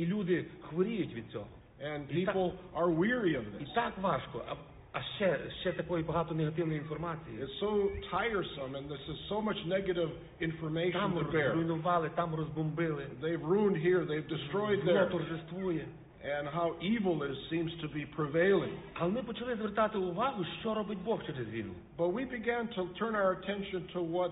І 0.00 0.06
люди 0.06 0.44
хворіють 0.62 1.14
від 1.14 1.24
цього. 1.30 1.46
And 1.84 2.00
І 2.10 2.24
так- 2.26 2.36
people 2.36 2.52
are 2.74 2.96
weary 2.98 3.36
of 3.38 3.42
І 3.60 3.64
this. 3.64 3.74
так 3.74 3.98
важко, 3.98 4.44
а, 4.48 4.54
а 4.92 5.02
ще, 5.02 5.38
ще 5.60 5.72
такої 5.72 6.04
багато 6.04 6.34
негативної 6.34 6.78
інформації. 6.80 7.38
It's 7.40 7.60
so 7.64 7.70
tiresome, 8.12 8.72
and 8.76 8.88
this 8.88 9.08
is 9.10 9.28
so 9.30 9.40
much 9.44 9.66
negative 9.68 10.08
information 10.40 10.92
Там 10.92 11.12
to 11.18 11.32
bear. 11.32 11.48
розруйнували, 11.48 12.10
там 12.14 12.34
розбомбили. 12.34 13.06
They've 13.22 13.44
ruined 13.46 13.76
here, 13.86 14.06
they've 14.06 14.28
destroyed 14.28 14.82
Зло 14.84 14.92
there, 14.92 15.10
торжествує. 15.10 15.86
and 16.24 16.48
how 16.48 16.68
evil 16.82 17.22
is 17.22 17.36
seems 17.52 17.72
to 17.82 17.88
be 17.96 18.06
prevailing. 18.16 18.72
Але 18.94 19.10
ми 19.10 19.22
почали 19.22 19.56
звертати 19.56 19.98
увагу, 19.98 20.44
що 20.60 20.74
робить 20.74 20.98
Бог 21.04 21.24
через 21.26 21.48
війну. 21.50 21.72
But 21.98 22.12
we 22.12 22.24
began 22.30 22.68
to 22.78 22.88
turn 23.00 23.14
our 23.14 23.30
attention 23.40 23.80
to 23.94 24.00
what 24.10 24.30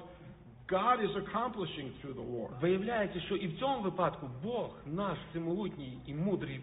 God 0.69 1.05
is 1.05 1.11
accomplishing 1.17 1.93
through 2.01 2.15
the 2.15 2.23
war. 2.23 2.49
Виявляється, 2.61 3.21
що 3.21 3.37
і 3.37 3.49
в 3.49 3.59
цьому 3.59 3.81
випадку 3.81 4.31
Бог, 4.43 4.71
наш 4.87 5.19
всемогутній 5.31 5.99
і 6.07 6.15
мудрий, 6.15 6.61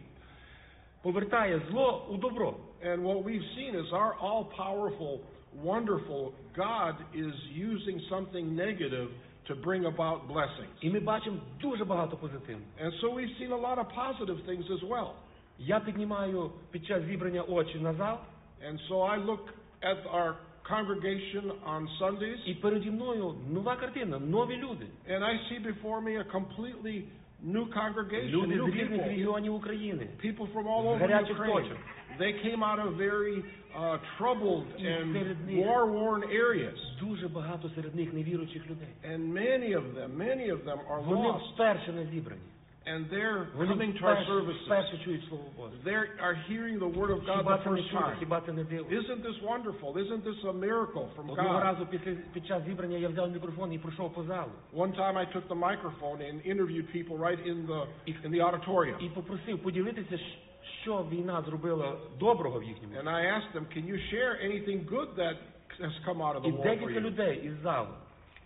повертає 1.01 1.61
зло 1.69 2.07
у 2.09 2.17
добро. 2.17 2.55
And 2.85 3.03
what 3.03 3.23
we've 3.23 3.47
seen 3.57 3.75
is 3.75 3.93
our 3.93 4.13
all 4.19 4.43
powerful, 4.45 5.19
wonderful 5.63 6.33
God 6.55 6.95
is 7.13 7.33
using 7.71 8.01
something 8.09 8.55
negative 8.55 9.09
to 9.47 9.55
bring 9.55 9.85
about 9.85 10.27
blessings. 10.27 10.73
І 10.81 10.89
ми 10.89 10.99
бачимо 10.99 11.37
дуже 11.61 11.85
багато 11.85 12.17
позитивного. 12.17 12.71
And 12.83 12.91
so 13.01 13.13
we've 13.15 13.37
seen 13.39 13.51
a 13.51 13.61
lot 13.67 13.77
of 13.77 13.85
positive 13.85 14.45
things 14.45 14.71
as 14.71 14.89
well. 14.89 15.09
Я 15.59 15.79
піднімаю 15.79 16.51
під 16.71 16.85
час 16.85 17.03
зібрання 17.03 17.41
очі 17.41 17.79
на 17.79 17.93
зал, 17.93 18.17
And 18.67 18.79
so 18.89 19.01
I 19.01 19.17
look 19.17 19.45
at 19.81 19.97
our 20.05 20.35
congregation 20.69 21.51
on 21.67 21.87
Sundays, 22.01 22.37
і 22.45 22.53
переді 22.53 22.91
мною 22.91 23.35
нова 23.49 23.75
картина, 23.75 24.19
нові 24.19 24.57
люди. 24.57 24.85
and 25.09 25.23
I 25.23 25.33
see 25.49 25.59
before 25.59 26.01
me 26.01 26.17
a 26.17 26.23
completely 26.37 27.03
new 27.45 27.65
congregation, 27.73 28.29
Люди 28.31 28.55
new 28.55 28.71
з 28.71 28.73
різних 28.75 29.01
people, 29.01 29.07
регіонів 29.07 29.53
України. 29.55 30.07
people 30.23 30.47
from 30.53 30.65
all 30.67 30.83
з 30.83 30.85
over 30.85 30.99
гарячих 30.99 31.39
Ukraine. 31.39 31.53
точок. 31.53 31.77
They 32.19 32.33
came 32.45 32.61
out 32.63 32.79
of 32.87 32.97
very 32.97 33.43
uh, 33.75 33.97
troubled 34.17 34.65
І 34.77 34.83
and 34.85 35.13
серед 35.13 35.47
них 35.47 35.65
war-worn 35.65 36.23
areas. 36.23 36.77
Дуже 36.99 37.27
багато 37.27 37.69
серед 37.69 37.95
них 37.95 38.13
невіруючих 38.13 38.69
людей. 38.69 38.87
And 39.11 39.19
many 39.33 39.69
of 39.79 39.83
them, 39.95 40.09
many 40.17 40.51
of 40.55 40.59
them 40.65 40.79
are 40.91 41.01
Вони 41.03 41.27
lost. 41.27 41.53
вперше 41.53 41.93
на 41.93 42.05
зібранні. 42.05 42.41
and 42.86 43.10
they're 43.10 43.50
coming 43.68 43.92
to 43.98 44.06
our 44.06 44.14
services. 44.26 44.68
They 45.84 45.90
are 46.22 46.36
hearing 46.48 46.78
the 46.78 46.86
word 46.86 47.10
of 47.10 47.26
God 47.26 47.42
the 47.44 47.50
first 47.64 47.90
time. 47.90 48.20
Isn't 48.90 49.22
this 49.22 49.34
wonderful? 49.42 49.98
Isn't 49.98 50.22
this 50.24 50.38
a 50.48 50.52
miracle 50.52 51.10
from 51.16 51.26
God? 51.34 51.62
One 54.72 54.92
time 54.92 55.16
I 55.16 55.24
took 55.34 55.48
the 55.48 55.54
microphone 55.54 56.22
and 56.22 56.40
interviewed 56.46 56.86
people 56.92 57.18
right 57.18 57.38
in 57.44 57.66
the 57.66 57.86
in 58.24 58.30
the 58.30 58.40
auditorium. 58.40 58.98
And 62.98 63.08
I 63.08 63.26
asked 63.26 63.52
them, 63.52 63.66
can 63.74 63.86
you 63.86 63.98
share 64.10 64.38
anything 64.40 64.86
good 64.88 65.08
that 65.16 65.34
has 65.82 65.92
come 66.04 66.22
out 66.22 66.36
of 66.36 66.42
the 66.42 66.48
war? 66.54 66.64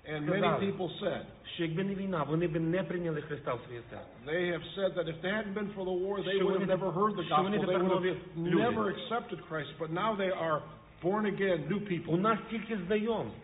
людей 0.09 0.20
із 0.20 0.26
залу, 0.26 0.26
And 0.26 0.28
сказали, 0.28 0.66
many 0.66 0.72
people 0.72 0.89
said, 1.03 1.22
що 1.55 1.63
якби 1.63 1.84
не 1.84 1.95
війна, 1.95 2.24
вони 2.24 2.47
б 2.47 2.59
не 2.59 2.84
прийняли 2.84 3.22
Христа 3.22 3.53
в 3.53 3.59
своє 3.66 3.82
серце. 3.89 4.05
they 4.26 4.51
have 4.51 4.63
said 4.78 4.93
that 4.95 5.07
if 5.07 5.22
they 5.22 5.32
hadn't 5.32 5.53
been 5.53 5.70
for 5.76 5.86
the 5.86 5.97
war, 6.05 6.24
they 6.24 6.36
Що 6.38 6.45
would 6.45 6.53
вони 6.53 6.66
have 6.66 6.80
never 6.80 6.91
heard 6.91 7.16
the 7.16 7.24
що 7.26 7.36
gospel. 7.36 7.43
вони 7.43 7.57
They 7.57 7.61
тепер 7.61 7.82
would 7.84 7.89
нові 7.95 8.09
have 8.09 8.18
люди. 8.38 8.55
never 8.63 8.84
accepted 8.95 9.39
Christ. 9.49 9.72
But 9.80 9.91
now 9.91 10.16
they 10.16 10.32
are 10.47 10.61
born 11.03 11.26
again, 11.26 11.68
new 11.70 11.78
У 11.78 11.89
people. 11.91 12.18
нас 12.22 12.39
тільки 12.49 12.78
знайомств. 12.88 13.39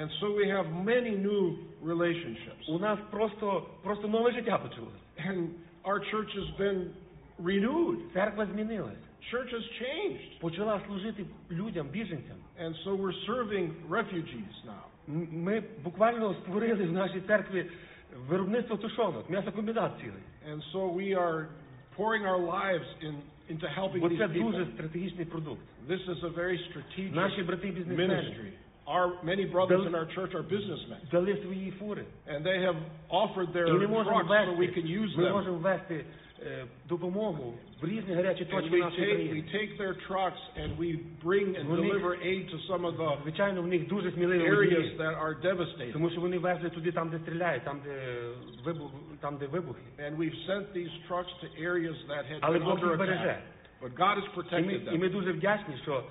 And 0.00 0.08
so 0.20 0.26
we 0.40 0.46
have 0.56 0.66
many 0.84 1.10
new 1.28 1.56
relationships. 1.84 2.68
У 2.68 2.78
нас 2.78 2.98
просто, 3.10 3.66
просто 3.82 4.08
нове 4.08 4.32
життя 4.32 4.58
почалося. 4.58 4.96
And 5.28 5.48
our 5.84 5.98
church 6.12 6.30
has 6.40 6.50
been 6.60 6.90
renewed. 7.38 7.96
Церква 8.12 8.46
змінилась. 8.46 8.98
Church 9.32 9.52
has 9.54 9.64
changed. 9.82 10.40
Почала 10.40 10.80
служити 10.86 11.24
людям, 11.50 11.86
біженцям. 11.88 12.36
And 12.62 12.74
so 12.84 12.94
we're 12.96 13.26
serving 13.26 13.74
refugees 13.90 14.54
now. 14.66 14.84
М- 15.08 15.28
Ми 15.32 15.62
буквально 15.84 16.34
створили 16.34 16.84
в 16.84 16.92
нашій 16.92 17.20
церкві 17.20 17.66
виробництво 18.28 18.76
тушонок, 18.76 19.30
м'ясокомбінат 19.30 19.92
цілий. 20.00 20.22
And 20.54 20.62
so 20.72 20.94
we 20.94 21.14
are 21.14 21.46
pouring 21.98 22.24
our 22.26 22.38
lives 22.38 22.86
in, 23.02 23.14
into 23.50 23.66
helping 23.78 24.00
Бо 24.00 24.08
these 24.08 24.18
це 24.18 24.24
people. 24.28 24.50
дуже 24.52 24.66
стратегічний 24.74 25.24
продукт. 25.24 25.60
This 25.88 26.08
is 26.08 26.24
a 26.24 26.28
very 26.28 26.58
strategic 26.70 27.14
Наші 27.14 27.42
брати 27.42 27.70
бізнесмени 27.70 28.14
ministry. 28.14 28.50
Our 28.86 29.24
many 29.24 29.44
brothers 29.52 29.82
in 29.90 29.94
our 29.94 30.06
church 30.16 30.34
are 30.34 30.42
businessmen, 30.42 30.96
дали 31.12 31.36
свої 31.42 31.70
фури. 31.70 32.04
and 32.28 32.44
they 32.46 32.58
have 32.66 32.76
offered 33.10 33.52
their 33.52 33.68
І 33.68 33.72
ми 33.72 33.86
можемо 33.86 34.16
trucks 34.18 34.46
so 34.48 34.56
we 34.56 34.58
вести, 34.58 34.80
can 34.80 34.86
use 35.02 35.16
ми 35.16 35.24
them. 35.24 35.32
можемо 35.32 35.56
ввести 35.58 35.94
е, 35.94 36.04
допомогу 36.88 37.54
в 37.82 37.86
різні 37.86 38.14
гарячі 38.14 38.44
And 38.44 38.50
точки 38.50 38.70
we 38.76 38.78
нашої 38.78 39.06
take, 39.06 39.10
we 39.12 39.28
країни. 39.28 39.44
take 39.54 39.76
their 39.78 39.94
trucks 40.08 40.40
and 40.60 40.76
we 40.78 40.98
bring 41.24 41.56
and 41.58 41.64
Вони- 41.66 41.82
deliver 41.92 42.14
aid 42.26 42.50
to 42.50 42.58
some 42.68 42.80
of 42.86 42.96
the 42.96 43.22
Звичайно, 43.22 43.62
в 43.62 43.66
них 43.66 43.86
дуже 43.88 44.10
сміливі 44.12 44.42
areas 44.42 44.56
водії, 44.56 44.96
that 44.98 45.22
are 45.24 45.40
devastated. 45.42 45.92
тому 45.92 46.10
що 46.10 46.20
вони 46.20 46.38
везли 46.38 46.70
туди, 46.70 46.92
там, 46.92 47.10
де 47.10 47.18
стріляють, 47.18 47.64
там, 47.64 47.80
де 47.84 48.18
вибух, 48.64 48.90
там, 49.20 49.36
де 49.36 49.46
вибухи. 49.46 49.80
And 49.98 50.16
we've 50.16 50.46
sent 50.48 50.64
these 50.74 50.90
trucks 51.08 51.32
to 51.42 51.62
areas 51.70 51.96
that 52.08 52.24
had 52.32 52.38
Але 52.40 52.58
been 52.58 52.64
Бог 52.64 52.74
under 52.78 52.88
їх 52.88 52.98
береже. 52.98 53.20
attack. 53.20 53.40
But 53.82 53.94
God 53.94 54.16
has 54.16 54.24
І 54.24 54.62
ми, 54.66 54.72
protected 54.74 54.94
і 54.94 54.98
ми 54.98 55.06
them. 55.08 55.12
дуже 55.12 55.32
вдячні, 55.32 55.74
що, 55.82 56.04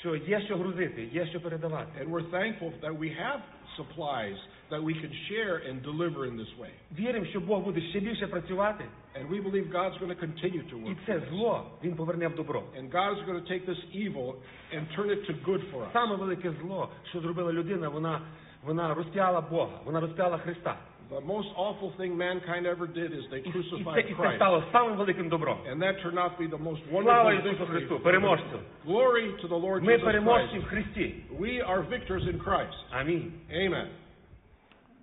що 0.00 0.16
є 0.16 0.40
що 0.40 0.56
грузити, 0.56 1.08
є 1.12 1.26
що 1.26 1.40
передавати. 1.40 2.04
And 2.04 2.10
we're 2.10 2.30
thankful 2.30 2.70
that 2.82 2.98
we 2.98 3.08
have 3.22 3.40
supplies 3.76 4.36
that 4.70 4.82
we 4.82 4.94
can 4.94 5.12
share 5.28 5.56
and 5.68 5.82
deliver 5.82 6.26
in 6.26 6.36
this 6.36 6.52
way. 6.60 6.70
Віримо, 6.98 7.26
що 7.26 7.40
Бог 7.40 7.62
буде 7.64 7.80
ще 7.80 8.00
більше 8.00 8.26
працювати, 8.26 8.84
And 9.14 9.28
we 9.28 9.40
believe 9.50 9.70
God's 9.72 9.98
going 9.98 10.08
to 10.16 10.20
continue 10.26 10.62
to 10.70 10.76
і 10.76 10.84
work. 10.84 10.96
це 11.06 11.12
for 11.12 11.20
us. 11.20 11.28
зло 11.28 11.70
Він 11.84 11.94
поверне 11.96 12.28
в 12.28 12.34
добро. 12.34 12.62
And 12.78 12.90
God 12.90 13.18
is 13.18 13.24
going 13.28 13.40
to 13.44 13.52
take 13.52 13.66
this 13.66 13.78
evil 13.94 14.34
and 14.74 14.80
turn 14.96 15.10
it 15.10 15.26
to 15.26 15.32
good 15.50 15.60
for 15.72 15.80
us. 15.82 15.92
Саме 15.92 16.16
велике 16.16 16.52
зло, 16.62 16.88
що 17.10 17.20
зробила 17.20 17.52
людина, 17.52 17.88
вона, 17.88 18.20
вона 18.64 18.94
розп'яла 18.94 19.40
Бога, 19.40 19.80
вона 19.84 20.00
розп'яла 20.00 20.38
Христа. 20.38 20.76
the 21.09 21.21
most 21.21 21.47
awful 21.55 21.93
thing 21.97 22.17
mankind 22.17 22.65
ever 22.65 22.85
did 22.85 23.13
is 23.13 23.19
they 23.31 23.41
crucified 23.41 24.03
Christ. 24.15 24.41
Стало 24.41 24.95
великим 24.97 25.29
добром. 25.29 25.59
And 25.67 25.81
that 25.81 25.95
turned 26.03 26.19
out 26.19 26.33
to 26.33 26.39
be 26.39 26.47
the 26.47 26.57
most 26.57 26.81
wonderful 26.91 27.31
Ісусу 27.31 28.85
Glory 28.85 29.33
to 29.41 29.47
the 29.47 29.55
Lord 29.55 29.83
Jesus 29.83 30.01
Christ. 30.03 31.39
We 31.39 31.61
are 31.61 31.83
victors 31.83 32.23
in 32.29 32.39
Christ. 32.39 32.75
Amen. 32.93 33.89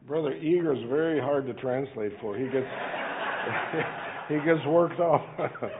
Brother 0.06 0.34
Igor 0.34 0.74
is 0.74 0.82
very 0.90 1.18
hard 1.18 1.46
to 1.46 1.54
translate 1.54 2.12
for. 2.20 2.36
He 2.36 2.44
gets 2.44 2.66
he 4.28 4.36
gets 4.36 4.64
worked 4.66 5.00
up. 5.00 5.22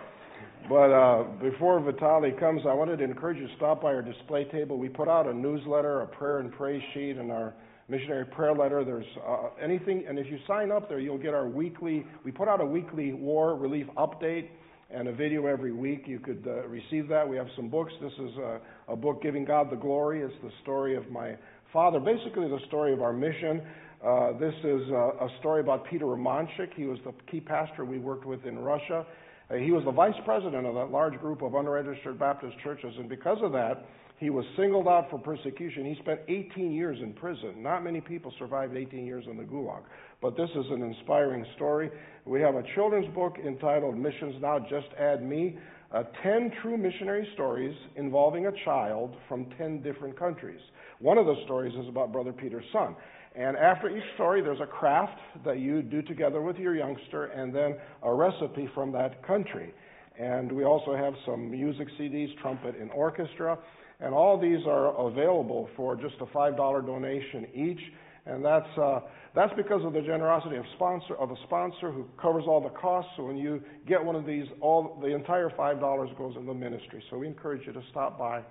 But 0.66 0.90
uh, 0.92 1.24
before 1.42 1.78
Vitali 1.80 2.32
comes, 2.40 2.62
I 2.66 2.72
wanted 2.72 2.96
to 2.96 3.04
encourage 3.04 3.36
you 3.36 3.46
to 3.46 3.56
stop 3.56 3.82
by 3.82 3.88
our 3.88 4.00
display 4.00 4.44
table. 4.44 4.78
We 4.78 4.88
put 4.88 5.08
out 5.08 5.26
a 5.28 5.34
newsletter, 5.34 6.00
a 6.00 6.06
prayer 6.06 6.38
and 6.38 6.50
praise 6.50 6.80
sheet, 6.94 7.18
and 7.18 7.30
our 7.30 7.52
missionary 7.88 8.24
prayer 8.24 8.54
letter. 8.54 8.84
There's 8.84 9.04
uh, 9.26 9.48
anything, 9.62 10.04
and 10.08 10.18
if 10.18 10.26
you 10.26 10.38
sign 10.46 10.70
up 10.70 10.88
there, 10.88 10.98
you'll 10.98 11.18
get 11.18 11.34
our 11.34 11.48
weekly. 11.48 12.04
We 12.24 12.32
put 12.32 12.48
out 12.48 12.60
a 12.60 12.66
weekly 12.66 13.12
war 13.12 13.56
relief 13.56 13.86
update 13.96 14.48
and 14.90 15.08
a 15.08 15.12
video 15.12 15.46
every 15.46 15.72
week. 15.72 16.04
You 16.06 16.18
could 16.18 16.44
uh, 16.46 16.66
receive 16.68 17.08
that. 17.08 17.28
We 17.28 17.36
have 17.36 17.48
some 17.56 17.68
books. 17.68 17.92
This 18.00 18.12
is 18.12 18.36
a, 18.36 18.60
a 18.88 18.96
book, 18.96 19.22
Giving 19.22 19.44
God 19.44 19.70
the 19.70 19.76
Glory. 19.76 20.22
It's 20.22 20.34
the 20.42 20.50
story 20.62 20.96
of 20.96 21.10
my 21.10 21.36
father, 21.72 21.98
basically 21.98 22.48
the 22.48 22.60
story 22.68 22.92
of 22.92 23.02
our 23.02 23.12
mission. 23.12 23.62
Uh, 24.04 24.32
this 24.38 24.54
is 24.62 24.82
uh, 24.90 25.24
a 25.24 25.28
story 25.40 25.60
about 25.60 25.84
Peter 25.86 26.04
Rumachik. 26.04 26.74
He 26.76 26.84
was 26.84 26.98
the 27.04 27.12
key 27.30 27.40
pastor 27.40 27.84
we 27.84 27.98
worked 27.98 28.26
with 28.26 28.44
in 28.44 28.58
Russia. 28.58 29.06
Uh, 29.50 29.54
he 29.54 29.72
was 29.72 29.84
the 29.84 29.92
vice 29.92 30.14
president 30.24 30.66
of 30.66 30.74
that 30.74 30.90
large 30.90 31.18
group 31.20 31.42
of 31.42 31.54
unregistered 31.54 32.18
Baptist 32.18 32.54
churches, 32.62 32.94
and 32.98 33.08
because 33.08 33.38
of 33.42 33.52
that, 33.52 33.86
he 34.18 34.30
was 34.30 34.44
singled 34.56 34.86
out 34.86 35.10
for 35.10 35.18
persecution. 35.18 35.84
He 35.84 36.00
spent 36.00 36.20
18 36.28 36.72
years 36.72 36.98
in 37.02 37.12
prison. 37.14 37.62
Not 37.62 37.82
many 37.82 38.00
people 38.00 38.32
survived 38.38 38.76
18 38.76 39.04
years 39.04 39.24
in 39.28 39.36
the 39.36 39.42
Gulag, 39.42 39.82
but 40.22 40.36
this 40.36 40.48
is 40.50 40.64
an 40.70 40.82
inspiring 40.82 41.44
story. 41.56 41.90
We 42.24 42.40
have 42.40 42.54
a 42.54 42.62
children's 42.74 43.12
book 43.14 43.36
entitled 43.44 43.96
Missions 43.96 44.36
Now, 44.40 44.60
Just 44.60 44.86
Add 44.98 45.22
Me. 45.22 45.58
Uh, 45.92 46.04
10 46.22 46.52
true 46.62 46.76
missionary 46.76 47.28
stories 47.34 47.74
involving 47.96 48.46
a 48.46 48.52
child 48.64 49.14
from 49.28 49.46
10 49.58 49.82
different 49.82 50.18
countries. 50.18 50.60
One 51.00 51.18
of 51.18 51.26
the 51.26 51.36
stories 51.44 51.72
is 51.74 51.88
about 51.88 52.12
Brother 52.12 52.32
Peter's 52.32 52.64
son. 52.72 52.96
And 53.36 53.56
after 53.56 53.94
each 53.96 54.04
story, 54.14 54.42
there's 54.42 54.60
a 54.60 54.66
craft 54.66 55.18
that 55.44 55.58
you 55.58 55.82
do 55.82 56.02
together 56.02 56.40
with 56.40 56.56
your 56.56 56.74
youngster, 56.74 57.26
and 57.26 57.54
then 57.54 57.76
a 58.02 58.12
recipe 58.12 58.68
from 58.74 58.92
that 58.92 59.24
country. 59.26 59.74
And 60.18 60.50
we 60.52 60.64
also 60.64 60.94
have 60.94 61.14
some 61.26 61.50
music 61.50 61.88
CDs, 61.98 62.28
trumpet 62.40 62.76
and 62.80 62.90
orchestra, 62.92 63.58
and 64.00 64.14
all 64.14 64.38
these 64.38 64.66
are 64.66 64.94
available 65.08 65.68
for 65.76 65.96
just 65.96 66.14
a 66.20 66.26
$5 66.26 66.56
donation 66.86 67.46
each. 67.54 67.80
And 68.26 68.42
that's, 68.42 68.78
uh, 68.78 69.00
that's 69.34 69.52
because 69.54 69.84
of 69.84 69.92
the 69.92 70.00
generosity 70.00 70.56
of, 70.56 70.64
sponsor, 70.76 71.14
of 71.16 71.30
a 71.30 71.36
sponsor 71.44 71.92
who 71.92 72.06
covers 72.20 72.44
all 72.46 72.60
the 72.62 72.70
costs. 72.70 73.10
So 73.16 73.24
when 73.24 73.36
you 73.36 73.62
get 73.86 74.02
one 74.02 74.16
of 74.16 74.24
these, 74.24 74.46
all, 74.60 74.98
the 75.02 75.14
entire 75.14 75.50
$5 75.50 76.18
goes 76.18 76.34
in 76.36 76.46
the 76.46 76.54
ministry. 76.54 77.02
So 77.10 77.18
we 77.18 77.26
encourage 77.26 77.66
you 77.66 77.72
to 77.74 77.82
stop 77.90 78.18
by. 78.18 78.42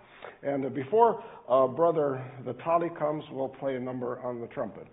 And 0.43 0.73
before 0.75 1.23
uh, 1.49 1.67
Brother 1.67 2.23
Vitali 2.45 2.89
comes, 2.97 3.23
we'll 3.31 3.49
play 3.49 3.75
a 3.75 3.79
number 3.79 4.19
on 4.19 4.41
the 4.41 4.47
trumpet. 4.47 4.87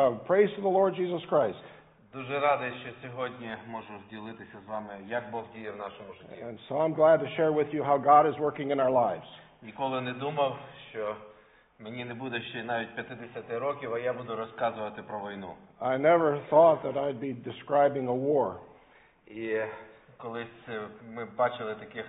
uh, 0.00 0.10
praise 0.26 0.50
to 0.56 0.60
the 0.62 0.68
Lord 0.68 0.94
Jesus 0.94 1.22
Christ. 1.30 1.62
Дуже 2.12 2.40
радий, 2.40 2.72
що 2.82 3.08
сьогодні 3.08 3.56
можу 3.68 3.88
ділитися 4.10 4.58
з 4.66 4.68
вами, 4.68 4.90
як 5.08 5.30
Бог 5.30 5.44
діє 5.54 5.70
в 5.70 5.76
нашому 5.76 6.12
житті. 6.14 6.44
And 6.44 6.58
so 6.68 6.76
I'm 6.76 6.94
glad 6.94 7.20
to 7.20 7.28
share 7.36 7.52
with 7.52 7.74
you 7.74 7.82
how 7.84 7.98
God 7.98 8.26
is 8.26 8.38
working 8.38 8.70
in 8.70 8.80
our 8.80 8.90
lives. 8.90 9.26
Ніколи 9.62 10.00
не 10.00 10.12
думав, 10.12 10.58
що 10.90 11.16
мені 11.78 12.04
не 12.04 12.14
буде 12.14 12.40
ще 12.40 12.64
навіть 12.64 12.94
50 12.94 13.50
років, 13.50 13.94
а 13.94 13.98
я 13.98 14.12
буду 14.12 14.36
розказувати 14.36 15.02
про 15.02 15.18
війну. 15.18 15.54
I 15.80 15.98
never 15.98 16.40
thought 16.50 16.82
that 16.82 16.96
I'd 16.96 17.20
be 17.20 17.34
describing 17.44 18.06
a 18.08 18.26
war. 18.28 18.54
І 19.26 19.60
колись 20.16 20.68
е, 20.68 20.80
ми 21.14 21.24
бачили 21.36 21.74
таких 21.74 22.04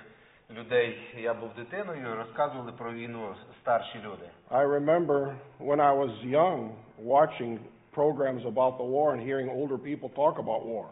людей, 0.49 0.97
я 1.17 1.33
був 1.33 1.49
дитиною, 1.55 2.15
розказували 2.15 2.71
про 2.71 2.93
війну 2.93 3.35
старші 3.61 3.99
люди. 4.05 4.29
I 4.51 4.63
remember 4.63 5.35
when 5.59 5.79
I 5.79 5.93
was 5.93 6.11
young 6.23 6.71
watching 7.03 7.59
programs 7.91 8.45
about 8.45 8.77
the 8.77 8.83
war 8.83 9.13
and 9.13 9.21
hearing 9.21 9.49
older 9.49 9.77
people 9.77 10.09
talk 10.09 10.37
about 10.39 10.65
war. 10.65 10.85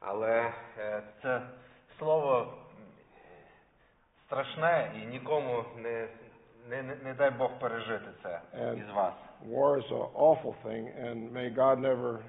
Але 0.00 0.52
е, 0.78 1.02
це 1.22 1.42
слово 1.98 2.38
м, 2.40 2.46
страшне 4.26 4.90
і 5.02 5.06
нікому 5.06 5.64
не, 5.76 6.08
не, 6.70 6.82
не, 6.82 6.94
не 7.04 7.14
дай 7.14 7.30
Бог 7.30 7.50
пережити 7.60 8.08
це 8.22 8.40
Е. 8.54 8.74
із 8.78 8.94
вас. 8.94 9.14
War 9.50 9.76
is 9.78 9.90
an 9.92 10.06
awful 10.14 10.54
thing, 10.64 10.84
and 11.06 11.32
may 11.32 11.50
God 11.50 11.78
never 11.80 12.20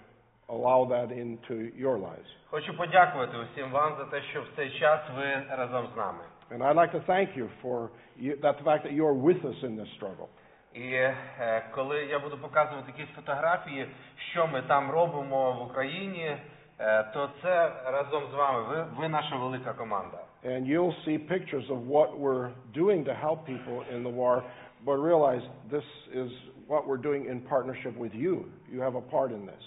allow 0.50 0.80
that 0.86 1.10
into 1.12 1.56
your 1.86 1.98
lives. 1.98 2.30
Хочу 2.50 2.78
подякувати 2.78 3.38
усім 3.38 3.72
вам 3.72 3.96
за 3.98 4.06
те, 4.06 4.22
що 4.22 4.42
в 4.42 4.48
цей 4.56 4.80
час 4.80 5.00
ви 5.16 5.44
разом 5.50 5.88
з 5.94 5.98
нами. 5.98 6.24
And 6.52 6.58
I'd 6.64 6.76
like 6.76 6.92
to 6.92 7.00
thank 7.08 7.38
you 7.38 7.50
for 7.64 7.90
you, 8.20 8.36
that 8.42 8.58
the 8.60 8.64
fact 8.64 8.84
that 8.86 8.92
you 8.94 9.06
are 9.08 9.14
with 9.30 9.42
us 9.46 9.64
in 9.64 9.76
this 9.76 9.90
struggle. 9.98 10.28
І 10.74 10.94
е, 10.94 11.64
коли 11.72 12.06
я 12.06 12.20
буду 12.20 12.38
показувати 12.38 12.94
якісь 12.98 13.16
фотографії, 13.16 13.88
що 14.32 14.48
ми 14.48 14.62
там 14.62 14.92
робимо 14.92 15.52
в 15.52 15.72
Україні, 15.72 16.38
е, 16.80 17.04
то 17.14 17.30
це 17.42 17.72
разом 17.86 18.24
з 18.32 18.34
вами. 18.34 18.62
Ви, 18.62 18.86
ви 18.98 19.10
наша 19.10 19.36
велика 19.36 19.74
команда. 19.74 20.18
And 20.46 20.68
you'll 20.68 20.96
see 21.06 21.18
pictures 21.18 21.70
of 21.70 21.80
what 21.88 22.20
we're 22.20 22.52
doing 22.74 23.06
to 23.06 23.14
help 23.14 23.46
people 23.46 23.78
in 23.94 24.04
the 24.04 24.14
war, 24.22 24.44
but 24.86 24.98
realize 25.12 25.44
this 25.72 25.88
is 26.22 26.30
what 26.68 26.86
we're 26.88 27.04
doing 27.10 27.24
in 27.32 27.38
partnership 27.54 27.94
with 27.98 28.14
you. 28.14 28.34
You 28.74 28.80
have 28.82 28.96
a 28.96 29.06
part 29.16 29.32
in 29.32 29.46
this. 29.46 29.64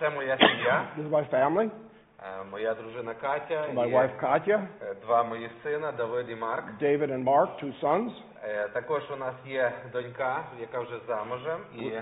Це 0.00 0.10
моя 0.10 0.36
сім'я, 0.36 0.86
This 0.98 1.08
is 1.08 1.10
my 1.10 1.30
family, 1.30 1.64
е, 1.64 1.70
моя 2.50 2.74
дружина 2.74 3.14
Катя, 3.14 3.68
my 3.74 3.88
і 3.88 3.94
wife 3.94 4.20
Katya, 4.20 4.66
е, 4.82 4.94
два 5.02 5.22
мої 5.24 5.50
сина, 5.62 5.92
Давид 5.92 6.30
і 6.30 6.34
Марк. 6.34 6.64
David 6.82 7.10
and 7.10 7.24
Mark, 7.24 7.64
two 7.64 7.80
sons. 7.80 8.10
Е, 8.44 8.68
Також 8.68 9.02
у 9.10 9.16
нас 9.16 9.34
є 9.46 9.72
донька, 9.92 10.44
яка 10.60 10.80
вже 10.80 11.00
замужем, 11.08 11.60
і 11.78 11.92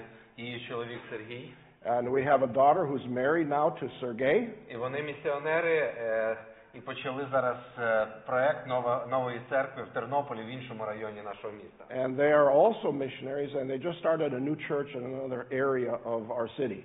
її 0.43 0.68
чоловік 0.68 1.01
Сергій. 1.11 1.53
And 1.87 2.11
we 2.11 2.24
have 2.24 2.43
a 2.43 2.53
daughter 2.53 2.85
who's 2.85 3.07
married 3.07 3.49
now 3.49 3.70
to 3.81 3.89
Sergey. 4.01 4.49
І 4.68 4.77
вони 4.77 5.03
місіонери 5.03 5.77
е, 5.79 6.37
і 6.74 6.81
почали 6.81 7.27
зараз 7.33 7.57
е, 7.79 8.07
проект 8.27 8.66
нова, 8.66 9.07
нової 9.11 9.41
церкви 9.51 9.83
в 9.83 9.89
Тернополі 9.89 10.43
в 10.43 10.47
іншому 10.47 10.85
районі 10.85 11.22
нашого 11.24 11.53
міста. 11.53 11.85
And 11.95 12.16
they 12.16 12.33
are 12.33 12.51
also 12.51 12.93
missionaries, 12.93 13.55
and 13.55 13.70
they 13.70 13.79
just 13.89 13.99
started 13.99 14.35
a 14.35 14.41
new 14.41 14.57
church 14.68 14.91
in 14.97 15.05
another 15.05 15.47
area 15.53 15.93
of 16.05 16.31
our 16.31 16.49
city. 16.57 16.85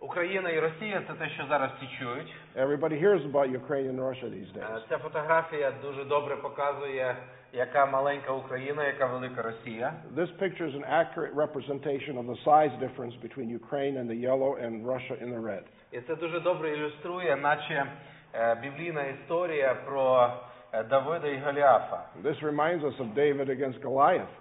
Україна 0.00 0.50
і 0.50 0.60
Росія 0.60 1.02
це 1.08 1.14
те, 1.14 1.30
що 1.30 1.46
зараз 1.48 1.70
всі 1.76 1.98
чують. 1.98 2.34
Everybody 2.56 3.04
hears 3.04 3.22
about 3.32 3.48
Ukraine 3.60 3.88
and 3.90 4.00
Russia 4.00 4.28
these 4.28 4.50
Е, 4.56 4.60
days. 4.60 4.80
Ця 4.88 4.98
фотографія 4.98 5.72
дуже 5.82 6.04
добре 6.04 6.36
показує, 6.36 7.16
яка 7.52 7.86
маленька 7.86 8.32
Україна, 8.32 8.86
яка 8.86 9.06
велика 9.06 9.42
Росія. 9.42 9.94
This 10.16 10.38
picture 10.38 10.66
is 10.70 10.74
an 10.74 10.84
accurate 11.00 11.34
representation 11.34 12.18
of 12.18 12.26
the 12.26 12.36
size 12.44 12.72
difference 12.80 13.14
between 13.22 13.48
Ukraine 13.62 13.96
and 13.96 14.08
the 14.10 14.20
yellow 14.28 14.52
and 14.64 14.86
Russia 14.86 15.14
in 15.24 15.30
the 15.34 15.40
red. 15.40 15.62
І 15.92 16.00
це 16.00 16.14
дуже 16.16 16.40
добре 16.40 16.70
ілюструє, 16.70 17.36
наче 17.36 17.86
е, 18.34 18.54
біблійна 18.62 19.02
історія 19.02 19.74
про 19.74 20.30
е, 20.72 20.82
Давида 20.84 21.28
і 21.28 21.38
Голіафа. 21.38 22.04
This 22.22 22.40
reminds 22.42 22.80
us 22.80 22.96
of 22.98 23.14
David 23.14 23.48
against 23.48 23.80
Goliath. 23.82 24.34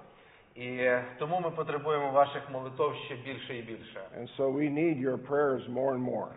І 0.58 0.98
тому 1.18 1.40
ми 1.40 1.50
потребуємо 1.50 2.10
ваших 2.10 2.50
молитов 2.50 2.94
ще 2.94 3.14
більше 3.16 3.56
і 3.56 3.62
більше. 3.62 4.00
And 4.20 4.28
so 4.36 4.52
we 4.52 4.70
need 4.70 4.98
your 5.08 5.16
prayers 5.28 5.68
more 5.74 5.92
and 5.94 6.04
more. 6.14 6.28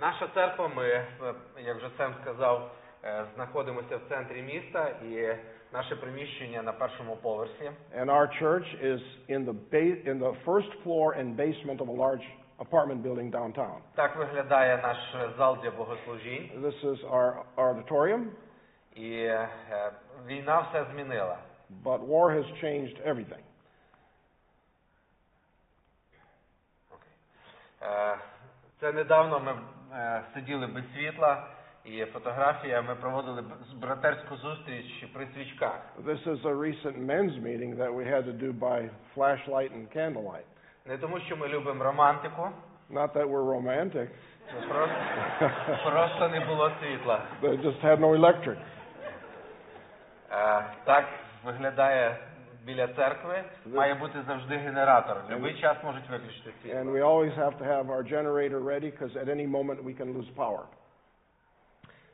Наша 0.00 0.28
церква, 0.34 0.68
ми, 0.68 0.88
е, 0.88 1.06
як 1.64 1.76
вже 1.76 1.90
Сем 1.96 2.14
сказав, 2.22 2.70
е, 3.04 3.24
знаходимося 3.34 3.96
в 3.96 4.00
центрі 4.08 4.42
міста 4.42 4.88
і 4.88 5.36
наше 5.72 5.96
приміщення 5.96 6.62
на 6.62 6.72
першому 6.72 7.16
поверсі. 7.16 7.70
And 7.98 8.06
our 8.06 8.42
church 8.42 8.84
is 8.84 9.00
in 9.28 9.44
the 9.44 9.54
ba- 9.72 10.06
in 10.06 10.18
the 10.18 10.34
first 10.44 10.72
floor 10.84 11.18
and 11.18 11.36
basement 11.36 11.78
of 11.80 11.88
a 11.88 11.96
large 12.04 12.26
apartment 12.58 13.02
building 13.02 13.30
downtown. 13.30 13.76
Так 13.94 14.16
виглядає 14.16 14.76
наш 14.82 14.96
зал 15.38 15.58
для 15.62 15.70
богослужінь. 15.70 16.50
This 16.56 16.84
is 16.84 17.10
our 17.10 17.32
auditorium, 17.56 18.24
І 18.94 19.12
е, 19.14 19.48
війна 20.26 20.60
все 20.60 20.84
змінила. 20.92 21.38
but 21.83 21.99
war 22.07 22.31
has 22.31 22.45
changed 22.61 22.97
everything. 23.05 23.43
Е, 27.81 28.17
Це 28.79 28.91
недавно 28.91 29.39
ми 29.39 29.55
е, 29.97 30.23
сиділи 30.33 30.67
без 30.67 30.83
світла, 30.95 31.47
і 31.85 32.05
фотографія, 32.05 32.81
ми 32.81 32.95
проводили 32.95 33.41
б- 33.41 33.53
з- 33.69 33.73
братерську 33.73 34.35
зустріч 34.37 35.05
при 35.13 35.27
свічках. 35.33 35.79
This 36.05 36.27
is 36.27 36.41
a 36.45 36.53
recent 36.53 36.97
men's 36.97 37.39
meeting 37.43 37.75
that 37.77 37.93
we 37.93 38.03
had 38.13 38.25
to 38.25 38.33
do 38.33 38.53
by 38.53 38.89
flashlight 39.15 39.71
and 39.71 39.97
candlelight. 39.97 40.45
Не 40.85 40.97
тому, 40.97 41.19
що 41.19 41.37
ми 41.37 41.47
любимо 41.47 41.83
романтику, 41.83 42.49
Not 42.91 43.11
that 43.13 43.25
we're 43.29 43.45
romantic, 43.61 44.07
ми 44.55 44.67
просто, 44.67 44.95
просто 45.91 46.29
не 46.29 46.39
було 46.39 46.71
світла. 46.81 47.21
they 47.41 47.57
just 47.61 47.81
had 47.83 47.99
no 47.99 48.15
electric. 48.15 48.57
Е, 50.31 50.65
Так 50.83 51.05
виглядає 51.45 52.17
біля 52.65 52.87
церкви. 52.87 53.43
Має 53.65 53.93
бути 53.93 54.19
завжди 54.27 54.57
генератор. 54.57 55.17
В 55.17 55.33
будь-який 55.39 55.61
час 55.61 55.77
можуть 55.83 56.09
виключити 56.09 56.49
And 56.49 56.61
світло. 56.63 56.91
we 56.91 57.01
always 57.01 57.33
have 57.37 57.57
to 57.57 57.63
have 57.65 57.89
our 57.89 58.03
generator 58.03 58.59
ready 58.59 58.91
because 58.91 59.15
at 59.15 59.29
any 59.29 59.47
moment 59.47 59.83
we 59.83 59.93
can 59.93 60.13
lose 60.17 60.29
power. 60.35 60.63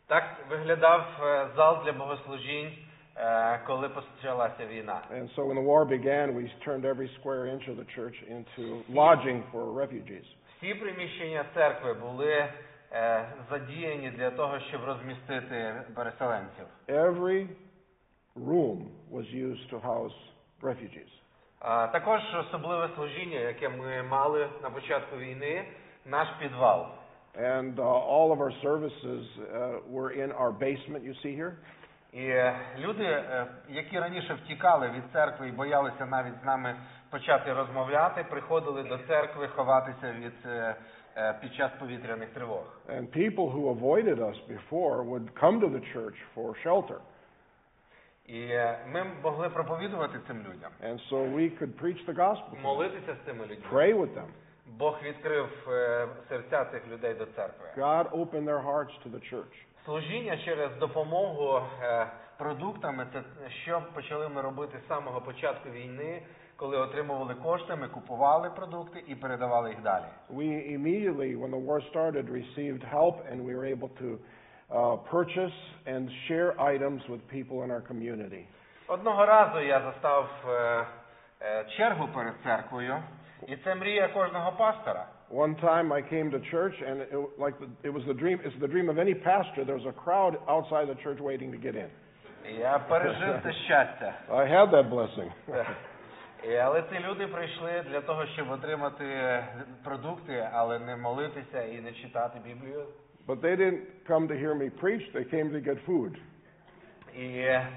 Так 0.07 0.23
виглядав 0.49 1.05
е, 1.23 1.47
зал 1.55 1.83
для 1.85 1.93
богослужінь, 1.93 2.71
е, 3.17 3.59
коли 3.67 3.89
почалася 3.89 4.65
війна. 4.65 5.01
And 5.11 5.35
so 5.35 5.45
when 5.47 5.55
the 5.55 5.65
war 5.65 5.85
began, 5.85 6.35
we 6.35 6.51
turned 6.67 6.85
every 6.85 7.09
square 7.19 7.45
inch 7.45 7.67
of 7.69 7.75
the 7.77 7.85
church 7.97 8.17
into 8.29 8.83
lodging 8.89 9.43
for 9.51 9.73
refugees. 9.73 10.25
Всі 10.57 10.73
приміщення 10.73 11.45
церкви 11.53 11.93
були 11.93 12.45
е, 12.91 13.25
задіяні 13.49 14.09
для 14.09 14.31
того, 14.31 14.59
щоб 14.59 14.83
розмістити 14.85 15.73
переселенців. 15.95 16.65
Every 16.87 17.47
room 18.37 18.89
was 19.11 19.25
used 19.33 19.69
to 19.69 19.79
house 19.79 20.17
refugees. 20.61 21.09
А, 21.59 21.87
також 21.87 22.21
особливе 22.47 22.89
служіння, 22.95 23.39
яке 23.39 23.69
ми 23.69 24.03
мали 24.03 24.49
на 24.63 24.69
початку 24.69 25.17
війни, 25.17 25.65
наш 26.05 26.27
підвал. 26.39 26.87
And 27.35 27.75
uh, 27.79 27.83
all 27.83 28.31
of 28.31 28.39
our 28.39 28.53
services 28.61 29.23
uh, 29.39 29.79
were 29.89 30.11
in 30.11 30.31
our 30.31 30.51
basement, 30.51 31.03
you 31.03 31.15
see 31.23 31.35
here. 31.35 31.53
І 32.13 32.25
е, 32.25 32.55
люди, 32.79 33.03
е, 33.03 33.47
які 33.69 33.99
раніше 33.99 34.33
втікали 34.33 34.89
від 34.89 35.03
церкви 35.13 35.47
і 35.47 35.51
боялися 35.51 36.05
навіть 36.05 36.41
з 36.43 36.45
нами 36.45 36.75
почати 37.09 37.53
розмовляти, 37.53 38.25
приходили 38.29 38.83
до 38.83 38.97
церкви 38.97 39.47
ховатися 39.47 40.13
від 40.19 40.33
е, 40.45 40.75
е, 41.17 41.33
під 41.41 41.53
час 41.53 41.71
повітряних 41.79 42.29
тривог. 42.29 42.63
And 42.89 43.07
people 43.07 43.49
who 43.49 43.79
avoided 43.79 44.19
us 44.19 44.37
before 44.47 45.03
would 45.03 45.27
come 45.41 45.59
to 45.59 45.69
the 45.69 45.83
church 45.93 46.17
for 46.35 46.55
shelter. 46.63 46.99
І 48.28 48.40
е, 48.40 48.78
ми 48.92 49.04
могли 49.22 49.48
проповідувати 49.48 50.18
цим 50.26 50.38
людям, 50.38 50.70
And 50.84 50.98
so 51.10 51.34
we 51.36 51.50
could 51.60 51.72
preach 51.82 52.06
the 52.06 52.14
gospel, 52.14 52.62
молитися 52.62 53.16
з 53.22 53.26
цими 53.26 53.46
людьми. 53.46 53.66
pray 53.72 53.94
with 53.94 54.14
them. 54.14 54.26
Бог 54.66 54.98
відкрив 55.02 55.48
е, 55.68 56.08
серця 56.28 56.64
цих 56.64 56.88
людей 56.88 57.14
до 57.14 57.26
церкви. 57.26 57.66
God 57.76 58.10
opened 58.10 58.44
their 58.44 58.64
hearts 58.64 58.92
to 59.06 59.10
the 59.10 59.32
church. 59.34 59.54
Служіння 59.84 60.38
через 60.44 60.70
допомогу 60.80 61.60
е, 61.82 62.06
продуктами 62.38 63.06
це 63.12 63.22
що 63.62 63.82
почали 63.94 64.28
ми 64.28 64.42
робити 64.42 64.78
з 64.84 64.88
самого 64.88 65.20
початку 65.20 65.70
війни, 65.70 66.22
коли 66.56 66.76
отримували 66.78 67.34
кошти, 67.34 67.76
ми 67.76 67.88
купували 67.88 68.50
продукти 68.50 69.04
і 69.06 69.14
передавали 69.14 69.70
їх 69.70 69.82
далі. 69.82 70.04
We 70.34 70.76
immediately, 70.78 71.36
when 71.40 71.50
the 71.50 71.66
war 71.66 71.80
started, 71.92 72.24
received 72.30 72.82
help 72.84 73.14
and 73.32 73.44
we 73.46 73.54
were 73.56 73.76
able 73.76 73.88
to 74.02 74.18
purchase 75.11 75.57
and 75.85 76.09
share 76.27 76.59
items 76.59 77.01
with 77.09 77.21
people 77.27 77.63
in 77.63 77.71
our 77.71 77.81
community. 77.81 78.47
Одного 78.87 79.25
разу 79.25 79.59
я 79.59 79.81
застав 79.81 80.29
е, 80.47 80.85
е, 81.41 81.65
чергу 81.77 82.07
перед 82.07 82.33
церквою, 82.43 82.95
і 83.47 83.55
це 83.55 83.75
мрія 83.75 84.07
кожного 84.07 84.51
пастора. 84.51 85.07
One 85.31 85.55
time 85.55 85.91
I 85.91 86.01
came 86.13 86.29
to 86.31 86.39
church 86.39 86.75
and 86.87 87.01
it, 87.01 87.39
like 87.39 87.55
the, 87.59 87.67
it 87.83 87.93
was 87.93 88.03
the 88.05 88.13
dream, 88.13 88.39
it's 88.45 88.59
the 88.59 88.67
dream 88.67 88.89
of 88.89 88.97
any 88.99 89.15
pastor. 89.15 89.65
There 89.65 89.77
was 89.81 89.87
a 89.95 89.97
crowd 90.05 90.33
outside 90.47 90.85
the 90.93 90.99
church 91.03 91.19
waiting 91.19 91.51
to 91.51 91.57
get 91.57 91.75
in. 91.75 91.89
І 92.49 92.53
Я 92.53 92.79
пережив 92.79 93.39
це 93.43 93.53
щастя. 93.53 94.13
I 94.29 94.47
had 94.47 94.69
that 94.69 94.89
blessing. 94.89 95.31
І, 96.43 96.55
але 96.55 96.81
ці 96.81 96.99
люди 96.99 97.27
прийшли 97.27 97.83
для 97.89 98.01
того, 98.01 98.25
щоб 98.25 98.51
отримати 98.51 99.05
продукти, 99.83 100.49
але 100.53 100.79
не 100.79 100.97
молитися 100.97 101.61
і 101.61 101.81
не 101.81 101.91
читати 101.91 102.39
Біблію. 102.45 102.85
But 103.27 103.41
they 103.41 103.55
didn't 103.55 103.83
come 104.05 104.27
to 104.27 104.35
hear 104.35 104.53
me 104.53 104.69
preach, 104.69 105.01
they 105.13 105.23
came 105.23 105.51
to 105.51 105.61
get 105.61 105.77
food. 105.85 106.17
І 107.15 107.25
е, 107.37 107.67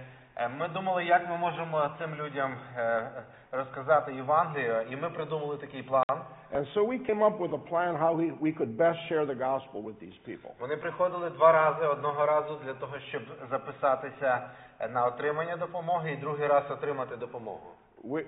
ми 0.59 0.69
думали, 0.69 1.05
як 1.05 1.29
ми 1.31 1.37
можемо 1.37 1.91
цим 1.99 2.15
людям 2.15 2.57
е, 2.77 3.11
розказати 3.53 4.13
Євангелію, 4.15 4.83
і 4.91 4.97
ми 4.97 5.11
придумали 5.11 5.57
такий 5.57 5.83
план. 5.83 6.05
And 6.53 6.67
so 6.75 6.85
we 6.85 6.99
came 6.99 7.23
up 7.23 7.39
with 7.39 7.53
a 7.53 7.63
plan 7.71 7.97
how 7.97 8.13
we, 8.13 8.31
we 8.41 8.53
could 8.53 8.77
best 8.77 8.99
share 9.09 9.27
the 9.27 9.35
gospel 9.35 9.83
with 9.83 9.99
these 10.01 10.19
people. 10.29 10.51
Вони 10.61 10.77
приходили 10.77 11.31
два 11.31 11.53
рази, 11.53 11.87
одного 11.87 12.27
разу 12.27 12.59
для 12.65 12.75
того, 12.75 12.99
щоб 12.99 13.23
записатися 13.51 14.51
на 14.91 15.07
отримання 15.07 15.57
допомоги, 15.57 16.13
і 16.13 16.17
другий 16.17 16.47
раз 16.47 16.71
отримати 16.71 17.17
допомогу. 17.17 17.71
We, 18.05 18.25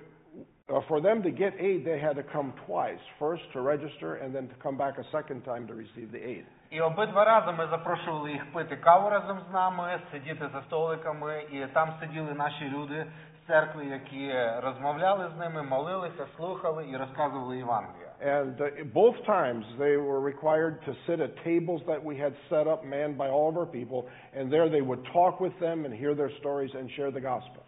uh, 0.67 0.87
for 0.87 1.01
them 1.01 1.23
to 1.23 1.31
get 1.31 1.53
aid, 1.61 1.85
they 1.85 1.99
had 2.07 2.15
to 2.15 2.23
come 2.35 2.53
twice. 2.67 3.03
First 3.19 3.43
to 3.53 3.61
register, 3.61 4.09
and 4.21 4.29
then 4.35 4.47
to 4.47 4.55
come 4.65 4.77
back 4.77 4.95
a 4.97 5.05
second 5.17 5.39
time 5.51 5.67
to 5.67 5.73
receive 5.73 6.11
the 6.11 6.23
aid. 6.33 6.45
І 6.73 6.81
обидва 6.81 7.25
рази 7.25 7.51
ми 7.51 7.67
запрошували 7.67 8.31
їх 8.31 8.53
пити 8.53 8.75
каву 8.77 9.09
разом 9.09 9.39
з 9.49 9.53
нами, 9.53 9.99
сидіти 10.11 10.49
за 10.53 10.61
столиками, 10.61 11.43
і 11.51 11.65
там 11.73 11.93
сиділи 11.99 12.33
наші 12.33 12.69
люди 12.69 13.05
з 13.43 13.47
церкви, 13.47 13.85
які 13.85 14.33
розмовляли 14.63 15.29
з 15.35 15.39
ними, 15.39 15.63
молилися, 15.63 16.25
слухали 16.37 16.87
і 16.89 16.97
розказували 16.97 17.57
Євангелія. 17.57 18.09
And 18.25 18.59
uh, 18.61 18.83
both 18.93 19.17
times 19.25 19.63
they 19.77 19.95
were 19.95 20.19
required 20.19 20.75
to 20.87 20.91
sit 21.05 21.19
at 21.21 21.31
tables 21.51 21.81
that 21.87 22.03
we 22.03 22.15
had 22.25 22.33
set 22.49 22.65
up, 22.67 22.79
manned 22.83 23.17
by 23.17 23.29
all 23.29 23.47
of 23.51 23.57
our 23.57 23.71
people, 23.79 23.99
and 24.37 24.51
there 24.53 24.67
they 24.69 24.81
would 24.89 25.03
talk 25.13 25.39
with 25.45 25.55
them 25.65 25.77
and 25.85 25.93
hear 25.93 26.13
their 26.21 26.31
stories 26.41 26.71
and 26.79 26.85
share 26.97 27.11
the 27.11 27.21
gospel. 27.31 27.61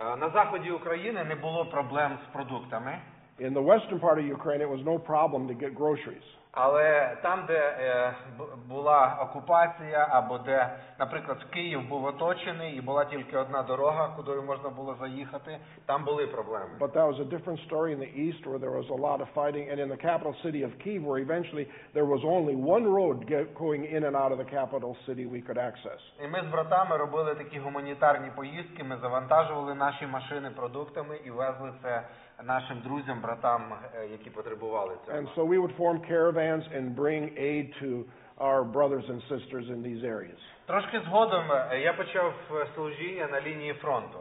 Е, 0.00 0.16
На 0.16 0.30
заході 0.30 0.70
України 0.70 1.24
не 1.24 1.34
було 1.34 1.64
проблем 1.64 2.18
з 2.24 2.32
продуктами, 2.32 2.98
In 3.40 3.54
the 3.54 3.62
western 3.62 4.00
part 4.00 4.18
of 4.18 4.24
Ukraine, 4.38 4.60
it 4.60 4.68
was 4.76 4.82
no 4.84 4.98
problem 4.98 5.46
to 5.48 5.54
get 5.54 5.74
groceries. 5.74 6.24
але 6.52 7.16
там, 7.22 7.44
де 7.46 7.58
е, 7.80 8.14
б- 8.38 8.68
була 8.68 9.18
окупація, 9.22 10.06
або 10.10 10.38
де, 10.38 10.70
наприклад, 10.98 11.44
Київ 11.44 11.88
був 11.88 12.04
оточений 12.04 12.76
і 12.76 12.80
була 12.80 13.04
тільки 13.04 13.36
одна 13.38 13.62
дорога, 13.62 14.08
кудою 14.16 14.42
можна 14.42 14.68
було 14.68 14.96
заїхати, 15.00 15.58
там 15.86 16.04
були 16.04 16.26
проблеми. 16.26 16.70
But 16.80 16.92
that 16.92 17.06
was 17.12 17.20
a 17.20 17.24
different 17.36 17.60
story 17.68 17.92
in 17.96 18.00
the 18.00 18.12
east 18.26 18.46
where 18.46 18.58
there 18.58 18.76
was 18.80 18.88
a 18.90 19.00
lot 19.08 19.20
of 19.20 19.28
fighting, 19.34 19.64
and 19.70 19.78
in 19.84 19.88
the 19.88 20.02
capital 20.10 20.34
city 20.44 20.62
of 20.68 20.70
Kiev, 20.84 21.02
where 21.08 21.20
eventually 21.28 21.66
there 21.96 22.08
was 22.14 22.22
only 22.36 22.54
one 22.74 22.84
road 22.98 23.16
get, 23.32 23.44
going 23.64 23.82
in 23.96 24.02
and 24.08 24.14
out 24.22 24.32
of 24.34 24.38
the 24.44 24.50
capital 24.58 24.92
city 25.06 25.24
we 25.36 25.40
could 25.46 25.58
access. 25.70 26.00
І 26.24 26.28
ми 26.28 26.42
з 26.42 26.52
братами 26.52 26.96
робили 26.96 27.34
такі 27.34 27.58
гуманітарні 27.58 28.30
поїздки. 28.36 28.84
Ми 28.84 28.96
завантажували 28.96 29.74
наші 29.74 30.06
машини 30.06 30.50
продуктами 30.50 31.16
і 31.24 31.30
везли 31.30 31.72
це 31.82 32.02
нашим 32.44 32.80
друзям, 32.80 33.20
братам, 33.20 33.72
е, 33.94 34.06
які 34.06 34.30
потребували 34.30 34.94
цього. 35.06 35.18
And 35.18 35.34
so 35.34 35.44
we 35.46 35.58
would 35.58 35.76
form 35.76 36.00
caravans 36.12 36.64
and 36.76 36.94
bring 36.96 37.22
aid 37.38 37.72
to 37.82 38.04
our 38.38 38.62
brothers 38.64 39.04
and 39.10 39.20
sisters 39.28 39.64
in 39.70 39.82
these 39.82 40.04
areas. 40.04 40.38
Трошки 40.66 41.00
згодом 41.00 41.44
е, 41.52 41.80
я 41.80 41.92
почав 41.92 42.34
е, 42.52 42.66
служіння 42.74 43.26
на 43.32 43.40
лінії 43.40 43.72
фронту. 43.74 44.18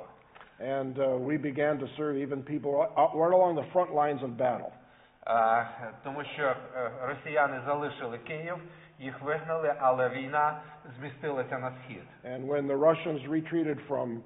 And 0.60 0.95
uh, 0.97 1.20
we 1.30 1.38
began 1.38 1.78
to 1.78 1.88
serve 1.97 2.16
even 2.18 2.41
people 2.41 2.72
out- 2.97 3.14
right 3.16 3.34
along 3.39 3.53
the 3.55 3.68
front 3.74 3.91
lines 3.93 4.22
of 4.24 4.32
battle. 4.38 4.72
Е, 5.28 5.68
Тому 6.03 6.24
що 6.24 6.43
е, 6.43 6.91
росіяни 7.01 7.62
залишили 7.66 8.18
Київ, 8.18 8.55
їх 8.99 9.22
вигнали, 9.22 9.74
але 9.80 10.10
війна 10.10 10.60
змістилася 10.99 11.60
на 11.60 11.72
схід. 11.72 12.03
And 12.26 12.47
when 12.47 12.68
the 12.68 12.78
Russians 12.78 13.28
retreated 13.30 13.78
from 13.89 14.22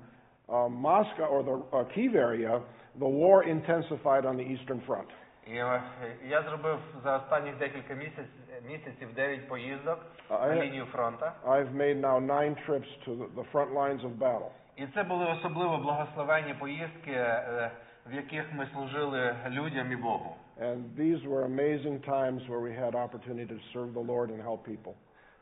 uh, 0.48 0.70
Moscow 0.70 1.26
or 1.36 1.44
the 1.44 1.58
uh, 1.72 1.84
Kiev 1.94 2.16
area, 2.16 2.62
the 3.00 3.08
war 3.08 3.44
intensified 3.44 4.26
on 4.26 4.36
the 4.38 4.46
Eastern 4.54 4.82
Front. 4.88 5.08
І 5.48 5.56
е, 5.56 5.82
я 6.30 6.42
зробив 6.42 6.80
за 7.04 7.18
останніх 7.18 7.58
декілька 7.58 7.94
місяць, 7.94 8.30
місяців 8.68 9.14
дев'ять 9.16 9.48
поїздок 9.48 10.00
А, 10.30 10.48
на 10.48 10.56
е- 10.56 10.62
лінію 10.66 10.86
фронту. 10.86 11.26
I've 11.46 11.76
made 11.76 12.02
now 12.02 12.20
nine 12.20 12.56
trips 12.68 12.88
to 13.08 13.16
the, 13.16 13.28
the 13.36 13.46
front 13.52 13.74
lines 13.74 14.02
of 14.02 14.18
battle. 14.18 14.50
І 14.76 14.88
це 14.88 15.04
були 15.04 15.26
особливо 15.26 15.78
благословенні 15.78 16.54
поїздки, 16.54 17.12
е, 17.12 17.72
в 18.08 18.14
яких 18.14 18.54
ми 18.54 18.68
служили 18.74 19.36
людям 19.50 19.92
і 19.92 19.96
Богу. 19.96 20.36
And 20.62 20.84
these 20.98 21.26
were 21.28 21.46
amazing 21.46 22.00
times 22.00 22.42
where 22.50 22.60
we 22.60 22.74
had 22.84 22.94
opportunity 22.96 23.48
to 23.48 23.60
serve 23.74 23.94
the 23.94 24.06
Lord 24.14 24.30
and 24.30 24.44
help 24.44 24.64
people. 24.68 24.94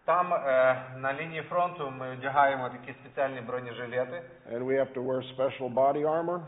Там 0.06 0.34
е, 0.34 0.76
на 0.98 1.14
лінії 1.14 1.42
фронту 1.42 1.94
ми 2.00 2.10
одягаємо 2.10 2.70
такі 2.70 2.94
спеціальні 2.94 3.42
бронежилети. 3.42 4.22
And 4.52 4.64
we 4.66 4.74
have 4.80 4.94
to 4.94 5.02
wear 5.04 5.22
special 5.38 5.74
body 5.74 6.04
armor. 6.06 6.40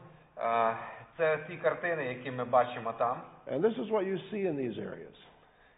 Це 1.16 1.38
ті 1.48 1.56
картини, 1.56 2.04
які 2.04 2.30
ми 2.30 2.44
бачимо 2.44 2.92
там. 2.98 3.20
And 3.52 3.60
this 3.60 3.78
is 3.78 3.90
what 3.90 4.04
you 4.04 4.18
see 4.32 4.46
in 4.50 4.56
these 4.56 4.78
areas. 4.78 5.16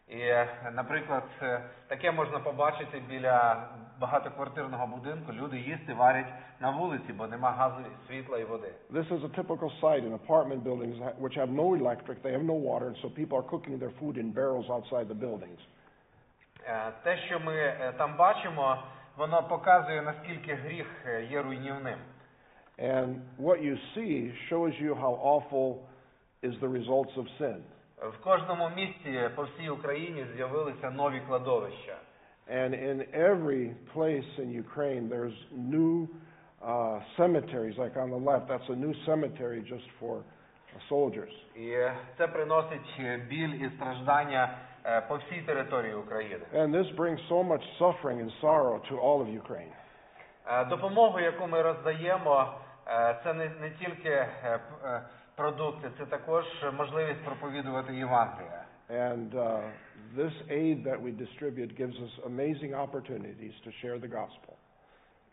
І, 0.08 0.18
е, 0.20 0.48
наприклад, 0.72 1.22
е, 1.42 1.60
таке 1.88 2.12
можна 2.12 2.38
побачити 2.38 3.02
біля 3.08 3.68
багатоквартирного 4.00 4.86
будинку. 4.86 5.32
Люди 5.32 5.58
їсти 5.58 5.94
варять 5.94 6.26
на 6.60 6.70
вулиці, 6.70 7.12
бо 7.12 7.26
нема 7.26 7.50
газу, 7.50 7.76
світла 8.08 8.38
і 8.38 8.44
води. 8.44 8.72
This 8.90 9.08
is 9.08 9.24
a 9.24 9.42
typical 9.42 9.80
site 9.80 10.04
in 10.04 10.18
apartment 10.26 10.62
buildings 10.62 10.96
which 11.20 11.36
have 11.38 11.50
no 11.50 11.74
electric, 11.74 12.22
they 12.22 12.32
have 12.32 12.44
no 12.44 12.58
water, 12.68 12.86
and 12.86 12.96
so 13.02 13.08
people 13.10 13.36
are 13.38 13.48
cooking 13.50 13.78
their 13.78 13.92
food 14.00 14.16
in 14.16 14.32
barrels 14.34 14.68
outside 14.70 15.06
the 15.08 15.20
buildings. 15.20 15.60
Е, 16.66 16.92
Те, 17.02 17.18
що 17.18 17.40
ми 17.40 17.74
там 17.98 18.16
бачимо, 18.16 18.82
воно 19.16 19.42
показує, 19.42 20.02
наскільки 20.02 20.54
гріх 20.54 20.86
є 21.30 21.42
руйнівним. 21.42 21.98
And 22.79 23.21
what 23.37 23.61
you 23.61 23.77
see 23.95 24.31
shows 24.49 24.73
you 24.79 24.95
how 24.95 25.13
awful 25.21 25.87
is 26.41 26.53
the 26.61 26.67
results 26.67 27.11
of 27.17 27.25
sin. 27.39 27.63
В 28.01 28.23
кожному 28.23 28.69
місті 28.75 29.29
по 29.35 29.43
всій 29.43 29.69
Україні 29.69 30.25
з'явилися 30.35 30.89
нові 30.89 31.19
кладовища. 31.27 31.95
And 32.51 32.73
in 32.73 33.05
every 33.13 33.73
place 33.93 34.27
in 34.37 34.51
Ukraine, 34.51 35.09
there's 35.09 35.37
new 35.51 36.07
uh, 36.61 36.99
cemeteries, 37.17 37.77
like 37.77 37.95
on 37.95 38.09
the 38.09 38.23
left, 38.31 38.47
that's 38.49 38.69
a 38.69 38.75
new 38.75 38.93
cemetery 39.05 39.61
just 39.61 39.87
for 39.99 40.17
uh, 40.17 40.23
soldiers. 40.89 41.31
І 41.55 41.77
це 42.17 42.27
приносить 42.27 42.99
е, 42.99 43.17
біль 43.29 43.49
і 43.49 43.71
страждання 43.75 44.57
е, 44.85 45.01
по 45.01 45.15
всій 45.15 45.41
території 45.41 45.93
України. 45.93 46.45
And 46.53 46.71
this 46.71 46.95
brings 46.95 47.19
so 47.29 47.43
much 47.43 47.63
suffering 47.79 48.19
and 48.21 48.31
sorrow 48.41 48.79
to 48.89 48.99
all 48.99 49.21
of 49.21 49.27
Ukraine. 49.43 49.71
Е, 50.47 50.65
Допомогу, 50.65 51.19
яку 51.19 51.47
ми 51.47 51.61
роздаємо, 51.61 52.41
е, 52.41 52.66
це 53.23 53.33
не, 53.33 53.49
не 53.61 53.69
тільки 53.69 54.09
е, 54.09 54.27
п- 54.43 54.87
е, 54.89 55.01
продукти, 55.35 55.89
це 55.97 56.05
також 56.05 56.45
можливість 56.77 57.23
проповідувати 57.25 57.93
Євангелія. 57.95 58.63
And 58.89 59.31
uh, 59.33 59.61
this 60.17 60.33
aid 60.49 60.83
that 60.83 60.99
we 61.01 61.11
distribute 61.25 61.71
gives 61.81 61.97
us 62.07 62.13
amazing 62.31 62.73
opportunities 62.85 63.53
to 63.65 63.69
share 63.81 63.97
the 63.99 64.09
gospel. 64.09 64.53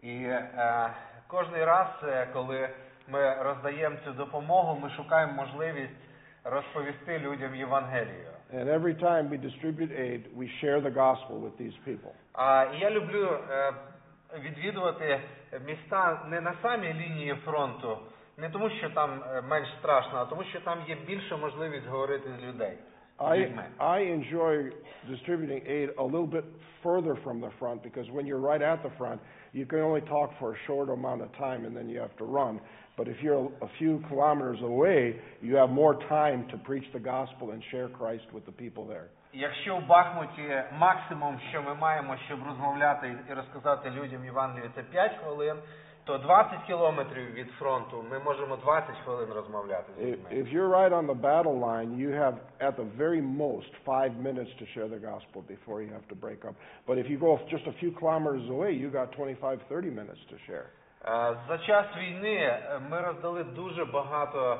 І 0.03 0.15
е, 0.25 0.91
кожний 1.27 1.65
раз, 1.65 1.87
е, 2.05 2.27
коли 2.33 2.69
ми 3.09 3.35
роздаємо 3.35 3.97
цю 4.05 4.13
допомогу, 4.13 4.81
ми 4.81 4.91
шукаємо 4.91 5.33
можливість 5.33 6.01
розповісти 6.45 7.19
людям 7.19 7.55
Євангелію. 7.55 8.31
And 8.55 8.65
every 8.69 8.95
time 9.03 9.29
we 9.29 9.39
distribute 9.39 9.93
aid, 9.93 10.23
we 10.37 10.47
share 10.63 10.81
the 10.81 10.91
gospel 10.95 11.41
with 11.41 11.57
these 11.61 11.79
people. 11.87 12.13
А 12.33 12.65
і 12.75 12.79
я 12.79 12.91
люблю 12.91 13.39
е, 13.51 13.73
відвідувати 14.45 15.21
міста 15.67 16.27
не 16.29 16.41
на 16.41 16.55
самій 16.63 16.95
лінії 16.95 17.35
фронту, 17.45 17.99
не 18.39 18.51
тому, 18.51 18.71
що 18.71 18.91
там 18.91 19.23
е, 19.23 19.43
менш 19.43 19.69
страшно, 19.79 20.19
а 20.19 20.25
тому, 20.25 20.45
що 20.45 20.61
там 20.61 20.79
є 20.89 20.97
більша 21.07 21.37
можливість 21.37 21.87
говорити 21.87 22.31
з 22.41 22.45
людей. 22.45 22.79
з 23.21 23.23
I, 23.23 23.37
людьми. 23.37 23.65
I 23.79 23.99
enjoy 24.01 24.71
distributing 25.11 25.63
aid 25.67 25.89
a 25.99 26.05
little 26.05 26.27
bit 26.27 26.45
further 26.83 27.17
from 27.25 27.41
the 27.41 27.51
front 27.59 27.83
because 27.83 28.07
when 28.11 28.27
you're 28.27 28.39
right 28.39 28.63
at 28.63 28.83
the 28.83 28.91
front, 28.97 29.21
you 29.53 29.67
can 29.67 29.81
only 29.81 30.01
talk 30.03 30.31
for 30.39 30.55
a 30.55 30.59
short 30.67 30.89
amount 30.89 31.21
of 31.23 31.31
time 31.37 31.65
and 31.67 31.77
then 31.77 31.89
you 31.89 31.99
have 31.99 32.17
to 32.17 32.25
run. 32.25 32.61
But 32.97 33.09
if 33.09 33.17
you're 33.23 33.51
a 33.63 33.71
few 33.79 34.03
kilometers 34.09 34.59
away, 34.63 35.17
you 35.43 35.57
have 35.57 35.71
more 35.71 35.95
time 36.09 36.47
to 36.51 36.57
preach 36.59 36.85
the 36.93 37.01
gospel 37.01 37.51
and 37.51 37.63
share 37.71 37.89
Christ 37.89 38.25
with 38.33 38.45
the 38.47 38.53
people 38.53 38.87
there. 38.87 39.09
Якщо 39.38 39.76
в 39.78 39.86
Бахмуті 39.88 40.64
максимум, 40.80 41.40
що 41.50 41.62
ми 41.62 41.74
маємо, 41.76 42.18
щоб 42.26 42.48
розмовляти 42.48 43.16
і 43.30 43.34
розказати 43.34 43.90
людям 43.90 44.26
Євангелію, 44.26 44.72
це 44.76 44.84
5 44.84 45.12
хвилин, 45.24 45.58
то 46.04 46.18
20 46.18 46.60
кілометрів 46.68 47.34
від 47.34 47.52
фронту 47.52 48.06
ми 48.12 48.20
можемо 48.20 48.56
20 48.56 48.90
хвилин 49.04 49.30
розмовляти 49.36 49.92
з 49.98 50.02
If, 50.02 50.06
людьми. 50.12 50.30
if 50.32 50.54
you're 50.54 50.70
right 50.70 50.94
on 50.94 51.08
the 51.08 51.22
battle 51.22 51.60
line, 51.60 51.90
you 51.98 52.10
have 52.24 52.36
at 52.60 52.76
the 52.78 52.88
very 52.98 53.22
most 53.22 53.72
five 53.86 54.12
minutes 54.28 54.52
to 54.60 54.66
share 54.74 54.88
the 54.96 55.00
gospel 55.12 55.40
before 55.56 55.82
you 55.82 55.90
have 55.98 56.08
to 56.14 56.16
break 56.26 56.42
up. 56.50 56.56
But 56.88 56.98
if 56.98 57.08
you 57.12 57.18
go 57.20 57.40
just 57.56 57.66
a 57.68 57.76
few 57.82 57.92
kilometers 58.00 58.46
away, 58.56 58.72
you 58.84 58.88
got 59.00 59.08
25, 59.12 59.60
30 59.70 59.92
minutes 60.02 60.22
to 60.32 60.36
share. 60.48 60.66
Е, 61.06 61.38
За 61.48 61.58
час 61.58 61.86
війни 61.98 62.36
е, 62.36 62.80
ми 62.90 63.02
роздали 63.02 63.44
дуже 63.44 63.86
багато 63.86 64.60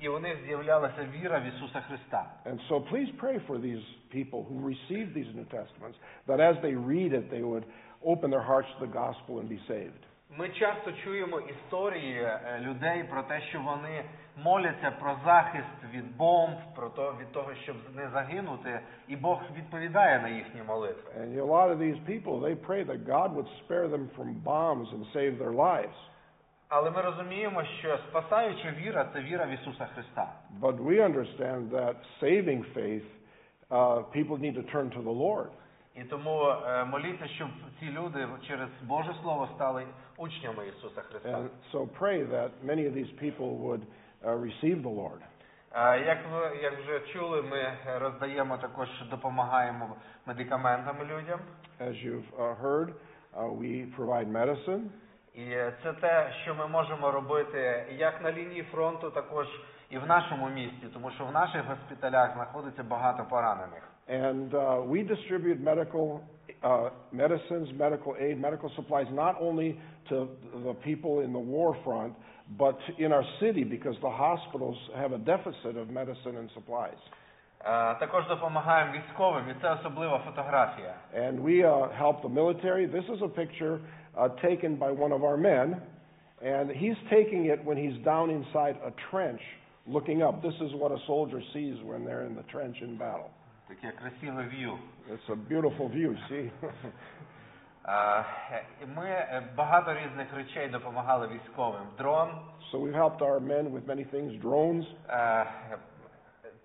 і 0.00 0.08
у 0.08 0.18
них 0.18 0.36
з'являлася 0.46 1.08
віра 1.20 1.38
в 1.38 1.44
Ісуса 1.44 1.80
Христа. 1.80 2.26
And 2.44 2.58
so 2.68 2.80
please 2.80 3.10
pray 3.18 3.38
for 3.46 3.58
these 3.58 3.84
people 4.10 4.44
who 4.48 4.56
receive 4.72 5.14
these 5.14 5.30
New 5.34 5.44
Testaments, 5.44 5.98
that 6.26 6.40
as 6.40 6.56
they 6.62 6.74
read 6.74 7.12
it, 7.12 7.30
they 7.30 7.42
would 7.42 7.64
open 8.02 8.30
their 8.30 8.46
hearts 8.52 8.68
to 8.74 8.86
the 8.86 8.92
gospel 8.92 9.40
and 9.40 9.48
be 9.48 9.60
saved. 9.68 10.02
Ми 10.30 10.48
часто 10.48 10.92
чуємо 10.92 11.40
історії 11.40 12.22
е, 12.22 12.60
людей 12.60 13.04
про 13.04 13.22
те, 13.22 13.40
що 13.40 13.60
вони 13.60 14.04
моляться 14.36 14.90
про 14.90 15.16
захист 15.24 15.94
від 15.94 16.16
бомб, 16.16 16.56
про 16.74 16.88
то 16.88 17.14
від 17.20 17.32
того, 17.32 17.54
щоб 17.54 17.76
не 17.94 18.10
загинути, 18.10 18.80
і 19.08 19.16
Бог 19.16 19.42
відповідає 19.56 20.20
на 20.20 20.28
їхні 20.28 20.62
молитви. 20.62 21.10
And 21.20 21.38
a 21.38 21.44
lot 21.44 21.70
of 21.70 21.78
these 21.78 22.00
people, 22.06 22.40
they 22.40 22.54
pray 22.54 22.84
that 22.84 23.06
God 23.06 23.34
would 23.34 23.48
spare 23.64 23.88
them 23.88 24.08
from 24.16 24.28
bombs 24.44 24.88
and 24.92 25.04
save 25.12 25.38
their 25.38 25.54
lives. 25.68 25.96
Але 26.70 26.90
ми 26.90 27.02
розуміємо, 27.02 27.64
що 27.64 27.98
спасаюча 28.08 28.70
віра 28.70 29.08
це 29.12 29.20
віра 29.20 29.46
в 29.46 29.50
Ісуса 29.50 29.86
Христа. 29.94 30.32
But 30.60 30.76
we 30.76 31.00
understand 31.00 31.70
that 31.70 31.94
saving 32.20 32.64
faith, 32.74 33.04
uh, 33.70 34.02
people 34.12 34.38
need 34.38 34.54
to 34.54 34.62
turn 34.72 34.90
to 34.90 35.02
the 35.02 35.16
Lord. 35.26 35.50
І 35.94 36.04
тому 36.04 36.48
е, 36.48 36.84
моліться, 36.84 37.28
щоб 37.28 37.48
ці 37.80 37.86
люди 37.86 38.28
через 38.48 38.68
Боже 38.82 39.14
Слово 39.22 39.48
стали 39.54 39.86
учнями 40.16 40.68
Ісуса 40.68 41.00
Христа. 41.00 41.28
And 41.28 41.48
so 41.72 41.88
pray 41.98 42.24
that 42.30 42.50
many 42.64 42.86
of 42.86 42.94
these 42.94 43.12
people 43.20 43.50
would 43.58 43.80
uh, 44.24 44.36
receive 44.36 44.82
the 44.82 44.94
Lord. 45.02 45.20
Е, 45.72 46.00
Як 46.06 46.18
ви 46.32 46.56
як 46.62 46.78
вже 46.78 47.00
чули, 47.00 47.42
ми 47.42 47.72
роздаємо 47.98 48.58
також 48.58 48.88
допомагаємо 49.10 49.96
медикаментами 50.26 51.04
людям. 51.04 51.40
As 51.80 51.94
you've 52.06 52.30
uh, 52.38 52.54
heard, 52.62 52.88
uh, 52.88 53.50
we 53.60 53.86
provide 53.96 54.28
medicine. 54.28 54.82
І 55.34 55.46
це 55.82 55.92
те, 56.00 56.32
що 56.42 56.54
ми 56.54 56.66
можемо 56.66 57.10
робити 57.10 57.86
як 57.98 58.22
на 58.22 58.32
лінії 58.32 58.62
фронту, 58.62 59.10
також 59.10 59.46
і 59.90 59.98
в 59.98 60.06
нашому 60.06 60.48
місті, 60.48 60.86
тому 60.94 61.10
що 61.10 61.24
в 61.24 61.32
наших 61.32 61.62
госпіталях 61.66 62.32
знаходиться 62.34 62.82
багато 62.82 63.24
поранених. 63.30 63.82
And 64.08 64.50
uh, 64.54 64.82
we 64.92 65.02
distribute 65.02 65.58
medical 65.60 66.20
uh, 66.62 66.90
medicines, 67.12 67.68
medical 67.86 68.14
aid, 68.26 68.40
medical 68.40 68.70
supplies, 68.76 69.08
not 69.10 69.34
only 69.40 69.68
to 70.08 70.28
the 70.66 70.74
people 70.88 71.14
in 71.26 71.32
the 71.32 71.44
war 71.54 71.76
front, 71.84 72.12
but 72.64 72.78
in 72.98 73.12
our 73.12 73.26
city 73.40 73.64
because 73.64 73.96
the 74.00 74.14
hospitals 74.26 74.78
have 75.02 75.12
a 75.12 75.18
deficit 75.18 75.76
of 75.76 75.90
medicine 75.90 76.36
and 76.36 76.48
supplies. 76.54 77.00
Е, 77.64 77.94
Також 77.94 78.26
допомагаємо 78.28 78.92
військовим, 78.92 79.44
і 79.50 79.54
це 79.62 79.72
особлива 79.72 80.18
фотографія. 80.18 80.94
And 81.14 81.42
we 81.42 81.62
uh, 81.62 81.88
help 82.02 82.22
the 82.22 82.34
military. 82.34 82.86
This 82.86 83.08
is 83.14 83.22
a 83.22 83.28
picture 83.28 83.78
uh, 84.16 84.28
taken 84.42 84.76
by 84.76 84.90
one 84.90 85.12
of 85.12 85.24
our 85.24 85.36
men, 85.36 85.80
and 86.42 86.70
he's 86.70 86.96
taking 87.10 87.46
it 87.46 87.64
when 87.64 87.76
he's 87.76 88.02
down 88.04 88.30
inside 88.30 88.76
a 88.84 88.92
trench 89.10 89.40
looking 89.86 90.22
up. 90.22 90.42
This 90.42 90.54
is 90.60 90.72
what 90.74 90.92
a 90.92 90.98
soldier 91.06 91.40
sees 91.52 91.76
when 91.84 92.04
they're 92.04 92.24
in 92.26 92.34
the 92.34 92.42
trench 92.44 92.76
in 92.80 92.96
battle. 92.98 93.30
Таке 93.68 93.92
красиве 93.92 94.48
в'ю. 94.50 94.78
It's 95.10 95.28
a 95.28 95.36
beautiful 95.36 95.88
view, 95.88 96.16
see? 96.28 96.50
Е, 97.88 98.24
і 98.82 98.86
Ми 98.96 99.06
е, 99.06 99.42
багато 99.56 99.94
різних 99.94 100.34
речей 100.34 100.68
допомагали 100.68 101.28
військовим. 101.28 101.82
Дрон, 101.98 102.28
so 102.72 102.80
we've 102.80 102.94
helped 102.94 103.22
our 103.22 103.40
men 103.40 103.72
with 103.72 103.86
many 103.86 104.04
things 104.12 104.42
drones, 104.42 104.84
е, 105.08 105.46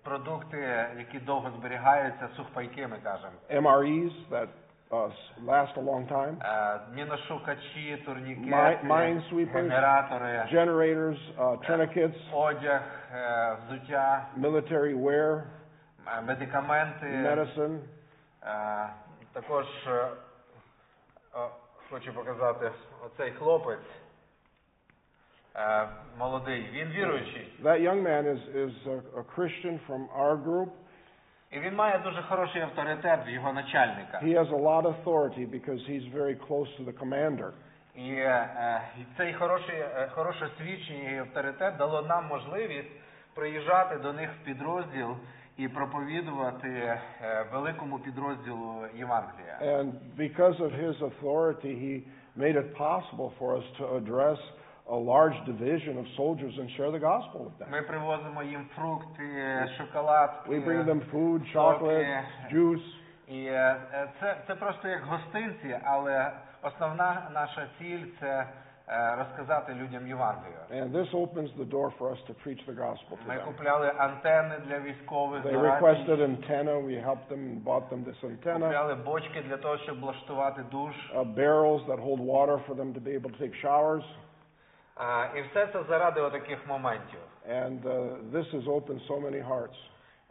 продукти, 0.02 0.86
які 0.98 1.18
довго 1.18 1.50
зберігаються, 1.58 2.28
сухпайки, 2.36 2.86
ми 2.86 2.98
кажемо. 3.02 3.32
MREs 3.50 4.12
that 4.30 4.48
uh, 4.90 5.06
s- 5.10 5.44
last 5.46 5.76
a 5.76 5.80
long 5.80 6.06
time, 6.08 6.36
Е, 6.42 6.80
Міношукачі, 6.94 8.02
турнікети, 8.06 8.50
Mi- 8.56 8.86
minesweepers, 8.86 9.52
генератори, 9.52 10.48
generators, 10.52 11.18
uh, 11.38 11.70
tourniquets, 11.70 12.16
одяг, 12.32 12.82
е, 13.14 13.56
взуття, 13.66 14.26
military 14.38 14.94
wear, 15.02 15.42
е, 16.18 16.20
медикаменти. 16.20 17.06
medicine. 17.06 17.78
Е, 18.42 18.88
Також 19.32 19.66
е, 19.86 20.04
о, 21.34 21.48
хочу 21.90 22.14
показати 22.14 22.70
оцей 23.06 23.30
хлопець 23.32 23.78
е, 25.56 25.88
молодий. 26.18 26.68
Він 26.72 26.88
віруючий. 26.88 27.52
That 27.62 27.80
young 27.80 28.02
man 28.02 28.24
is, 28.26 28.40
is 28.54 28.74
a, 28.86 29.00
a 29.20 29.22
Christian 29.36 29.78
from 29.88 30.08
our 30.18 30.36
group. 30.36 30.68
І 31.51 31.59
він 31.59 31.75
має 31.75 31.99
дуже 31.99 32.21
хороший 32.21 32.61
авторитет 32.61 33.19
в 33.27 33.29
його 33.29 33.53
начальника. 33.53 34.19
He 34.23 34.33
has 34.33 34.49
a 34.49 34.61
lot 34.61 34.85
of 34.85 34.95
authority 35.03 35.45
because 35.45 35.81
he's 35.89 36.05
very 36.13 36.35
close 36.47 36.67
to 36.77 36.83
the 36.85 36.93
commander. 36.93 37.51
І 37.95 38.11
е, 38.11 38.81
цей 39.17 39.33
хороший, 39.33 39.75
е, 39.75 40.09
хороше 40.11 40.49
свідчення 40.57 41.11
і 41.11 41.17
авторитет 41.17 41.77
дало 41.77 42.01
нам 42.01 42.27
можливість 42.27 42.91
приїжджати 43.33 43.97
до 43.97 44.13
них 44.13 44.29
в 44.41 44.45
підрозділ 44.45 45.15
і 45.57 45.67
проповідувати 45.67 46.69
е, 46.69 46.99
великому 47.53 47.99
підрозділу 47.99 48.85
Євангелія. 48.95 49.59
And 49.61 49.91
because 50.17 50.59
of 50.59 50.71
his 50.71 51.01
authority, 51.01 51.71
he 51.85 52.01
made 52.37 52.55
it 52.55 52.75
possible 52.77 53.31
for 53.39 53.55
us 53.57 53.65
to 53.79 53.83
address 53.95 54.39
a 54.90 54.96
large 54.96 55.38
division 55.46 55.96
of 55.98 56.06
soldiers 56.16 56.54
and 56.58 56.68
share 56.76 56.90
the 56.90 56.98
gospel 56.98 57.40
with 57.44 57.58
them. 57.58 57.70
Ми 57.70 57.82
привозимо 57.82 58.42
їм 58.42 58.66
фрукти, 58.76 59.24
шоколадки. 59.78 60.50
We 60.50 60.64
bring 60.64 60.84
them 60.84 61.00
food, 61.12 61.40
chocolate, 61.54 62.22
juice. 62.52 62.84
І 63.28 63.44
е, 63.46 63.76
е, 63.92 64.08
це, 64.20 64.36
це 64.46 64.54
просто 64.54 64.88
як 64.88 65.02
гостинці, 65.04 65.78
але 65.84 66.32
основна 66.62 67.30
наша 67.34 67.66
ціль 67.78 68.04
це 68.20 68.46
е, 68.88 69.16
розказати 69.18 69.74
людям 69.74 70.06
Євангелію. 70.08 70.58
And 70.70 70.92
this 70.92 71.14
opens 71.14 71.50
the 71.58 71.64
door 71.70 71.90
for 71.98 72.10
us 72.10 72.18
to 72.28 72.34
preach 72.44 72.66
the 72.66 72.74
gospel 72.74 73.12
to 73.16 73.28
Ми 73.28 73.34
them. 73.34 73.44
купляли 73.44 73.92
антени 73.98 74.54
для 74.66 74.80
військових, 74.80 75.44
They 75.44 75.52
до 75.52 75.62
рацій, 75.62 75.84
requested 75.84 76.20
antenna. 76.20 76.74
We 76.86 77.04
helped 77.08 77.28
them 77.30 77.38
and 77.50 77.64
bought 77.64 77.88
them 77.90 78.04
this 78.04 78.24
antenna. 78.24 78.60
купляли 78.66 78.94
бочки 78.94 79.42
для 79.48 79.56
того, 79.56 79.78
щоб 79.78 80.00
влаштувати 80.00 80.62
душ. 80.70 80.94
Uh, 81.14 81.34
barrels 81.34 81.86
that 81.86 81.98
hold 81.98 82.20
water 82.20 82.58
for 82.68 82.74
them 82.74 82.92
to 82.94 83.00
be 83.00 83.12
able 83.18 83.30
to 83.30 83.38
take 83.38 83.54
showers. 83.64 84.04
А, 84.96 85.26
і 85.36 85.42
все 85.42 85.66
це 85.66 85.82
заради 85.88 86.20
отаких 86.20 86.66
моментів. 86.66 87.20
And 87.50 87.82
uh, 87.84 88.30
this 88.32 88.46
has 88.52 88.68
opened 88.68 89.00
so 89.08 89.20
many 89.20 89.42
hearts. 89.42 89.76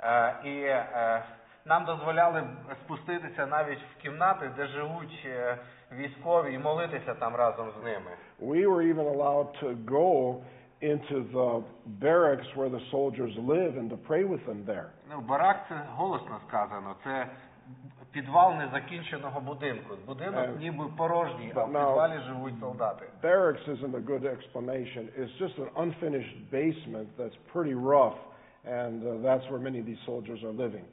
Е, 0.03 0.36
і 0.43 0.63
е, 0.63 1.24
нам 1.65 1.86
дозволяли 1.86 2.43
спуститися 2.86 3.45
навіть 3.45 3.80
в 3.80 4.01
кімнати, 4.01 4.51
де 4.57 4.67
живуть 4.67 5.24
е, 5.26 5.57
військові, 5.91 6.53
і 6.53 6.57
молитися 6.57 7.13
там 7.13 7.36
разом 7.36 7.72
з 7.82 7.84
ними. 7.84 8.11
We 8.41 8.67
were 8.67 8.82
even 8.82 9.07
allowed 9.15 9.47
to 9.63 9.76
go 9.86 10.41
into 10.82 11.17
the 11.34 11.63
barracks 11.86 12.47
where 12.55 12.69
the 12.69 12.84
soldiers 12.91 13.34
live 13.38 13.74
and 13.78 13.89
to 13.89 13.97
pray 13.97 14.24
with 14.24 14.45
them 14.45 14.65
there. 14.65 14.89
Ну, 15.09 15.22
барак 15.22 15.57
це 15.69 15.76
голосно 15.95 16.39
сказано. 16.47 16.95
Це 17.03 17.28
підвал 18.15 18.55
незакінченого 18.55 19.39
будинку. 19.41 19.95
Будинок 20.07 20.45
Е, 20.45 20.49
ніби 20.59 20.86
порожній, 20.97 21.51
а 21.55 21.63
в 21.63 21.67
but 21.69 21.72
now- 21.72 21.88
підвалі 21.88 22.19
живуть 22.28 22.59
солдати. 22.59 23.05
Barracks 23.24 23.67
isn't 23.69 23.95
a 23.95 23.99
good 24.05 24.24
explanation. 24.26 25.07
It's 25.19 25.38
just 25.41 25.59
an 25.59 25.69
unfinished 25.76 26.36
basement 26.51 27.07
that's 27.17 27.38
pretty 27.53 27.74
rough, 27.76 28.17
and 28.67 29.03
uh, 29.03 29.22
that's 29.28 29.45
where 29.49 29.59
many 29.59 29.80
of 29.80 29.86
these 29.86 30.03
soldiers 30.05 30.43
are 30.43 30.55
living. 30.65 30.86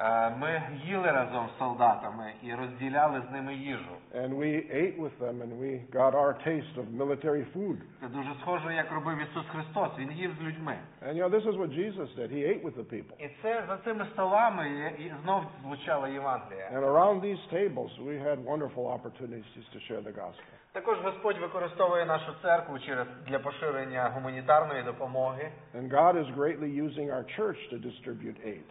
Е, 0.00 0.30
Ми 0.30 0.62
їли 0.84 1.10
разом 1.10 1.48
з 1.54 1.58
солдатами 1.58 2.32
і 2.42 2.54
розділяли 2.54 3.22
з 3.28 3.32
ними 3.32 3.54
їжу. 3.54 3.90
And 4.14 4.28
we 4.36 4.62
ate 4.82 4.98
with 5.00 5.18
them, 5.20 5.42
and 5.42 5.52
we 5.60 5.80
got 5.92 6.14
our 6.14 6.32
taste 6.48 6.76
of 6.76 6.86
military 7.02 7.44
food. 7.54 7.76
Це 8.00 8.08
дуже 8.08 8.34
схоже, 8.40 8.74
як 8.74 8.92
робив 8.92 9.18
Ісус 9.18 9.46
Христос. 9.46 9.88
Він 9.98 10.12
їв 10.12 10.30
з 10.40 10.42
людьми. 10.42 10.78
And 11.06 11.14
you 11.16 11.22
know, 11.22 11.30
this 11.30 11.46
is 11.46 11.56
what 11.56 11.70
Jesus 11.70 12.08
did. 12.18 12.30
He 12.30 12.44
ate 12.50 12.62
with 12.62 12.76
the 12.76 12.84
people. 12.84 13.14
І 13.18 13.28
це 13.42 13.64
за 13.68 13.76
цими 13.76 14.06
столами 14.12 14.68
і, 14.68 15.02
і 15.02 15.12
знов 15.22 15.42
звучала 15.62 16.08
Євангелія. 16.08 16.70
And 16.74 16.84
around 16.84 17.20
these 17.20 17.42
tables, 17.52 17.90
we 18.08 18.18
had 18.28 18.38
wonderful 18.44 18.84
opportunities 18.96 19.66
to 19.74 19.78
share 19.88 20.02
the 20.02 20.12
gospel. 20.12 20.44
Також 20.72 20.98
Господь 20.98 21.38
використовує 21.38 22.06
нашу 22.06 22.32
церкву 22.42 22.78
через 22.78 23.06
для 23.26 23.38
поширення 23.38 24.10
гуманітарної 24.14 24.82
допомоги. 24.82 25.50
And 25.74 25.88
God 25.90 26.16
is 26.16 26.36
greatly 26.36 26.70
using 26.86 27.10
our 27.10 27.24
church 27.38 27.58
to 27.72 27.78
distribute 27.78 28.36
aid. 28.46 28.64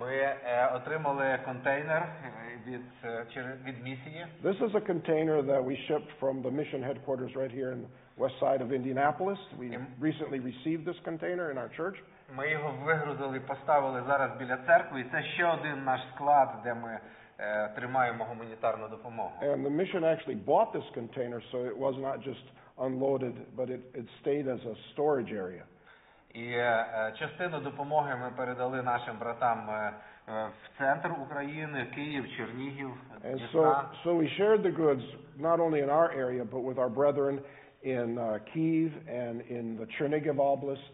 Ми 0.00 0.14
е, 0.16 0.70
отримали 0.74 1.38
контейнер 1.44 2.02
е, 2.24 2.30
від, 2.66 2.80
е, 3.04 3.26
через- 3.34 3.62
від 3.64 3.82
місії. 3.82 4.26
This 4.44 4.58
is 4.62 4.70
a 4.74 4.80
container 4.80 5.42
that 5.42 5.62
we 5.64 5.76
shipped 5.90 6.10
from 6.20 6.42
the 6.42 6.50
mission 6.50 6.82
headquarters 6.88 7.32
right 7.36 7.52
here 7.58 7.72
in 7.72 7.80
the 7.82 7.88
west 8.24 8.38
side 8.40 8.60
of 8.62 8.72
Indianapolis. 8.72 9.38
We 9.58 9.68
recently 10.00 10.40
received 10.40 10.84
this 10.84 10.98
container 11.04 11.50
in 11.52 11.56
our 11.58 11.70
church. 11.80 11.96
Ми 12.36 12.50
його 12.50 12.74
вигрузили, 12.84 13.40
поставили 13.40 14.02
зараз 14.06 14.30
біля 14.38 14.56
церкви, 14.66 15.00
і 15.00 15.04
це 15.12 15.22
ще 15.22 15.46
один 15.46 15.84
наш 15.84 16.00
склад, 16.14 16.48
де 16.64 16.74
ми 16.74 16.98
е, 17.38 17.68
тримаємо 17.68 18.24
гуманітарну 18.24 18.88
допомогу. 18.88 19.32
And 19.42 19.62
the 19.66 19.70
mission 19.76 20.04
actually 20.04 20.44
bought 20.44 20.72
this 20.72 20.90
container, 20.94 21.40
so 21.52 21.56
it 21.70 21.76
was 21.78 21.94
not 21.98 22.18
just 22.28 22.44
unloaded, 22.78 23.34
but 23.56 23.68
it, 23.70 23.80
it 24.00 24.06
stayed 24.22 24.46
as 24.48 24.60
a 24.72 24.74
storage 24.92 25.32
area. 25.32 25.64
І 26.34 26.44
е, 26.50 27.12
частину 27.18 27.60
допомоги 27.60 28.14
ми 28.16 28.30
передали 28.36 28.82
нашим 28.82 29.16
братам 29.18 29.70
е, 29.70 29.92
е, 30.28 30.46
в 30.46 30.78
центр 30.78 31.10
України, 31.22 31.86
Київ, 31.94 32.36
Чернігів, 32.36 32.90
And 33.24 33.32
so, 33.34 33.38
Дніпра. 33.38 33.90
so 34.04 34.14
we 34.22 34.28
shared 34.38 34.62
the 34.62 34.76
goods 34.76 35.02
not 35.38 35.58
only 35.60 35.80
in 35.80 35.90
our 35.90 36.10
area, 36.24 36.44
but 36.44 36.62
with 36.62 36.78
our 36.78 36.88
brethren 36.90 37.40
in 37.82 38.18
uh, 38.18 38.38
Kiev 38.52 38.90
and 39.08 39.36
in 39.56 39.76
the 39.80 39.86
Chernigiv 39.86 40.36
Oblast. 40.36 40.92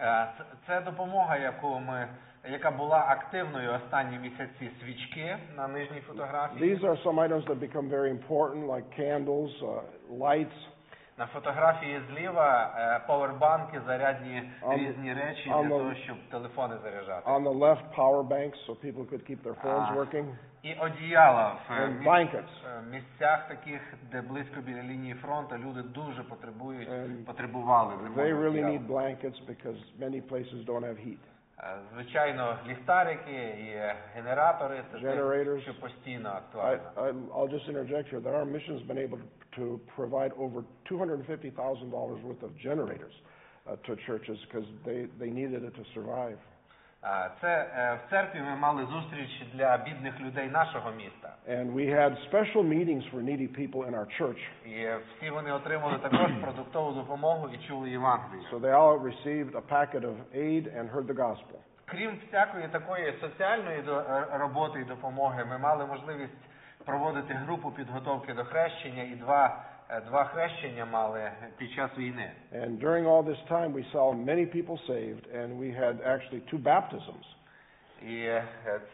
Е, 0.00 0.28
Це, 0.38 0.44
це 0.66 0.80
допомога, 0.80 1.36
яку 1.36 1.78
ми, 1.78 2.08
яка 2.50 2.70
була 2.70 2.98
активною 3.08 3.72
останні 3.74 4.18
місяці 4.18 4.70
свічки 4.80 5.36
на 5.56 5.68
нижній 5.68 6.00
фотографії. 6.00 6.74
These 6.74 6.84
are 6.84 7.02
some 7.04 7.18
items 7.18 7.44
that 7.44 7.60
become 7.60 7.88
very 7.90 8.10
important, 8.10 8.66
like 8.66 8.84
candles, 9.00 9.50
uh, 9.62 9.80
lights. 10.18 10.56
На 11.17 11.25
фотографії 11.27 12.01
зліва 12.09 12.73
е, 12.77 12.99
павербанки, 13.07 13.81
зарядні 13.87 14.51
On- 14.61 14.77
різні 14.77 15.13
речі 15.13 15.49
on 15.49 15.61
для 15.67 15.75
the- 15.75 15.79
того, 15.79 15.95
щоб 15.95 16.17
телефони 16.31 16.75
заряджати. 16.83 17.29
On 17.29 17.43
the 17.43 17.57
left, 17.59 17.83
power 17.97 18.23
banks, 18.27 18.67
so 18.67 18.75
people 18.85 19.05
could 19.11 19.29
keep 19.29 19.37
their 19.43 19.55
phones 19.63 19.89
Ah. 19.91 19.95
working. 19.97 20.25
І 20.63 20.73
одіяла 20.73 21.55
в 21.69 21.73
е, 21.73 21.85
And 21.85 21.97
міс- 21.99 22.07
blankets. 22.07 22.53
е, 22.77 22.81
місцях 22.91 23.47
таких, 23.47 23.81
де 24.11 24.21
близько 24.21 24.61
біля 24.61 24.83
лінії 24.83 25.13
фронту, 25.13 25.55
люди 25.57 25.81
дуже 25.81 26.23
потребують, 26.23 26.89
And 26.89 27.25
потребували 27.25 27.93
They 27.93 28.03
зимового 28.03 28.25
really 28.27 28.47
одіяла. 28.49 28.69
need 28.71 28.87
blankets 28.87 29.45
because 29.47 29.77
many 29.99 30.21
places 30.21 30.65
don't 30.65 30.85
have 30.85 30.97
heat. 31.07 31.17
Е, 31.62 31.76
Звичайно, 31.94 32.58
ліхтарики 32.66 33.32
і 33.32 33.68
е, 33.68 33.96
генератори 34.14 34.84
це 34.92 35.00
те, 35.00 35.06
Generators. 35.06 35.60
що 35.62 35.74
постійно 35.80 36.28
I, 36.28 36.36
актуально. 36.36 36.90
I, 36.96 37.12
I'll 37.34 37.48
just 37.52 37.68
interject 37.68 38.08
here 38.12 38.20
that 38.20 38.34
our 38.34 38.44
mission 38.44 38.72
has 38.78 38.86
been 38.86 38.98
able 38.98 39.18
to 39.58 39.80
provide 39.96 40.32
over 40.44 40.64
$250,000 40.90 42.22
worth 42.22 42.42
of 42.42 42.50
generators 42.68 43.14
uh, 43.66 43.76
to 43.86 43.96
churches 44.06 44.38
because 44.46 44.68
they, 44.86 45.06
they 45.20 45.30
needed 45.40 45.62
it 45.64 45.74
to 45.74 45.84
survive. 45.94 46.38
Це 47.41 47.47
е, 47.47 47.97
в 48.05 48.09
церкві 48.09 48.41
ми 48.41 48.55
мали 48.55 48.85
зустріч 48.85 49.43
для 49.53 49.77
бідних 49.77 50.19
людей 50.19 50.49
нашого 50.49 50.91
міста. 50.91 51.29
And 51.49 51.73
we 51.73 51.89
had 51.89 52.17
special 52.31 52.63
meetings 52.63 53.03
for 53.11 53.21
needy 53.21 53.47
people 53.47 53.89
in 53.89 53.93
our 53.95 54.21
church. 54.21 54.41
І 54.65 54.87
всі 55.09 55.29
вони 55.29 55.51
отримали 55.51 55.97
також 55.97 56.31
продуктову 56.41 56.91
допомогу 56.91 57.49
і 57.49 57.67
чули 57.67 57.89
Євангелію. 57.89 58.43
So 58.51 58.59
they 58.59 58.73
all 58.73 58.99
received 58.99 59.55
a 59.55 59.61
packet 59.61 60.01
of 60.01 60.15
aid 60.35 60.77
and 60.77 60.91
heard 60.93 61.07
the 61.07 61.15
gospel. 61.15 61.57
Крім 61.85 62.19
всякої 62.27 62.67
такої 62.67 63.13
соціальної 63.21 63.79
е, 63.79 64.25
роботи 64.31 64.79
і 64.79 64.83
допомоги, 64.83 65.45
ми 65.45 65.57
мали 65.57 65.85
можливість 65.85 66.43
проводити 66.85 67.33
групу 67.33 67.71
підготовки 67.71 68.33
до 68.33 68.43
хрещення 68.43 69.03
і 69.03 69.15
два, 69.15 69.63
два 70.06 70.24
хрещення 70.24 70.84
мали 70.84 71.30
під 71.56 71.72
час 71.72 71.90
війни. 71.98 72.32
And 72.52 72.80
during 72.80 73.06
all 73.06 73.22
this 73.22 73.42
time, 73.50 73.72
we 73.72 73.84
saw 73.92 74.12
many 74.12 74.46
people 74.46 74.78
saved, 74.88 75.24
and 75.38 75.58
we 75.58 75.70
had 75.82 75.94
actually 76.04 76.40
two 76.52 76.58
baptisms. 76.58 77.24
І 78.02 78.16
е, 78.16 78.44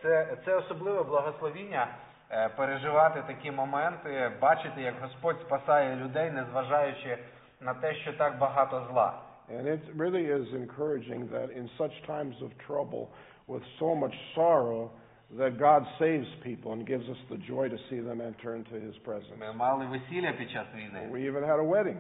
це, 0.03 0.37
це 0.45 0.55
особливе 0.57 1.03
благословіння 1.03 1.89
е, 2.31 2.49
переживати 2.49 3.23
такі 3.27 3.51
моменти, 3.51 4.31
бачити, 4.41 4.83
як 4.83 4.95
Господь 5.01 5.41
спасає 5.41 5.97
людей, 5.97 6.31
незважаючи 6.31 7.19
на 7.61 7.75
те, 7.75 7.95
що 7.95 8.13
так 8.13 8.39
багато 8.39 8.87
зла. 8.91 9.21
And 9.51 9.67
it 9.67 9.83
really 9.97 10.25
is 10.25 10.47
encouraging 10.55 11.29
that 11.29 11.51
in 11.51 11.69
such 11.79 11.95
times 12.07 12.37
of 12.41 12.51
trouble, 12.67 13.09
with 13.47 13.63
so 13.79 13.95
much 13.95 14.15
sorrow, 14.35 14.91
that 15.39 15.59
God 15.59 15.87
saves 15.99 16.29
people 16.43 16.73
and 16.73 16.87
gives 16.87 17.09
us 17.09 17.19
the 17.31 17.37
joy 17.37 17.69
to 17.69 17.79
see 17.89 18.01
them 18.01 18.21
enter 18.21 18.55
into 18.57 18.75
His 18.87 18.97
presence. 19.05 19.39
Ми 19.39 19.53
мали 19.53 19.87
весілля 19.87 20.33
під 20.33 20.51
час 20.51 20.67
війни. 20.75 21.09
We 21.13 21.31
even 21.33 21.45
had 21.45 21.59
a 21.61 21.69
wedding. 21.69 21.97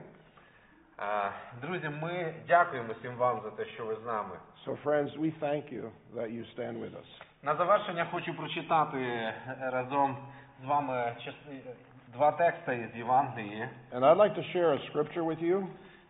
Е, 0.99 1.33
Друзі, 1.63 1.89
ми 2.03 2.35
дякуємо 2.49 2.93
всім 2.99 3.15
вам 3.17 3.41
за 3.45 3.51
те, 3.51 3.65
що 3.67 3.85
ви 3.87 3.97
з 4.03 4.07
нами. 4.07 4.37
So, 4.67 4.77
friends, 4.85 5.19
we 5.21 5.33
thank 5.41 5.73
you 5.73 5.91
that 6.15 6.31
you 6.31 6.45
stand 6.57 6.79
with 6.81 6.91
us. 6.93 7.21
На 7.43 7.55
завершення 7.57 8.07
хочу 8.13 8.35
прочитати 8.35 8.99
е, 8.99 9.35
разом 9.73 10.17
з 10.63 10.67
вами 10.67 11.13
части- 11.25 11.75
два 12.13 12.33
тексти 12.33 12.77
із 12.91 12.99
Євангелії. 12.99 13.69
And 13.93 14.01
I'd 14.01 14.17
like 14.17 14.35
to 14.35 14.43
share 14.57 14.73
a 14.73 14.79
scripture 14.93 15.25
with 15.25 15.43
you 15.45 15.67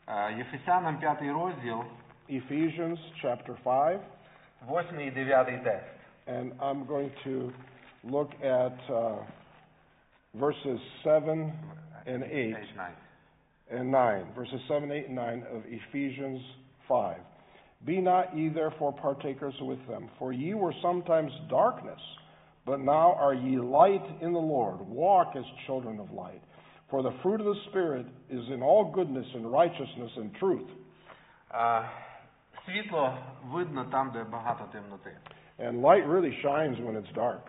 Е, 0.09 0.33
Єфесянам 0.39 0.99
5 0.99 1.23
розділ, 1.33 1.85
Ephesians 2.31 2.99
chapter 3.25 3.55
5. 3.65 4.01
8 4.69 5.01
і 5.01 5.11
9 5.11 5.65
текст. 5.65 5.95
And 6.29 6.53
I'm 6.61 6.87
going 6.87 7.11
to 7.25 7.53
look 8.05 8.31
at 8.43 8.77
uh, 8.93 9.17
verses 10.35 10.81
7 11.05 11.53
and 12.07 12.23
8 12.25 12.31
Page 12.31 12.55
nine. 12.77 12.93
and 13.71 13.91
9. 13.91 14.27
Verses 14.35 14.61
7, 14.69 14.91
8, 14.91 15.07
and 15.07 15.17
9 15.17 15.45
of 15.53 15.63
Ephesians 15.67 16.41
5. 16.89 17.17
Be 17.87 18.01
not 18.01 18.37
ye 18.37 18.49
therefore 18.49 18.93
partakers 18.93 19.55
with 19.61 19.79
them, 19.89 20.09
for 20.19 20.33
ye 20.33 20.55
were 20.55 20.73
sometimes 20.83 21.31
darkness, 21.51 22.01
but 22.65 22.81
now 22.81 23.13
are 23.13 23.35
ye 23.35 23.59
light 23.59 24.05
in 24.23 24.33
the 24.33 24.39
Lord. 24.39 24.81
Walk 24.81 25.33
as 25.37 25.45
children 25.67 26.01
of 26.01 26.11
light. 26.11 26.41
For 26.91 27.03
the 27.03 27.13
fruit 27.23 27.41
of 27.41 27.47
the 27.47 27.61
Spirit 27.71 28.07
is 28.31 28.43
in 28.51 28.63
all 28.63 28.91
goodness 28.93 29.27
and 29.35 29.51
righteousness 29.51 30.11
and 30.17 30.35
truth. 30.37 30.69
Е, 31.55 31.89
Світло 32.67 33.13
видно 33.53 33.85
там, 33.85 34.11
де 34.11 34.25
багато 34.25 34.65
темноти. 34.73 35.17
And 35.59 35.83
light 35.83 36.07
really 36.07 36.33
shines 36.43 36.79
when 36.81 36.97
it's 36.97 37.15
dark. 37.15 37.41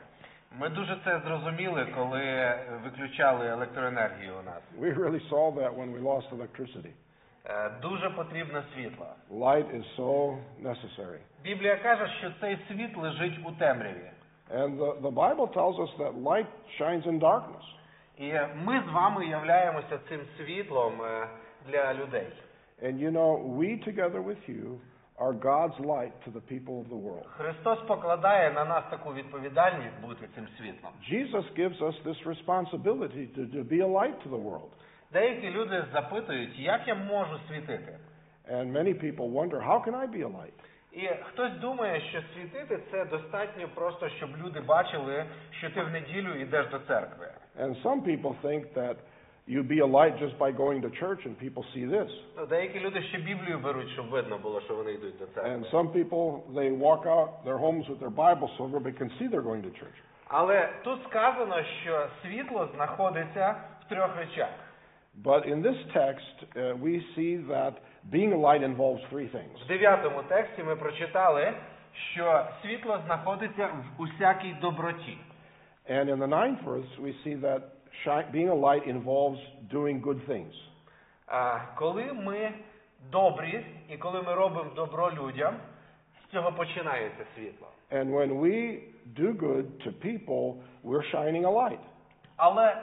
Ми 0.60 0.70
дуже 0.70 0.98
це 1.06 1.22
зрозуміли, 1.26 1.88
коли 1.96 2.54
виключали 2.84 3.48
електроенергію 3.48 4.34
у 4.40 4.44
нас. 4.44 4.62
We 4.80 4.94
really 4.94 5.30
saw 5.30 5.52
that 5.56 5.76
when 5.78 5.94
we 5.94 6.02
lost 6.02 6.32
electricity. 6.32 6.92
Е, 7.46 7.72
Дуже 7.82 8.10
потрібно 8.10 8.64
світло. 8.76 9.08
Light 9.32 9.76
is 9.76 9.84
so 9.98 10.38
necessary. 10.64 11.20
Біблія 11.44 11.76
каже, 11.76 12.08
що 12.20 12.32
цей 12.42 12.58
світ 12.68 12.98
лежить 12.98 13.40
у 13.46 13.52
темряві. 13.52 14.12
And 14.54 14.78
the, 14.78 15.02
the 15.02 15.12
Bible 15.12 15.48
tells 15.48 15.80
us 15.80 15.90
that 15.98 16.24
light 16.24 16.48
shines 16.80 17.04
in 17.04 17.20
darkness. 17.20 17.66
І 18.18 18.34
ми 18.66 18.84
з 18.90 18.94
вами 18.94 19.26
являємося 19.26 20.00
цим 20.10 20.20
світлом 20.38 21.02
е, 21.02 21.28
для 21.70 21.94
людей. 21.94 22.28
And 22.84 23.00
you 23.00 23.12
know, 23.12 23.58
we 23.58 23.78
together 23.88 24.22
with 24.22 24.50
you 24.50 24.80
are 25.20 25.34
God's 25.34 25.80
light 25.80 26.14
to 26.26 26.32
the 26.32 26.42
people 26.42 26.82
of 26.82 26.90
the 26.90 26.96
world. 26.96 27.26
Христос 27.38 27.80
покладає 27.88 28.52
на 28.52 28.66
нас 28.66 28.84
таку 28.90 29.14
відповідальність 29.14 30.02
бути 30.02 30.28
цим 30.36 30.48
світлом. 30.58 30.92
Jesus 31.12 31.46
gives 31.58 31.82
us 31.82 31.96
this 32.06 32.26
responsibility 32.26 33.28
to, 33.36 33.42
to 33.56 33.64
be 33.64 33.80
a 33.80 33.88
light 33.88 34.16
to 34.24 34.30
the 34.30 34.44
world. 34.44 34.70
Деякі 35.14 35.50
люди 35.50 35.86
запитують, 35.94 36.60
як 36.60 36.88
я 36.88 36.96
можу 36.96 37.40
світити? 37.48 38.00
And 38.52 38.72
many 38.72 38.94
people 38.94 39.30
wonder, 39.30 39.60
how 39.62 39.80
can 39.86 39.96
I 39.96 40.08
be 40.08 40.24
a 40.24 40.30
light? 40.30 40.60
І 40.92 41.08
хтось 41.24 41.54
думає, 41.62 42.02
що 42.02 42.22
світити 42.34 42.80
це 42.92 43.06
достатньо 43.06 43.70
просто, 43.76 44.10
щоб 44.10 44.30
люди 44.46 44.60
бачили, 44.60 45.26
що 45.52 45.70
ти 45.70 45.82
в 45.82 45.90
неділю 45.90 46.34
йдеш 46.34 46.68
до 46.70 46.80
церкви. 46.80 47.28
And 47.60 47.84
some 47.84 48.02
people 48.02 48.36
think 48.44 48.74
that 48.74 48.96
you 49.48 49.64
be 49.64 49.80
a 49.80 49.86
light 49.86 50.18
just 50.20 50.38
by 50.40 50.52
going 50.52 50.82
to 50.82 50.90
church 50.90 51.22
and 51.26 51.38
people 51.40 51.64
see 51.74 51.86
this. 51.86 52.12
Ну, 52.38 52.46
деякі 52.46 52.80
люди 52.80 53.02
ще 53.04 53.18
Біблію 53.18 53.60
беруть, 53.60 53.90
щоб 53.90 54.10
видно 54.10 54.38
було, 54.38 54.62
що 54.62 54.76
вони 54.76 54.92
йдуть 54.92 55.18
до 55.20 55.26
церкви. 55.26 55.52
And 55.52 55.72
some 55.72 55.88
people, 55.92 56.42
they 56.54 56.72
walk 56.80 57.06
out 57.06 57.30
their 57.46 57.58
homes 57.58 57.88
with 57.90 58.00
their 58.00 58.10
Bible 58.16 58.50
so 58.58 58.66
everybody 58.66 58.98
can 59.02 59.10
see 59.20 59.28
they're 59.28 59.48
going 59.52 59.62
to 59.64 59.70
church. 59.80 59.98
Але 60.28 60.70
тут 60.84 61.00
сказано, 61.10 61.56
що 61.84 62.08
світло 62.22 62.70
знаходиться 62.76 63.56
в 63.86 63.90
трьох 63.90 64.18
речах. 64.18 64.50
But 65.24 65.46
in 65.48 65.62
this 65.62 65.78
text, 65.94 66.36
uh, 66.56 66.76
we 66.86 67.00
see 67.16 67.38
that 67.48 67.74
being 68.12 68.34
a 68.34 68.38
light 68.38 68.64
involves 68.64 69.02
three 69.12 69.28
things. 69.32 69.64
В 69.66 69.68
дев'ятому 69.68 70.24
тексті 70.24 70.64
ми 70.64 70.76
прочитали, 70.76 71.54
що 72.14 72.46
світло 72.62 73.00
знаходиться 73.06 73.66
в 73.98 74.02
усякій 74.02 74.56
доброті. 74.62 75.18
And 75.90 76.10
in 76.10 76.18
the 76.20 76.28
ninth 76.28 76.64
verse, 76.66 76.90
we 77.00 77.14
see 77.26 77.36
that 77.42 77.62
shi- 77.62 77.79
being 78.32 78.50
a 78.50 78.56
light 78.56 78.88
involves 78.88 79.40
doing 79.74 80.02
good 80.02 80.28
things. 80.28 80.54
А, 81.28 81.60
коли 81.76 82.14
ми 82.14 82.52
добрі 83.12 83.66
і 83.90 83.98
коли 83.98 84.22
ми 84.22 84.34
робимо 84.34 84.70
добро 84.76 85.12
людям, 85.12 85.56
з 86.24 86.32
цього 86.32 86.52
починається 86.52 87.26
світло. 87.36 87.68
And 87.92 88.10
when 88.12 88.40
we 88.40 88.80
do 89.16 89.38
good 89.38 89.66
to 89.86 89.92
people, 89.92 90.56
we're 90.84 91.12
shining 91.14 91.46
a 91.46 91.52
light. 91.52 91.80
Але 92.38 92.78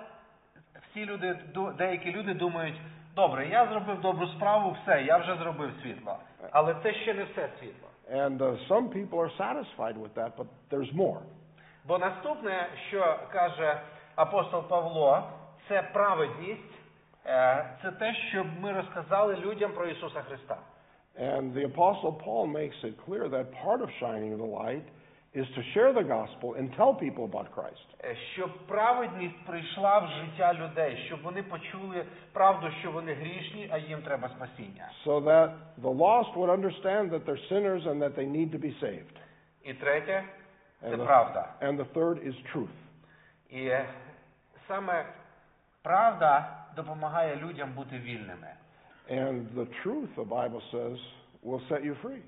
всі 0.90 1.04
люди, 1.06 1.38
ду- 1.54 1.76
деякі 1.76 2.12
люди 2.12 2.34
думають, 2.34 2.80
добре, 3.14 3.48
я 3.48 3.66
зробив 3.66 4.00
добру 4.00 4.26
справу, 4.26 4.76
все, 4.82 5.02
я 5.02 5.16
вже 5.16 5.36
зробив 5.36 5.70
світло. 5.82 6.16
Але 6.50 6.76
це 6.82 6.94
ще 6.94 7.14
не 7.14 7.24
все 7.24 7.48
світло. 7.60 7.88
And 8.12 8.38
uh, 8.38 8.68
some 8.68 8.88
people 8.88 9.18
are 9.20 9.36
satisfied 9.38 9.96
with 9.96 10.14
that, 10.14 10.36
but 10.36 10.46
there's 10.70 10.92
more. 10.94 11.20
Бо 11.84 11.98
наступне, 11.98 12.68
що 12.88 13.18
каже 13.32 13.80
апостол 14.16 14.62
Павло, 14.68 15.22
це 15.68 15.82
праведність, 15.82 16.72
е, 17.26 17.66
це 17.82 17.90
те, 17.90 18.14
щоб 18.30 18.46
ми 18.60 18.72
розказали 18.72 19.36
людям 19.36 19.72
про 19.72 19.86
Ісуса 19.86 20.22
Христа. 20.22 20.56
And 21.20 21.52
the 21.52 21.64
Apostle 21.74 22.12
Paul 22.24 22.46
makes 22.46 22.84
it 22.84 22.94
clear 23.06 23.28
that 23.28 23.44
part 23.64 23.80
of 23.82 23.88
shining 24.00 24.36
the 24.38 24.50
light 24.62 24.84
is 25.34 25.46
to 25.56 25.62
share 25.74 25.92
the 25.92 26.02
gospel 26.16 26.48
and 26.58 26.66
tell 26.76 26.92
people 26.94 27.24
about 27.24 27.46
Christ. 27.54 27.86
Е, 28.04 28.16
Щоб 28.34 28.66
праведність 28.66 29.44
прийшла 29.46 29.98
в 29.98 30.08
життя 30.08 30.54
людей, 30.54 31.04
щоб 31.06 31.22
вони 31.22 31.42
почули 31.42 32.04
правду, 32.32 32.70
що 32.80 32.90
вони 32.90 33.14
грішні, 33.14 33.68
а 33.72 33.78
їм 33.78 34.02
треба 34.02 34.28
спасіння. 34.28 34.90
so 35.06 35.20
that 35.24 35.50
the 35.82 35.96
lost 35.96 36.34
would 36.36 36.50
understand 36.60 37.10
that 37.10 37.24
they're 37.26 37.48
sinners 37.48 37.86
and 37.86 38.02
that 38.02 38.14
they 38.14 38.26
need 38.26 38.50
to 38.52 38.58
be 38.58 38.72
saved. 38.82 39.16
І 39.64 39.74
третє 39.74 40.24
це 40.80 40.86
And 40.88 40.96
the, 41.00 41.06
правда. 41.06 41.48
and 41.60 41.76
the 41.78 41.86
third 41.94 42.26
is 42.28 42.34
truth. 42.54 42.76
І 43.50 43.66
е, 43.66 43.86
саме 44.68 45.06
правда 45.82 46.56
допомагає 46.76 47.36
людям 47.36 47.72
бути 47.72 47.98
вільними. 47.98 48.48
And 49.10 49.54
the 49.54 49.66
truth, 49.82 50.08
the 50.16 50.24
Bible 50.24 50.62
says, 50.72 50.98
will 51.44 51.60
set 51.68 51.84
you 51.84 51.94
free. 52.02 52.22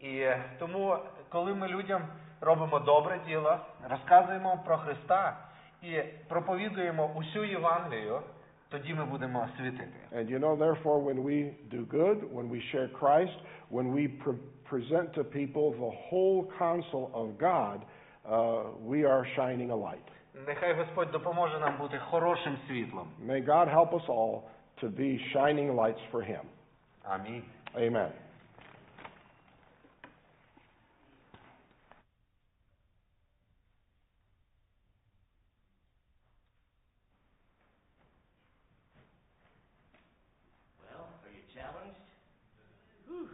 І 0.00 0.18
е, 0.18 0.44
тому, 0.58 0.96
коли 1.28 1.54
ми 1.54 1.68
людям 1.68 2.02
робимо 2.40 2.78
добре 2.78 3.20
діло, 3.26 3.58
розказуємо 3.90 4.60
про 4.64 4.78
Христа 4.78 5.36
і 5.82 6.02
проповідуємо 6.28 7.10
усю 7.14 7.44
Євангелію, 7.44 8.20
тоді 8.68 8.94
ми 8.94 9.04
будемо 9.04 9.48
світити. 9.56 9.94
And 10.12 10.30
you 10.30 10.38
know, 10.38 10.56
therefore, 10.56 10.98
when 10.98 11.22
we 11.22 11.54
do 11.70 11.86
good, 11.86 12.18
when 12.32 12.48
we 12.50 12.60
share 12.72 12.88
Christ, 13.00 13.38
when 13.70 13.92
we 13.96 14.08
pre- 14.08 14.42
present 14.70 15.12
to 15.14 15.24
people 15.24 15.66
the 15.86 15.92
whole 16.08 16.40
counsel 16.58 17.10
of 17.20 17.26
God, 17.38 17.78
uh, 18.24 18.62
we 18.92 18.98
are 19.04 19.24
shining 19.36 19.70
a 19.70 19.76
light. 19.88 20.08
Нехай 20.46 20.74
Господь 20.74 21.10
допоможе 21.10 21.58
нам 21.58 21.76
бути 21.78 21.98
хорошим 22.10 22.58
світлом. 22.68 23.08
May 23.26 23.40
God 23.46 23.68
help 23.68 23.92
us 23.92 24.08
all 24.08 24.42
to 24.82 24.88
be 24.88 25.18
shining 25.32 25.76
lights 25.76 26.00
for 26.12 26.22
Him. 26.22 26.44
Амінь. 27.04 27.42
Amen. 27.76 28.12
Well, 40.82 41.06
are 41.24 41.32
you 41.38 41.44
challenged? 41.54 42.00
Whew. 43.06 43.28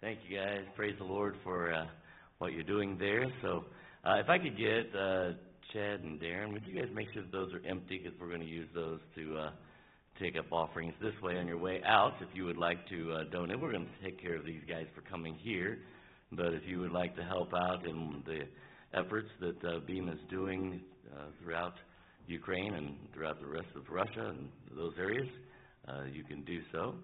Thank 0.00 0.18
you, 0.28 0.36
guys. 0.38 0.64
Praise 0.76 0.94
the 0.98 1.04
Lord 1.04 1.36
for 1.44 1.72
uh, 1.72 1.86
what 2.38 2.52
you're 2.52 2.62
doing 2.62 2.96
there. 2.98 3.26
So, 3.42 3.64
uh, 4.07 4.15
if 4.15 4.29
I 4.29 4.37
could 4.37 4.57
get 4.57 4.95
uh, 4.95 5.31
Chad 5.73 5.99
and 6.01 6.19
Darren, 6.19 6.53
would 6.53 6.63
you 6.65 6.79
guys 6.79 6.89
make 6.93 7.11
sure 7.13 7.23
that 7.23 7.31
those 7.31 7.53
are 7.53 7.61
empty 7.67 7.99
because 8.01 8.17
we're 8.19 8.29
going 8.29 8.41
to 8.41 8.47
use 8.47 8.69
those 8.73 8.99
to 9.15 9.37
uh, 9.37 9.49
take 10.19 10.37
up 10.37 10.45
offerings 10.51 10.93
this 11.01 11.13
way 11.21 11.37
on 11.37 11.47
your 11.47 11.57
way 11.57 11.81
out. 11.85 12.13
If 12.21 12.29
you 12.33 12.45
would 12.45 12.57
like 12.57 12.87
to 12.89 13.11
uh, 13.11 13.23
donate, 13.31 13.59
we're 13.59 13.71
going 13.71 13.85
to 13.85 14.05
take 14.05 14.21
care 14.21 14.35
of 14.35 14.45
these 14.45 14.61
guys 14.67 14.85
for 14.95 15.01
coming 15.01 15.35
here. 15.35 15.79
But 16.31 16.53
if 16.53 16.61
you 16.65 16.79
would 16.79 16.91
like 16.91 17.15
to 17.17 17.23
help 17.23 17.53
out 17.53 17.85
in 17.85 18.23
the 18.25 18.41
efforts 18.97 19.27
that 19.41 19.63
uh, 19.65 19.79
BIEM 19.85 20.09
is 20.09 20.19
doing 20.29 20.81
uh, 21.13 21.25
throughout 21.41 21.73
Ukraine 22.27 22.75
and 22.75 22.95
throughout 23.13 23.41
the 23.41 23.47
rest 23.47 23.67
of 23.75 23.83
Russia 23.89 24.29
and 24.29 24.47
those 24.75 24.93
areas, 24.97 25.27
uh, 25.87 26.03
you 26.11 26.23
can 26.23 26.43
do 26.43 26.59
so. 26.71 26.95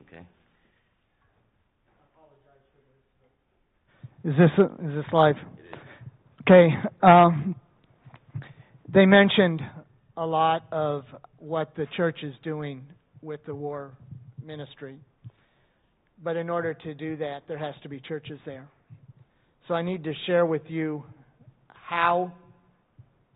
Okay. 0.00 0.26
Is 4.26 4.34
this, 4.36 4.50
is 4.58 4.92
this 4.92 5.04
live? 5.12 5.36
Okay, 6.42 6.74
um, 7.00 7.54
they 8.92 9.06
mentioned 9.06 9.62
a 10.16 10.26
lot 10.26 10.64
of 10.72 11.04
what 11.38 11.76
the 11.76 11.86
church 11.96 12.18
is 12.24 12.34
doing 12.42 12.82
with 13.22 13.38
the 13.46 13.54
war 13.54 13.92
ministry. 14.44 14.98
But 16.24 16.34
in 16.34 16.50
order 16.50 16.74
to 16.74 16.92
do 16.92 17.16
that, 17.18 17.42
there 17.46 17.56
has 17.58 17.76
to 17.84 17.88
be 17.88 18.00
churches 18.00 18.40
there. 18.44 18.66
So 19.68 19.74
I 19.74 19.82
need 19.82 20.02
to 20.02 20.12
share 20.26 20.44
with 20.44 20.62
you 20.66 21.04
how 21.68 22.32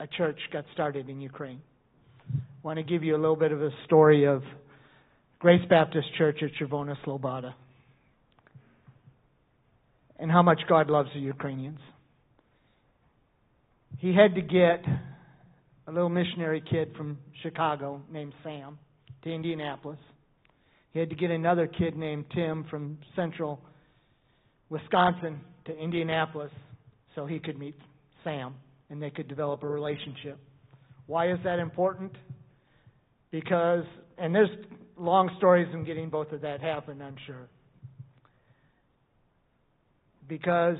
a 0.01 0.09
church 0.09 0.41
got 0.53 0.65
started 0.73 1.09
in 1.09 1.21
Ukraine. 1.21 1.61
I 2.35 2.41
want 2.65 2.79
to 2.79 2.83
give 2.83 3.05
you 3.05 3.15
a 3.15 3.21
little 3.21 3.37
bit 3.37 3.53
of 3.53 3.62
a 3.62 3.71
story 3.85 4.25
of 4.27 4.43
Grace 5.39 5.65
Baptist 5.71 6.09
Church 6.19 6.43
at 6.43 6.51
Chervona 6.61 6.97
Slobodka 7.07 7.55
and 10.20 10.30
how 10.30 10.42
much 10.42 10.60
God 10.68 10.90
loves 10.90 11.09
the 11.14 11.20
Ukrainians. 11.20 11.80
He 13.98 14.14
had 14.14 14.34
to 14.34 14.42
get 14.42 14.84
a 15.86 15.92
little 15.92 16.09
missionary 16.10 16.62
kid 16.70 16.92
from 16.97 17.18
Chicago 17.42 18.02
named 18.12 18.34
Sam 18.44 18.78
to 19.24 19.30
Indianapolis. 19.30 19.98
He 20.92 20.98
had 20.98 21.09
to 21.10 21.16
get 21.16 21.30
another 21.30 21.66
kid 21.66 21.97
named 21.97 22.26
Tim 22.34 22.64
from 22.70 22.98
central 23.16 23.60
Wisconsin 24.68 25.40
to 25.66 25.76
Indianapolis 25.76 26.52
so 27.14 27.26
he 27.26 27.38
could 27.38 27.59
meet 27.59 27.76
Sam 28.22 28.55
and 28.90 29.02
they 29.02 29.10
could 29.10 29.28
develop 29.28 29.62
a 29.62 29.68
relationship. 29.68 30.38
Why 31.06 31.32
is 31.32 31.38
that 31.44 31.59
important? 31.59 32.12
Because, 33.30 33.84
and 34.18 34.34
there's 34.34 34.51
long 34.97 35.30
stories 35.38 35.68
in 35.72 35.84
getting 35.84 36.10
both 36.10 36.30
of 36.32 36.42
that 36.42 36.60
happen, 36.60 37.01
I'm 37.01 37.16
sure. 37.26 37.48
Because 40.31 40.77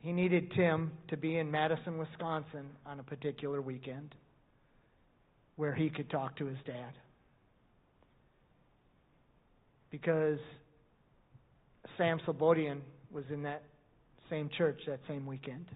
he 0.00 0.12
needed 0.12 0.50
Tim 0.56 0.90
to 1.08 1.18
be 1.18 1.36
in 1.36 1.50
Madison, 1.50 1.98
Wisconsin 1.98 2.70
on 2.86 2.98
a 2.98 3.02
particular 3.02 3.60
weekend 3.60 4.14
where 5.56 5.74
he 5.74 5.90
could 5.90 6.08
talk 6.08 6.38
to 6.38 6.46
his 6.46 6.56
dad. 6.64 6.94
Because 9.90 10.38
Sam 11.98 12.18
Slobodian 12.26 12.80
was 13.12 13.24
in 13.30 13.42
that 13.42 13.62
same 14.30 14.48
church 14.56 14.80
that 14.86 15.00
same 15.06 15.26
weekend. 15.26 15.66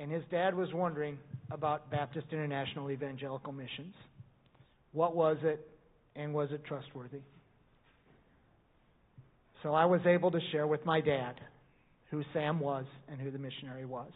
And 0.00 0.10
his 0.10 0.24
dad 0.28 0.56
was 0.56 0.74
wondering 0.74 1.18
about 1.52 1.88
Baptist 1.88 2.26
International 2.32 2.90
Evangelical 2.90 3.52
Missions. 3.52 3.94
What 4.90 5.14
was 5.14 5.36
it, 5.42 5.64
and 6.16 6.34
was 6.34 6.48
it 6.50 6.64
trustworthy? 6.64 7.20
So 9.62 9.74
I 9.74 9.84
was 9.86 10.00
able 10.06 10.30
to 10.30 10.40
share 10.52 10.66
with 10.66 10.84
my 10.84 11.00
dad 11.00 11.34
who 12.10 12.22
Sam 12.32 12.60
was 12.60 12.84
and 13.08 13.20
who 13.20 13.30
the 13.30 13.38
missionary 13.38 13.84
was. 13.84 14.10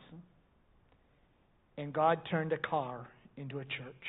And 1.77 1.93
God 1.93 2.21
turned 2.31 2.53
a 2.53 2.59
car 2.59 3.09
into 3.37 3.59
a 3.59 3.65
church. 3.65 4.05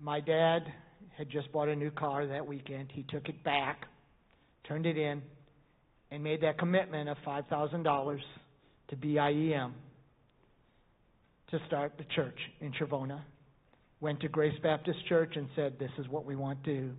My 0.00 0.20
dad 0.20 0.60
had 1.16 1.30
just 1.30 1.50
bought 1.52 1.68
a 1.68 1.76
new 1.76 1.90
car 1.90 2.26
that 2.26 2.46
weekend. 2.46 2.90
He 2.92 3.04
took 3.04 3.28
it 3.28 3.42
back, 3.42 3.86
turned 4.68 4.86
it 4.86 4.98
in, 4.98 5.22
and 6.10 6.22
made 6.22 6.42
that 6.42 6.58
commitment 6.58 7.08
of 7.08 7.16
$5,000 7.26 8.18
to 8.88 8.96
BIEM 8.96 9.74
to 11.50 11.58
start 11.66 11.92
the 11.96 12.04
church 12.14 12.38
in 12.60 12.72
Chervona. 12.72 13.22
Went 14.00 14.20
to 14.20 14.28
Grace 14.28 14.58
Baptist 14.62 14.98
Church 15.08 15.32
and 15.36 15.48
said, 15.56 15.78
This 15.78 15.90
is 15.98 16.06
what 16.08 16.26
we 16.26 16.36
want 16.36 16.62
to 16.64 16.74
do. 16.74 16.90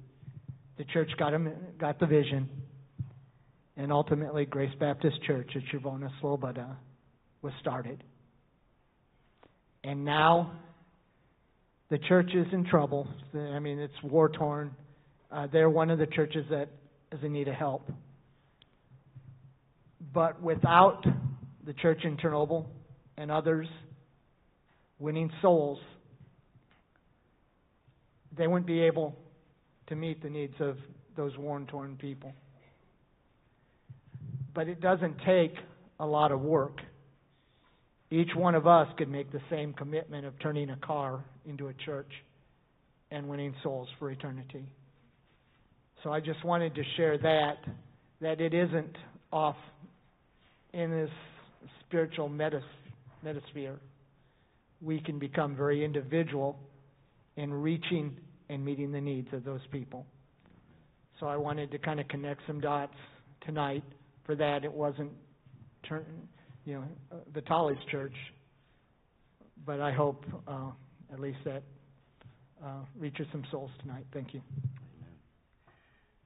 The 0.77 0.83
church 0.85 1.09
got, 1.17 1.33
him, 1.33 1.51
got 1.79 1.99
the 1.99 2.05
vision, 2.05 2.49
and 3.77 3.91
ultimately, 3.91 4.45
Grace 4.45 4.73
Baptist 4.79 5.21
Church 5.23 5.49
at 5.55 5.61
Chervona 5.71 6.09
Sloboda 6.21 6.75
was 7.41 7.53
started. 7.61 8.03
And 9.83 10.03
now, 10.05 10.51
the 11.89 11.97
church 11.97 12.31
is 12.33 12.47
in 12.51 12.65
trouble. 12.65 13.07
I 13.33 13.59
mean, 13.59 13.79
it's 13.79 13.93
war 14.03 14.29
torn. 14.29 14.75
Uh, 15.31 15.47
they're 15.51 15.69
one 15.69 15.89
of 15.89 15.99
the 15.99 16.07
churches 16.07 16.45
that 16.49 16.69
is 17.11 17.19
in 17.23 17.33
need 17.33 17.47
of 17.47 17.55
help. 17.55 17.89
But 20.13 20.41
without 20.41 21.05
the 21.65 21.73
church 21.73 21.99
in 22.03 22.17
Chernobyl 22.17 22.65
and 23.17 23.31
others 23.31 23.67
winning 24.99 25.31
souls, 25.41 25.79
they 28.37 28.47
wouldn't 28.47 28.67
be 28.67 28.81
able 28.81 29.15
to 29.87 29.95
meet 29.95 30.21
the 30.21 30.29
needs 30.29 30.53
of 30.59 30.77
those 31.15 31.35
war 31.37 31.61
torn 31.67 31.97
people. 31.97 32.33
But 34.53 34.67
it 34.67 34.81
doesn't 34.81 35.17
take 35.25 35.53
a 35.99 36.05
lot 36.05 36.31
of 36.31 36.41
work. 36.41 36.77
Each 38.09 38.29
one 38.35 38.55
of 38.55 38.67
us 38.67 38.87
could 38.97 39.09
make 39.09 39.31
the 39.31 39.41
same 39.49 39.73
commitment 39.73 40.25
of 40.25 40.33
turning 40.39 40.69
a 40.69 40.77
car 40.77 41.23
into 41.45 41.67
a 41.67 41.73
church 41.85 42.11
and 43.11 43.27
winning 43.27 43.53
souls 43.63 43.87
for 43.99 44.11
eternity. 44.11 44.65
So 46.03 46.11
I 46.11 46.19
just 46.19 46.43
wanted 46.45 46.75
to 46.75 46.83
share 46.95 47.17
that, 47.17 47.57
that 48.21 48.39
it 48.39 48.53
isn't 48.53 48.95
off 49.31 49.55
in 50.73 50.91
this 50.91 51.09
spiritual 51.85 52.29
metas- 52.29 52.63
metasphere. 53.25 53.77
We 54.81 54.99
can 54.99 55.19
become 55.19 55.55
very 55.55 55.83
individual 55.83 56.57
in 57.35 57.51
reaching 57.51 58.17
and 58.49 58.63
meeting 58.63 58.91
the 58.91 59.01
needs 59.01 59.27
of 59.33 59.43
those 59.43 59.65
people. 59.71 60.05
So 61.19 61.27
I 61.27 61.35
wanted 61.35 61.71
to 61.71 61.77
kind 61.77 61.99
of 61.99 62.07
connect 62.07 62.41
some 62.47 62.59
dots 62.59 62.95
tonight. 63.45 63.83
For 64.25 64.35
that, 64.35 64.63
it 64.63 64.71
wasn't, 64.71 65.11
turn, 65.87 66.05
you 66.65 66.75
know, 66.75 66.83
Vitaly's 67.33 67.83
church, 67.89 68.13
but 69.65 69.79
I 69.79 69.91
hope 69.91 70.25
uh, 70.47 70.71
at 71.11 71.19
least 71.19 71.39
that 71.45 71.63
uh, 72.63 72.81
reach 72.99 73.17
some 73.31 73.43
souls 73.51 73.71
tonight. 73.81 74.05
Thank 74.13 74.33
you. 74.33 74.41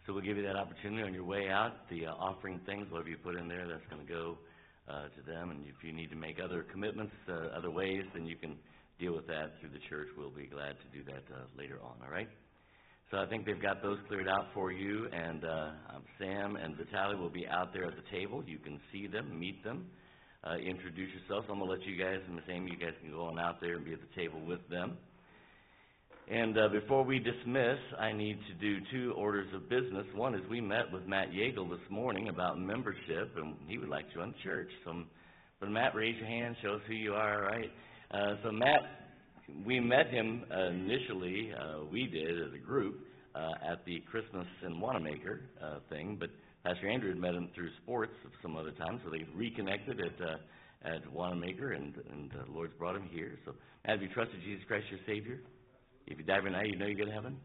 So 0.05 0.13
we'll 0.13 0.23
give 0.23 0.37
you 0.37 0.43
that 0.43 0.55
opportunity 0.55 1.03
on 1.03 1.13
your 1.13 1.23
way 1.23 1.49
out, 1.49 1.87
the 1.89 2.07
uh, 2.07 2.13
offering 2.13 2.59
things, 2.65 2.87
whatever 2.89 3.09
you 3.09 3.17
put 3.17 3.35
in 3.35 3.47
there, 3.47 3.67
that's 3.67 3.85
gonna 3.89 4.03
go, 4.03 4.37
uh, 4.89 5.03
to 5.15 5.31
them. 5.31 5.51
And 5.51 5.63
if 5.67 5.83
you 5.83 5.93
need 5.93 6.09
to 6.09 6.15
make 6.15 6.37
other 6.43 6.63
commitments, 6.63 7.13
uh, 7.29 7.55
other 7.55 7.69
ways, 7.69 8.03
then 8.13 8.25
you 8.25 8.35
can 8.35 8.55
deal 8.99 9.15
with 9.15 9.27
that 9.27 9.59
through 9.59 9.69
the 9.69 9.83
church. 9.89 10.07
We'll 10.17 10.29
be 10.29 10.47
glad 10.47 10.75
to 10.79 10.97
do 10.97 11.03
that, 11.05 11.23
uh, 11.33 11.45
later 11.57 11.79
on, 11.81 11.95
all 12.03 12.11
right? 12.11 12.29
So 13.09 13.17
I 13.17 13.25
think 13.25 13.45
they've 13.45 13.61
got 13.61 13.81
those 13.81 13.97
cleared 14.07 14.27
out 14.27 14.47
for 14.53 14.71
you, 14.71 15.07
and, 15.11 15.43
uh, 15.43 15.71
um, 15.95 16.03
Sam 16.17 16.55
and 16.55 16.77
Vitaly 16.77 17.19
will 17.19 17.29
be 17.29 17.47
out 17.47 17.73
there 17.73 17.85
at 17.85 17.95
the 17.95 18.09
table. 18.09 18.43
You 18.45 18.57
can 18.57 18.79
see 18.91 19.07
them, 19.07 19.37
meet 19.37 19.63
them, 19.63 19.89
uh, 20.43 20.55
introduce 20.55 21.13
yourselves. 21.13 21.47
I'm 21.49 21.59
gonna 21.59 21.71
let 21.71 21.83
you 21.83 21.97
guys, 21.97 22.21
and 22.27 22.41
Amy, 22.47 22.71
you 22.71 22.77
guys 22.77 22.95
can 23.01 23.11
go 23.11 23.25
on 23.25 23.37
out 23.37 23.59
there 23.59 23.75
and 23.75 23.85
be 23.85 23.93
at 23.93 23.99
the 24.01 24.15
table 24.15 24.39
with 24.39 24.65
them. 24.69 24.97
And 26.29 26.57
uh, 26.57 26.69
before 26.69 27.03
we 27.03 27.19
dismiss, 27.19 27.77
I 27.99 28.13
need 28.13 28.39
to 28.47 28.53
do 28.53 28.79
two 28.91 29.13
orders 29.17 29.53
of 29.53 29.67
business. 29.67 30.05
One 30.15 30.33
is 30.33 30.41
we 30.49 30.61
met 30.61 30.89
with 30.91 31.05
Matt 31.05 31.31
Yeagle 31.31 31.69
this 31.69 31.89
morning 31.89 32.29
about 32.29 32.57
membership, 32.57 33.35
and 33.35 33.55
he 33.67 33.77
would 33.77 33.89
like 33.89 34.07
to 34.09 34.13
join 34.15 34.29
the 34.29 34.37
church. 34.41 34.69
So, 34.85 35.03
but 35.59 35.69
Matt, 35.69 35.93
raise 35.93 36.15
your 36.17 36.27
hand, 36.27 36.55
show 36.61 36.75
us 36.75 36.81
who 36.87 36.93
you 36.93 37.13
are, 37.13 37.43
all 37.43 37.51
right? 37.51 37.69
Uh, 38.13 38.35
so 38.43 38.51
Matt, 38.51 38.81
we 39.65 39.79
met 39.79 40.09
him 40.09 40.43
initially, 40.69 41.51
uh, 41.53 41.85
we 41.91 42.07
did 42.07 42.41
as 42.41 42.53
a 42.53 42.57
group, 42.57 42.99
uh, 43.35 43.71
at 43.71 43.85
the 43.85 44.01
Christmas 44.11 44.47
in 44.65 44.79
Wanamaker 44.79 45.41
thing, 45.89 46.17
but 46.19 46.29
Pastor 46.65 46.89
Andrew 46.89 47.09
had 47.09 47.17
met 47.17 47.33
him 47.33 47.49
through 47.55 47.69
sports 47.81 48.11
some 48.41 48.57
other 48.57 48.71
time, 48.71 48.99
so 49.03 49.09
they 49.09 49.25
reconnected 49.35 49.99
at 49.99 50.39
at 50.83 51.11
Wanamaker, 51.13 51.73
and 51.73 51.95
and 52.11 52.31
the 52.31 52.51
Lord's 52.51 52.73
brought 52.73 52.95
him 52.95 53.07
here. 53.11 53.37
So, 53.45 53.53
Matt, 53.85 53.93
have 53.93 54.01
you 54.01 54.09
trusted 54.09 54.41
Jesus 54.43 54.63
Christ 54.67 54.85
your 54.89 54.99
Savior? 55.05 55.39
If 56.07 56.17
you 56.17 56.23
die 56.23 56.39
right 56.39 56.51
now, 56.51 56.63
you 56.63 56.75
know 56.75 56.87
you 56.87 56.97
go 56.97 57.05
to 57.05 57.11
heaven. 57.11 57.37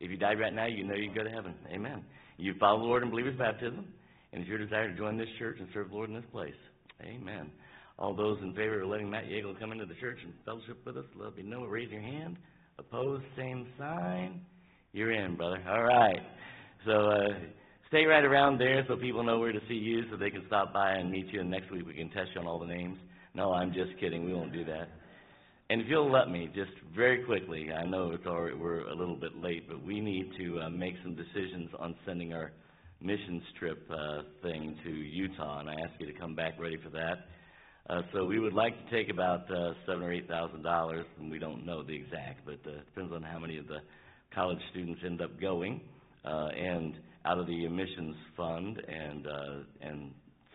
If 0.00 0.10
you 0.10 0.16
die 0.16 0.34
right 0.34 0.52
now, 0.52 0.66
you 0.66 0.84
know 0.84 0.94
you 0.94 1.12
go 1.14 1.24
to 1.24 1.30
heaven. 1.30 1.54
Amen. 1.72 2.04
You 2.36 2.54
follow 2.60 2.80
the 2.80 2.84
Lord 2.84 3.02
and 3.02 3.10
believe 3.10 3.26
his 3.26 3.36
baptism, 3.36 3.86
and 4.32 4.42
it's 4.42 4.48
your 4.48 4.58
desire 4.58 4.90
to 4.90 4.96
join 4.96 5.16
this 5.16 5.28
church 5.38 5.56
and 5.60 5.68
serve 5.72 5.88
the 5.88 5.94
Lord 5.94 6.10
in 6.10 6.14
this 6.14 6.30
place. 6.30 6.54
Amen. 7.02 7.50
All 8.02 8.12
those 8.12 8.36
in 8.42 8.52
favor 8.52 8.82
of 8.82 8.88
letting 8.88 9.08
Matt 9.08 9.26
Yeagle 9.26 9.56
come 9.60 9.70
into 9.70 9.86
the 9.86 9.94
church 9.94 10.18
and 10.24 10.32
fellowship 10.44 10.84
with 10.84 10.96
us, 10.96 11.04
let 11.14 11.36
me 11.36 11.44
know. 11.44 11.66
Raise 11.66 11.88
your 11.88 12.00
hand. 12.00 12.36
Opposed, 12.76 13.22
same 13.36 13.68
sign. 13.78 14.40
You're 14.92 15.12
in, 15.12 15.36
brother. 15.36 15.62
All 15.70 15.84
right. 15.84 16.18
So 16.84 16.90
uh, 16.90 17.28
stay 17.86 18.04
right 18.04 18.24
around 18.24 18.58
there 18.58 18.84
so 18.88 18.96
people 18.96 19.22
know 19.22 19.38
where 19.38 19.52
to 19.52 19.60
see 19.68 19.74
you, 19.74 20.02
so 20.10 20.16
they 20.16 20.30
can 20.30 20.42
stop 20.48 20.72
by 20.72 20.94
and 20.94 21.12
meet 21.12 21.28
you. 21.28 21.42
And 21.42 21.48
next 21.48 21.70
week 21.70 21.86
we 21.86 21.94
can 21.94 22.10
test 22.10 22.30
you 22.34 22.40
on 22.40 22.48
all 22.48 22.58
the 22.58 22.66
names. 22.66 22.98
No, 23.36 23.52
I'm 23.52 23.72
just 23.72 23.92
kidding. 24.00 24.24
We 24.24 24.34
won't 24.34 24.52
do 24.52 24.64
that. 24.64 24.88
And 25.70 25.80
if 25.80 25.86
you'll 25.88 26.10
let 26.10 26.28
me, 26.28 26.50
just 26.52 26.72
very 26.96 27.22
quickly, 27.22 27.70
I 27.72 27.86
know 27.86 28.10
it's 28.10 28.26
already, 28.26 28.56
we're 28.56 28.80
a 28.80 28.96
little 28.96 29.14
bit 29.14 29.36
late, 29.36 29.68
but 29.68 29.80
we 29.80 30.00
need 30.00 30.32
to 30.38 30.62
uh, 30.62 30.70
make 30.70 30.96
some 31.04 31.14
decisions 31.14 31.70
on 31.78 31.94
sending 32.04 32.32
our 32.32 32.50
missions 33.00 33.44
trip 33.60 33.88
uh, 33.92 34.22
thing 34.42 34.76
to 34.82 34.90
Utah, 34.90 35.60
and 35.60 35.70
I 35.70 35.74
ask 35.74 35.92
you 36.00 36.06
to 36.06 36.18
come 36.18 36.34
back 36.34 36.54
ready 36.58 36.78
for 36.82 36.90
that. 36.90 37.28
Uh, 37.90 38.02
so 38.12 38.24
we 38.24 38.38
would 38.38 38.52
like 38.52 38.74
to 38.84 38.96
take 38.96 39.10
about 39.12 39.50
uh, 39.50 39.72
seven 39.86 40.02
or 40.02 40.12
eight 40.12 40.28
thousand 40.28 40.62
dollars, 40.62 41.04
and 41.18 41.30
we 41.30 41.38
don't 41.38 41.66
know 41.66 41.82
the 41.82 41.94
exact, 41.94 42.44
but 42.46 42.58
uh, 42.66 42.76
depends 42.94 43.12
on 43.12 43.22
how 43.22 43.38
many 43.38 43.58
of 43.58 43.66
the 43.66 43.78
college 44.34 44.58
students 44.70 45.00
end 45.04 45.20
up 45.20 45.40
going, 45.40 45.80
uh, 46.24 46.48
and 46.56 46.94
out 47.24 47.38
of 47.38 47.46
the 47.46 47.64
emissions 47.64 48.14
fund, 48.36 48.80
and 48.88 49.26
uh, 49.26 49.56
and 49.80 50.12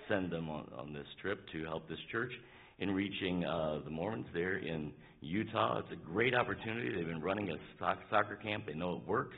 send 0.08 0.32
them 0.32 0.49
on, 0.49 0.70
on 0.78 0.94
this 0.94 1.06
trip 1.22 1.40
to 1.52 1.66
help 1.66 1.88
this 1.90 1.99
church 2.12 2.32
in 2.80 2.91
reaching 2.91 3.44
uh, 3.44 3.80
the 3.84 3.91
Mormons 3.91 4.28
there 4.34 4.58
in 4.58 4.94
Utah. 5.20 5.80
It's 5.80 5.91
a 5.91 6.06
great 6.10 6.34
opportunity. 6.34 6.95
They've 6.95 7.06
been 7.06 7.22
running 7.22 7.49
a 7.49 7.56
soc- 7.78 7.99
soccer 8.10 8.38
camp. 8.38 8.68
They 8.68 8.74
know 8.74 8.95
it 8.95 9.08
works. 9.08 9.36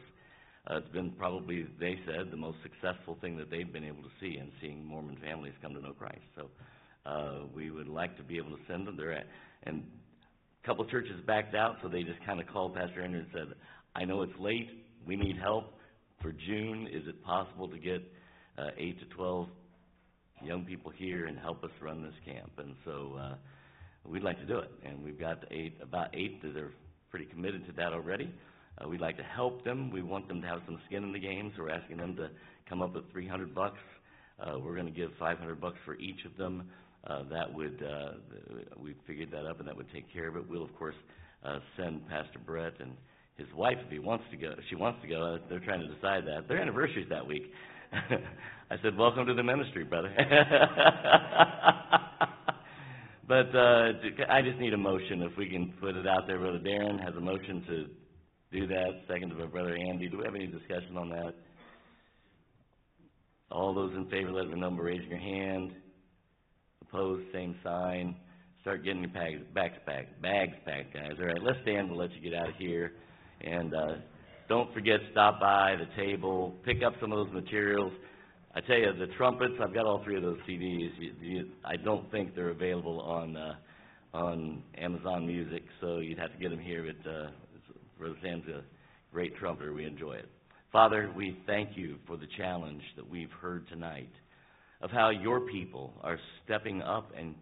Uh, 0.70 0.78
it's 0.78 0.90
been 0.90 1.10
probably, 1.12 1.66
they 1.80 1.98
said, 2.06 2.30
the 2.30 2.38
most 2.38 2.58
successful 2.62 3.18
thing 3.22 3.38
that 3.38 3.50
they've 3.50 3.72
been 3.72 3.86
able 3.86 4.04
to 4.04 4.10
see 4.20 4.38
in 4.38 4.52
seeing 4.62 4.86
Mormon 4.86 5.18
families 5.24 5.54
come 5.62 5.74
to 5.74 5.82
know 5.82 5.94
Christ. 5.94 6.22
So 6.36 6.50
uh, 7.06 7.40
we 7.56 7.72
would 7.72 7.88
like 7.88 8.18
to 8.18 8.24
be 8.24 8.38
able 8.38 8.52
to 8.52 8.64
send 8.68 8.88
them. 8.88 8.98
There 8.98 9.24
and 9.64 9.84
a 10.64 10.68
couple 10.68 10.86
churches 10.86 11.20
backed 11.26 11.56
out, 11.56 11.78
so 11.82 11.90
they 11.90 12.04
just 12.04 12.24
kind 12.26 12.40
of 12.40 12.48
called 12.48 12.76
Pastor 12.76 13.02
Andrew 13.02 13.20
and 13.20 13.28
said, 13.34 13.56
I 13.96 14.06
know 14.06 14.22
it's 14.22 14.40
late. 14.40 14.70
We 15.06 15.16
need 15.16 15.38
help 15.38 15.74
for 16.22 16.32
June. 16.32 16.88
Is 16.92 17.08
it 17.08 17.24
possible 17.24 17.68
to 17.68 17.78
get 17.78 18.02
uh, 18.58 18.72
8 18.78 19.00
to 19.00 19.06
12 19.16 19.48
young 20.44 20.66
people 20.66 20.92
here 20.92 21.28
and 21.28 21.38
help 21.38 21.64
us 21.64 21.72
run 21.82 22.04
this 22.04 22.14
camp. 22.26 22.52
And 22.58 22.76
so 22.86 23.18
uh, 23.20 23.36
we'd 24.06 24.24
like 24.24 24.40
to 24.40 24.46
do 24.46 24.60
it. 24.60 24.72
And 24.86 25.04
we've 25.04 25.20
got 25.20 25.44
eight, 25.52 25.78
about 25.82 26.10
eight 26.14 26.42
that 26.42 26.56
are 26.58 26.72
pretty 27.10 27.26
committed 27.26 27.66
to 27.68 27.74
that 27.74 27.94
already. 27.94 28.32
Uh, 28.78 28.88
we'd 28.88 29.02
like 29.02 29.18
to 29.18 29.24
help 29.24 29.64
them. 29.64 29.92
We 29.92 30.02
want 30.02 30.28
them 30.28 30.42
to 30.42 30.48
have 30.48 30.62
some 30.66 30.80
skin 30.88 31.04
in 31.04 31.12
the 31.12 31.20
game, 31.20 31.52
so 31.56 31.64
we're 31.64 31.72
asking 31.72 31.98
them 31.98 32.16
to 32.16 32.30
come 32.68 32.82
up 32.82 32.94
with 32.94 33.12
300 33.12 33.54
bucks. 33.54 33.80
Uh, 34.40 34.58
we're 34.60 34.76
going 34.76 34.86
to 34.86 34.92
give 34.92 35.12
500 35.20 35.60
bucks 35.60 35.78
for 35.86 35.96
each 35.96 36.24
of 36.26 36.38
them. 36.38 36.70
Uh, 37.08 37.24
that 37.32 37.54
would, 37.54 37.82
uh, 37.84 38.12
we 38.78 38.94
figured 39.08 39.32
that 39.32 39.46
up, 39.46 39.60
and 39.60 39.68
that 39.68 39.76
would 39.76 39.92
take 39.94 40.12
care 40.12 40.28
of 40.28 40.36
it. 40.36 40.44
We'll, 40.50 40.64
of 40.64 40.76
course, 40.76 40.96
uh, 41.46 41.60
send 41.78 42.08
Pastor 42.10 42.40
Brett 42.46 42.74
and 42.80 42.92
his 43.38 43.48
wife, 43.56 43.78
if 43.86 43.92
he 43.92 44.00
wants 44.00 44.26
to 44.32 44.38
go, 44.38 44.52
if 44.52 44.64
she 44.70 44.76
wants 44.76 45.02
to 45.02 45.08
go, 45.08 45.38
they're 45.50 45.62
trying 45.62 45.80
to 45.80 45.88
decide 45.88 46.26
that. 46.28 46.50
Their 46.50 46.62
anniversary's 46.62 47.08
that 47.10 47.26
week. 47.26 47.44
I 48.72 48.76
said, 48.84 48.98
welcome 48.98 49.26
to 49.26 49.34
the 49.34 49.42
ministry, 49.42 49.86
brother. 49.86 50.14
but 53.28 53.56
I 53.56 54.42
just 54.44 54.60
need 54.60 54.74
a 54.74 54.78
motion. 54.78 55.22
If 55.22 55.38
we 55.38 55.50
can 55.50 55.74
put 55.80 55.96
it 55.96 56.06
out 56.06 56.28
there, 56.28 56.38
Brother 56.38 56.60
Darren 56.60 57.02
has 57.04 57.16
a 57.16 57.22
motion 57.22 57.64
to 57.68 57.86
do 58.52 58.68
that. 58.68 59.02
Second 59.08 59.38
by 59.38 59.46
Brother 59.46 59.76
Andy. 59.76 60.10
Do 60.10 60.18
we 60.18 60.26
have 60.26 60.36
any 60.36 60.48
discussion 60.48 60.98
on 60.98 61.10
that? 61.10 61.34
All 63.52 63.74
those 63.74 63.94
in 63.96 64.10
favor, 64.10 64.32
let 64.32 64.48
me 64.48 64.60
know 64.60 64.70
by 64.70 64.84
raising 64.84 65.10
your 65.10 65.20
hand. 65.20 65.72
Opposed, 66.90 67.24
same 67.32 67.56
sign. 67.64 68.16
Start 68.62 68.84
getting 68.84 69.02
your 69.02 69.12
bags, 69.12 69.42
bags 69.54 69.76
packed, 69.86 70.22
bags 70.22 70.56
packed, 70.66 70.94
guys. 70.94 71.14
All 71.20 71.26
right, 71.26 71.42
let's 71.42 71.60
stand. 71.62 71.90
We'll 71.90 72.00
let 72.00 72.12
you 72.14 72.22
get 72.22 72.34
out 72.34 72.50
of 72.50 72.56
here. 72.56 72.94
And 73.42 73.74
uh, 73.74 73.96
don't 74.50 74.74
forget, 74.74 75.00
stop 75.12 75.40
by 75.40 75.76
the 75.78 76.02
table, 76.02 76.56
pick 76.66 76.84
up 76.86 76.94
some 77.00 77.12
of 77.12 77.26
those 77.26 77.34
materials. 77.34 77.94
I 78.56 78.62
tell 78.62 78.78
you, 78.78 78.92
the 78.98 79.14
trumpets, 79.16 79.54
I've 79.62 79.74
got 79.74 79.86
all 79.86 80.04
three 80.04 80.18
of 80.18 80.24
those 80.24 80.40
CDs. 80.48 80.90
You, 81.00 81.14
you, 81.22 81.50
I 81.64 81.78
don't 81.78 82.10
think 82.12 82.36
they're 82.36 82.50
available 82.50 83.00
on 83.02 83.38
uh, 83.38 83.54
on 84.12 84.64
Amazon 84.76 85.28
Music, 85.28 85.62
so 85.80 86.00
you'd 86.00 86.18
have 86.18 86.32
to 86.32 86.38
get 86.40 86.50
them 86.50 86.60
here. 86.60 86.84
But 86.84 87.10
uh, 87.10 87.28
Brother 88.00 88.16
Sam's 88.24 88.48
a 88.48 88.64
great 89.14 89.36
trumpeter. 89.38 89.72
We 89.74 89.86
enjoy 89.86 90.14
it. 90.14 90.30
Father, 90.72 91.12
we 91.16 91.38
thank 91.46 91.78
you 91.78 91.98
for 92.08 92.18
the 92.18 92.28
challenge 92.38 92.82
that 92.96 93.08
we've 93.08 93.32
heard 93.40 93.68
tonight 93.70 94.10
of 94.82 94.92
how 94.92 95.10
your 95.10 95.42
people 95.42 95.94
are 96.02 96.20
stepping 96.44 96.82
up 96.82 97.12
and 97.18 97.36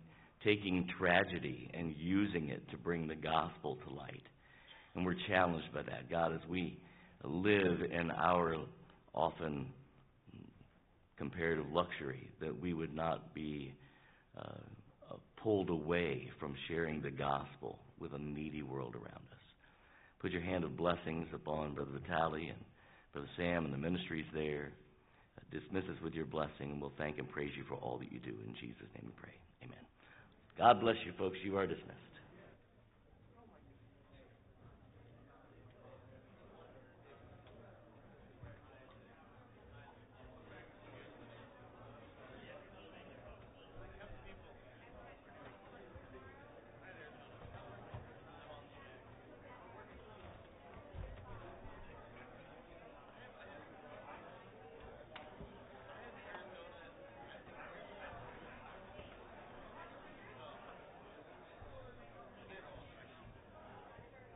taking 0.43 0.87
tragedy 0.97 1.69
and 1.73 1.95
using 1.97 2.49
it 2.49 2.69
to 2.71 2.77
bring 2.77 3.07
the 3.07 3.15
gospel 3.15 3.77
to 3.87 3.93
light. 3.93 4.23
And 4.95 5.05
we're 5.05 5.15
challenged 5.27 5.71
by 5.73 5.83
that, 5.83 6.09
God, 6.09 6.33
as 6.33 6.41
we 6.49 6.79
live 7.23 7.81
in 7.91 8.11
our 8.11 8.55
often 9.13 9.67
comparative 11.17 11.65
luxury, 11.71 12.29
that 12.39 12.59
we 12.59 12.73
would 12.73 12.95
not 12.95 13.33
be 13.33 13.73
uh, 14.37 15.15
pulled 15.41 15.69
away 15.69 16.29
from 16.39 16.55
sharing 16.67 17.01
the 17.01 17.11
gospel 17.11 17.79
with 17.99 18.13
a 18.13 18.19
needy 18.19 18.63
world 18.63 18.95
around 18.95 19.25
us. 19.31 19.37
Put 20.19 20.31
your 20.31 20.41
hand 20.41 20.63
of 20.63 20.75
blessings 20.75 21.27
upon 21.33 21.73
Brother 21.73 21.91
Vitaly 21.91 22.49
and 22.49 22.57
Brother 23.13 23.29
Sam 23.37 23.65
and 23.65 23.73
the 23.73 23.77
ministries 23.77 24.25
there. 24.33 24.73
Dismiss 25.51 25.85
us 25.85 26.01
with 26.03 26.13
your 26.13 26.25
blessing, 26.25 26.71
and 26.71 26.81
we'll 26.81 26.91
thank 26.97 27.19
and 27.19 27.29
praise 27.29 27.51
you 27.55 27.63
for 27.67 27.75
all 27.75 27.97
that 27.99 28.11
you 28.11 28.19
do. 28.19 28.35
In 28.45 28.53
Jesus' 28.59 28.87
name 28.95 29.05
we 29.05 29.13
pray. 29.15 29.33
Amen. 29.63 29.79
God 30.57 30.81
bless 30.81 30.97
you, 31.05 31.13
folks. 31.17 31.37
You 31.43 31.57
are 31.57 31.65
dismissed. 31.65 32.16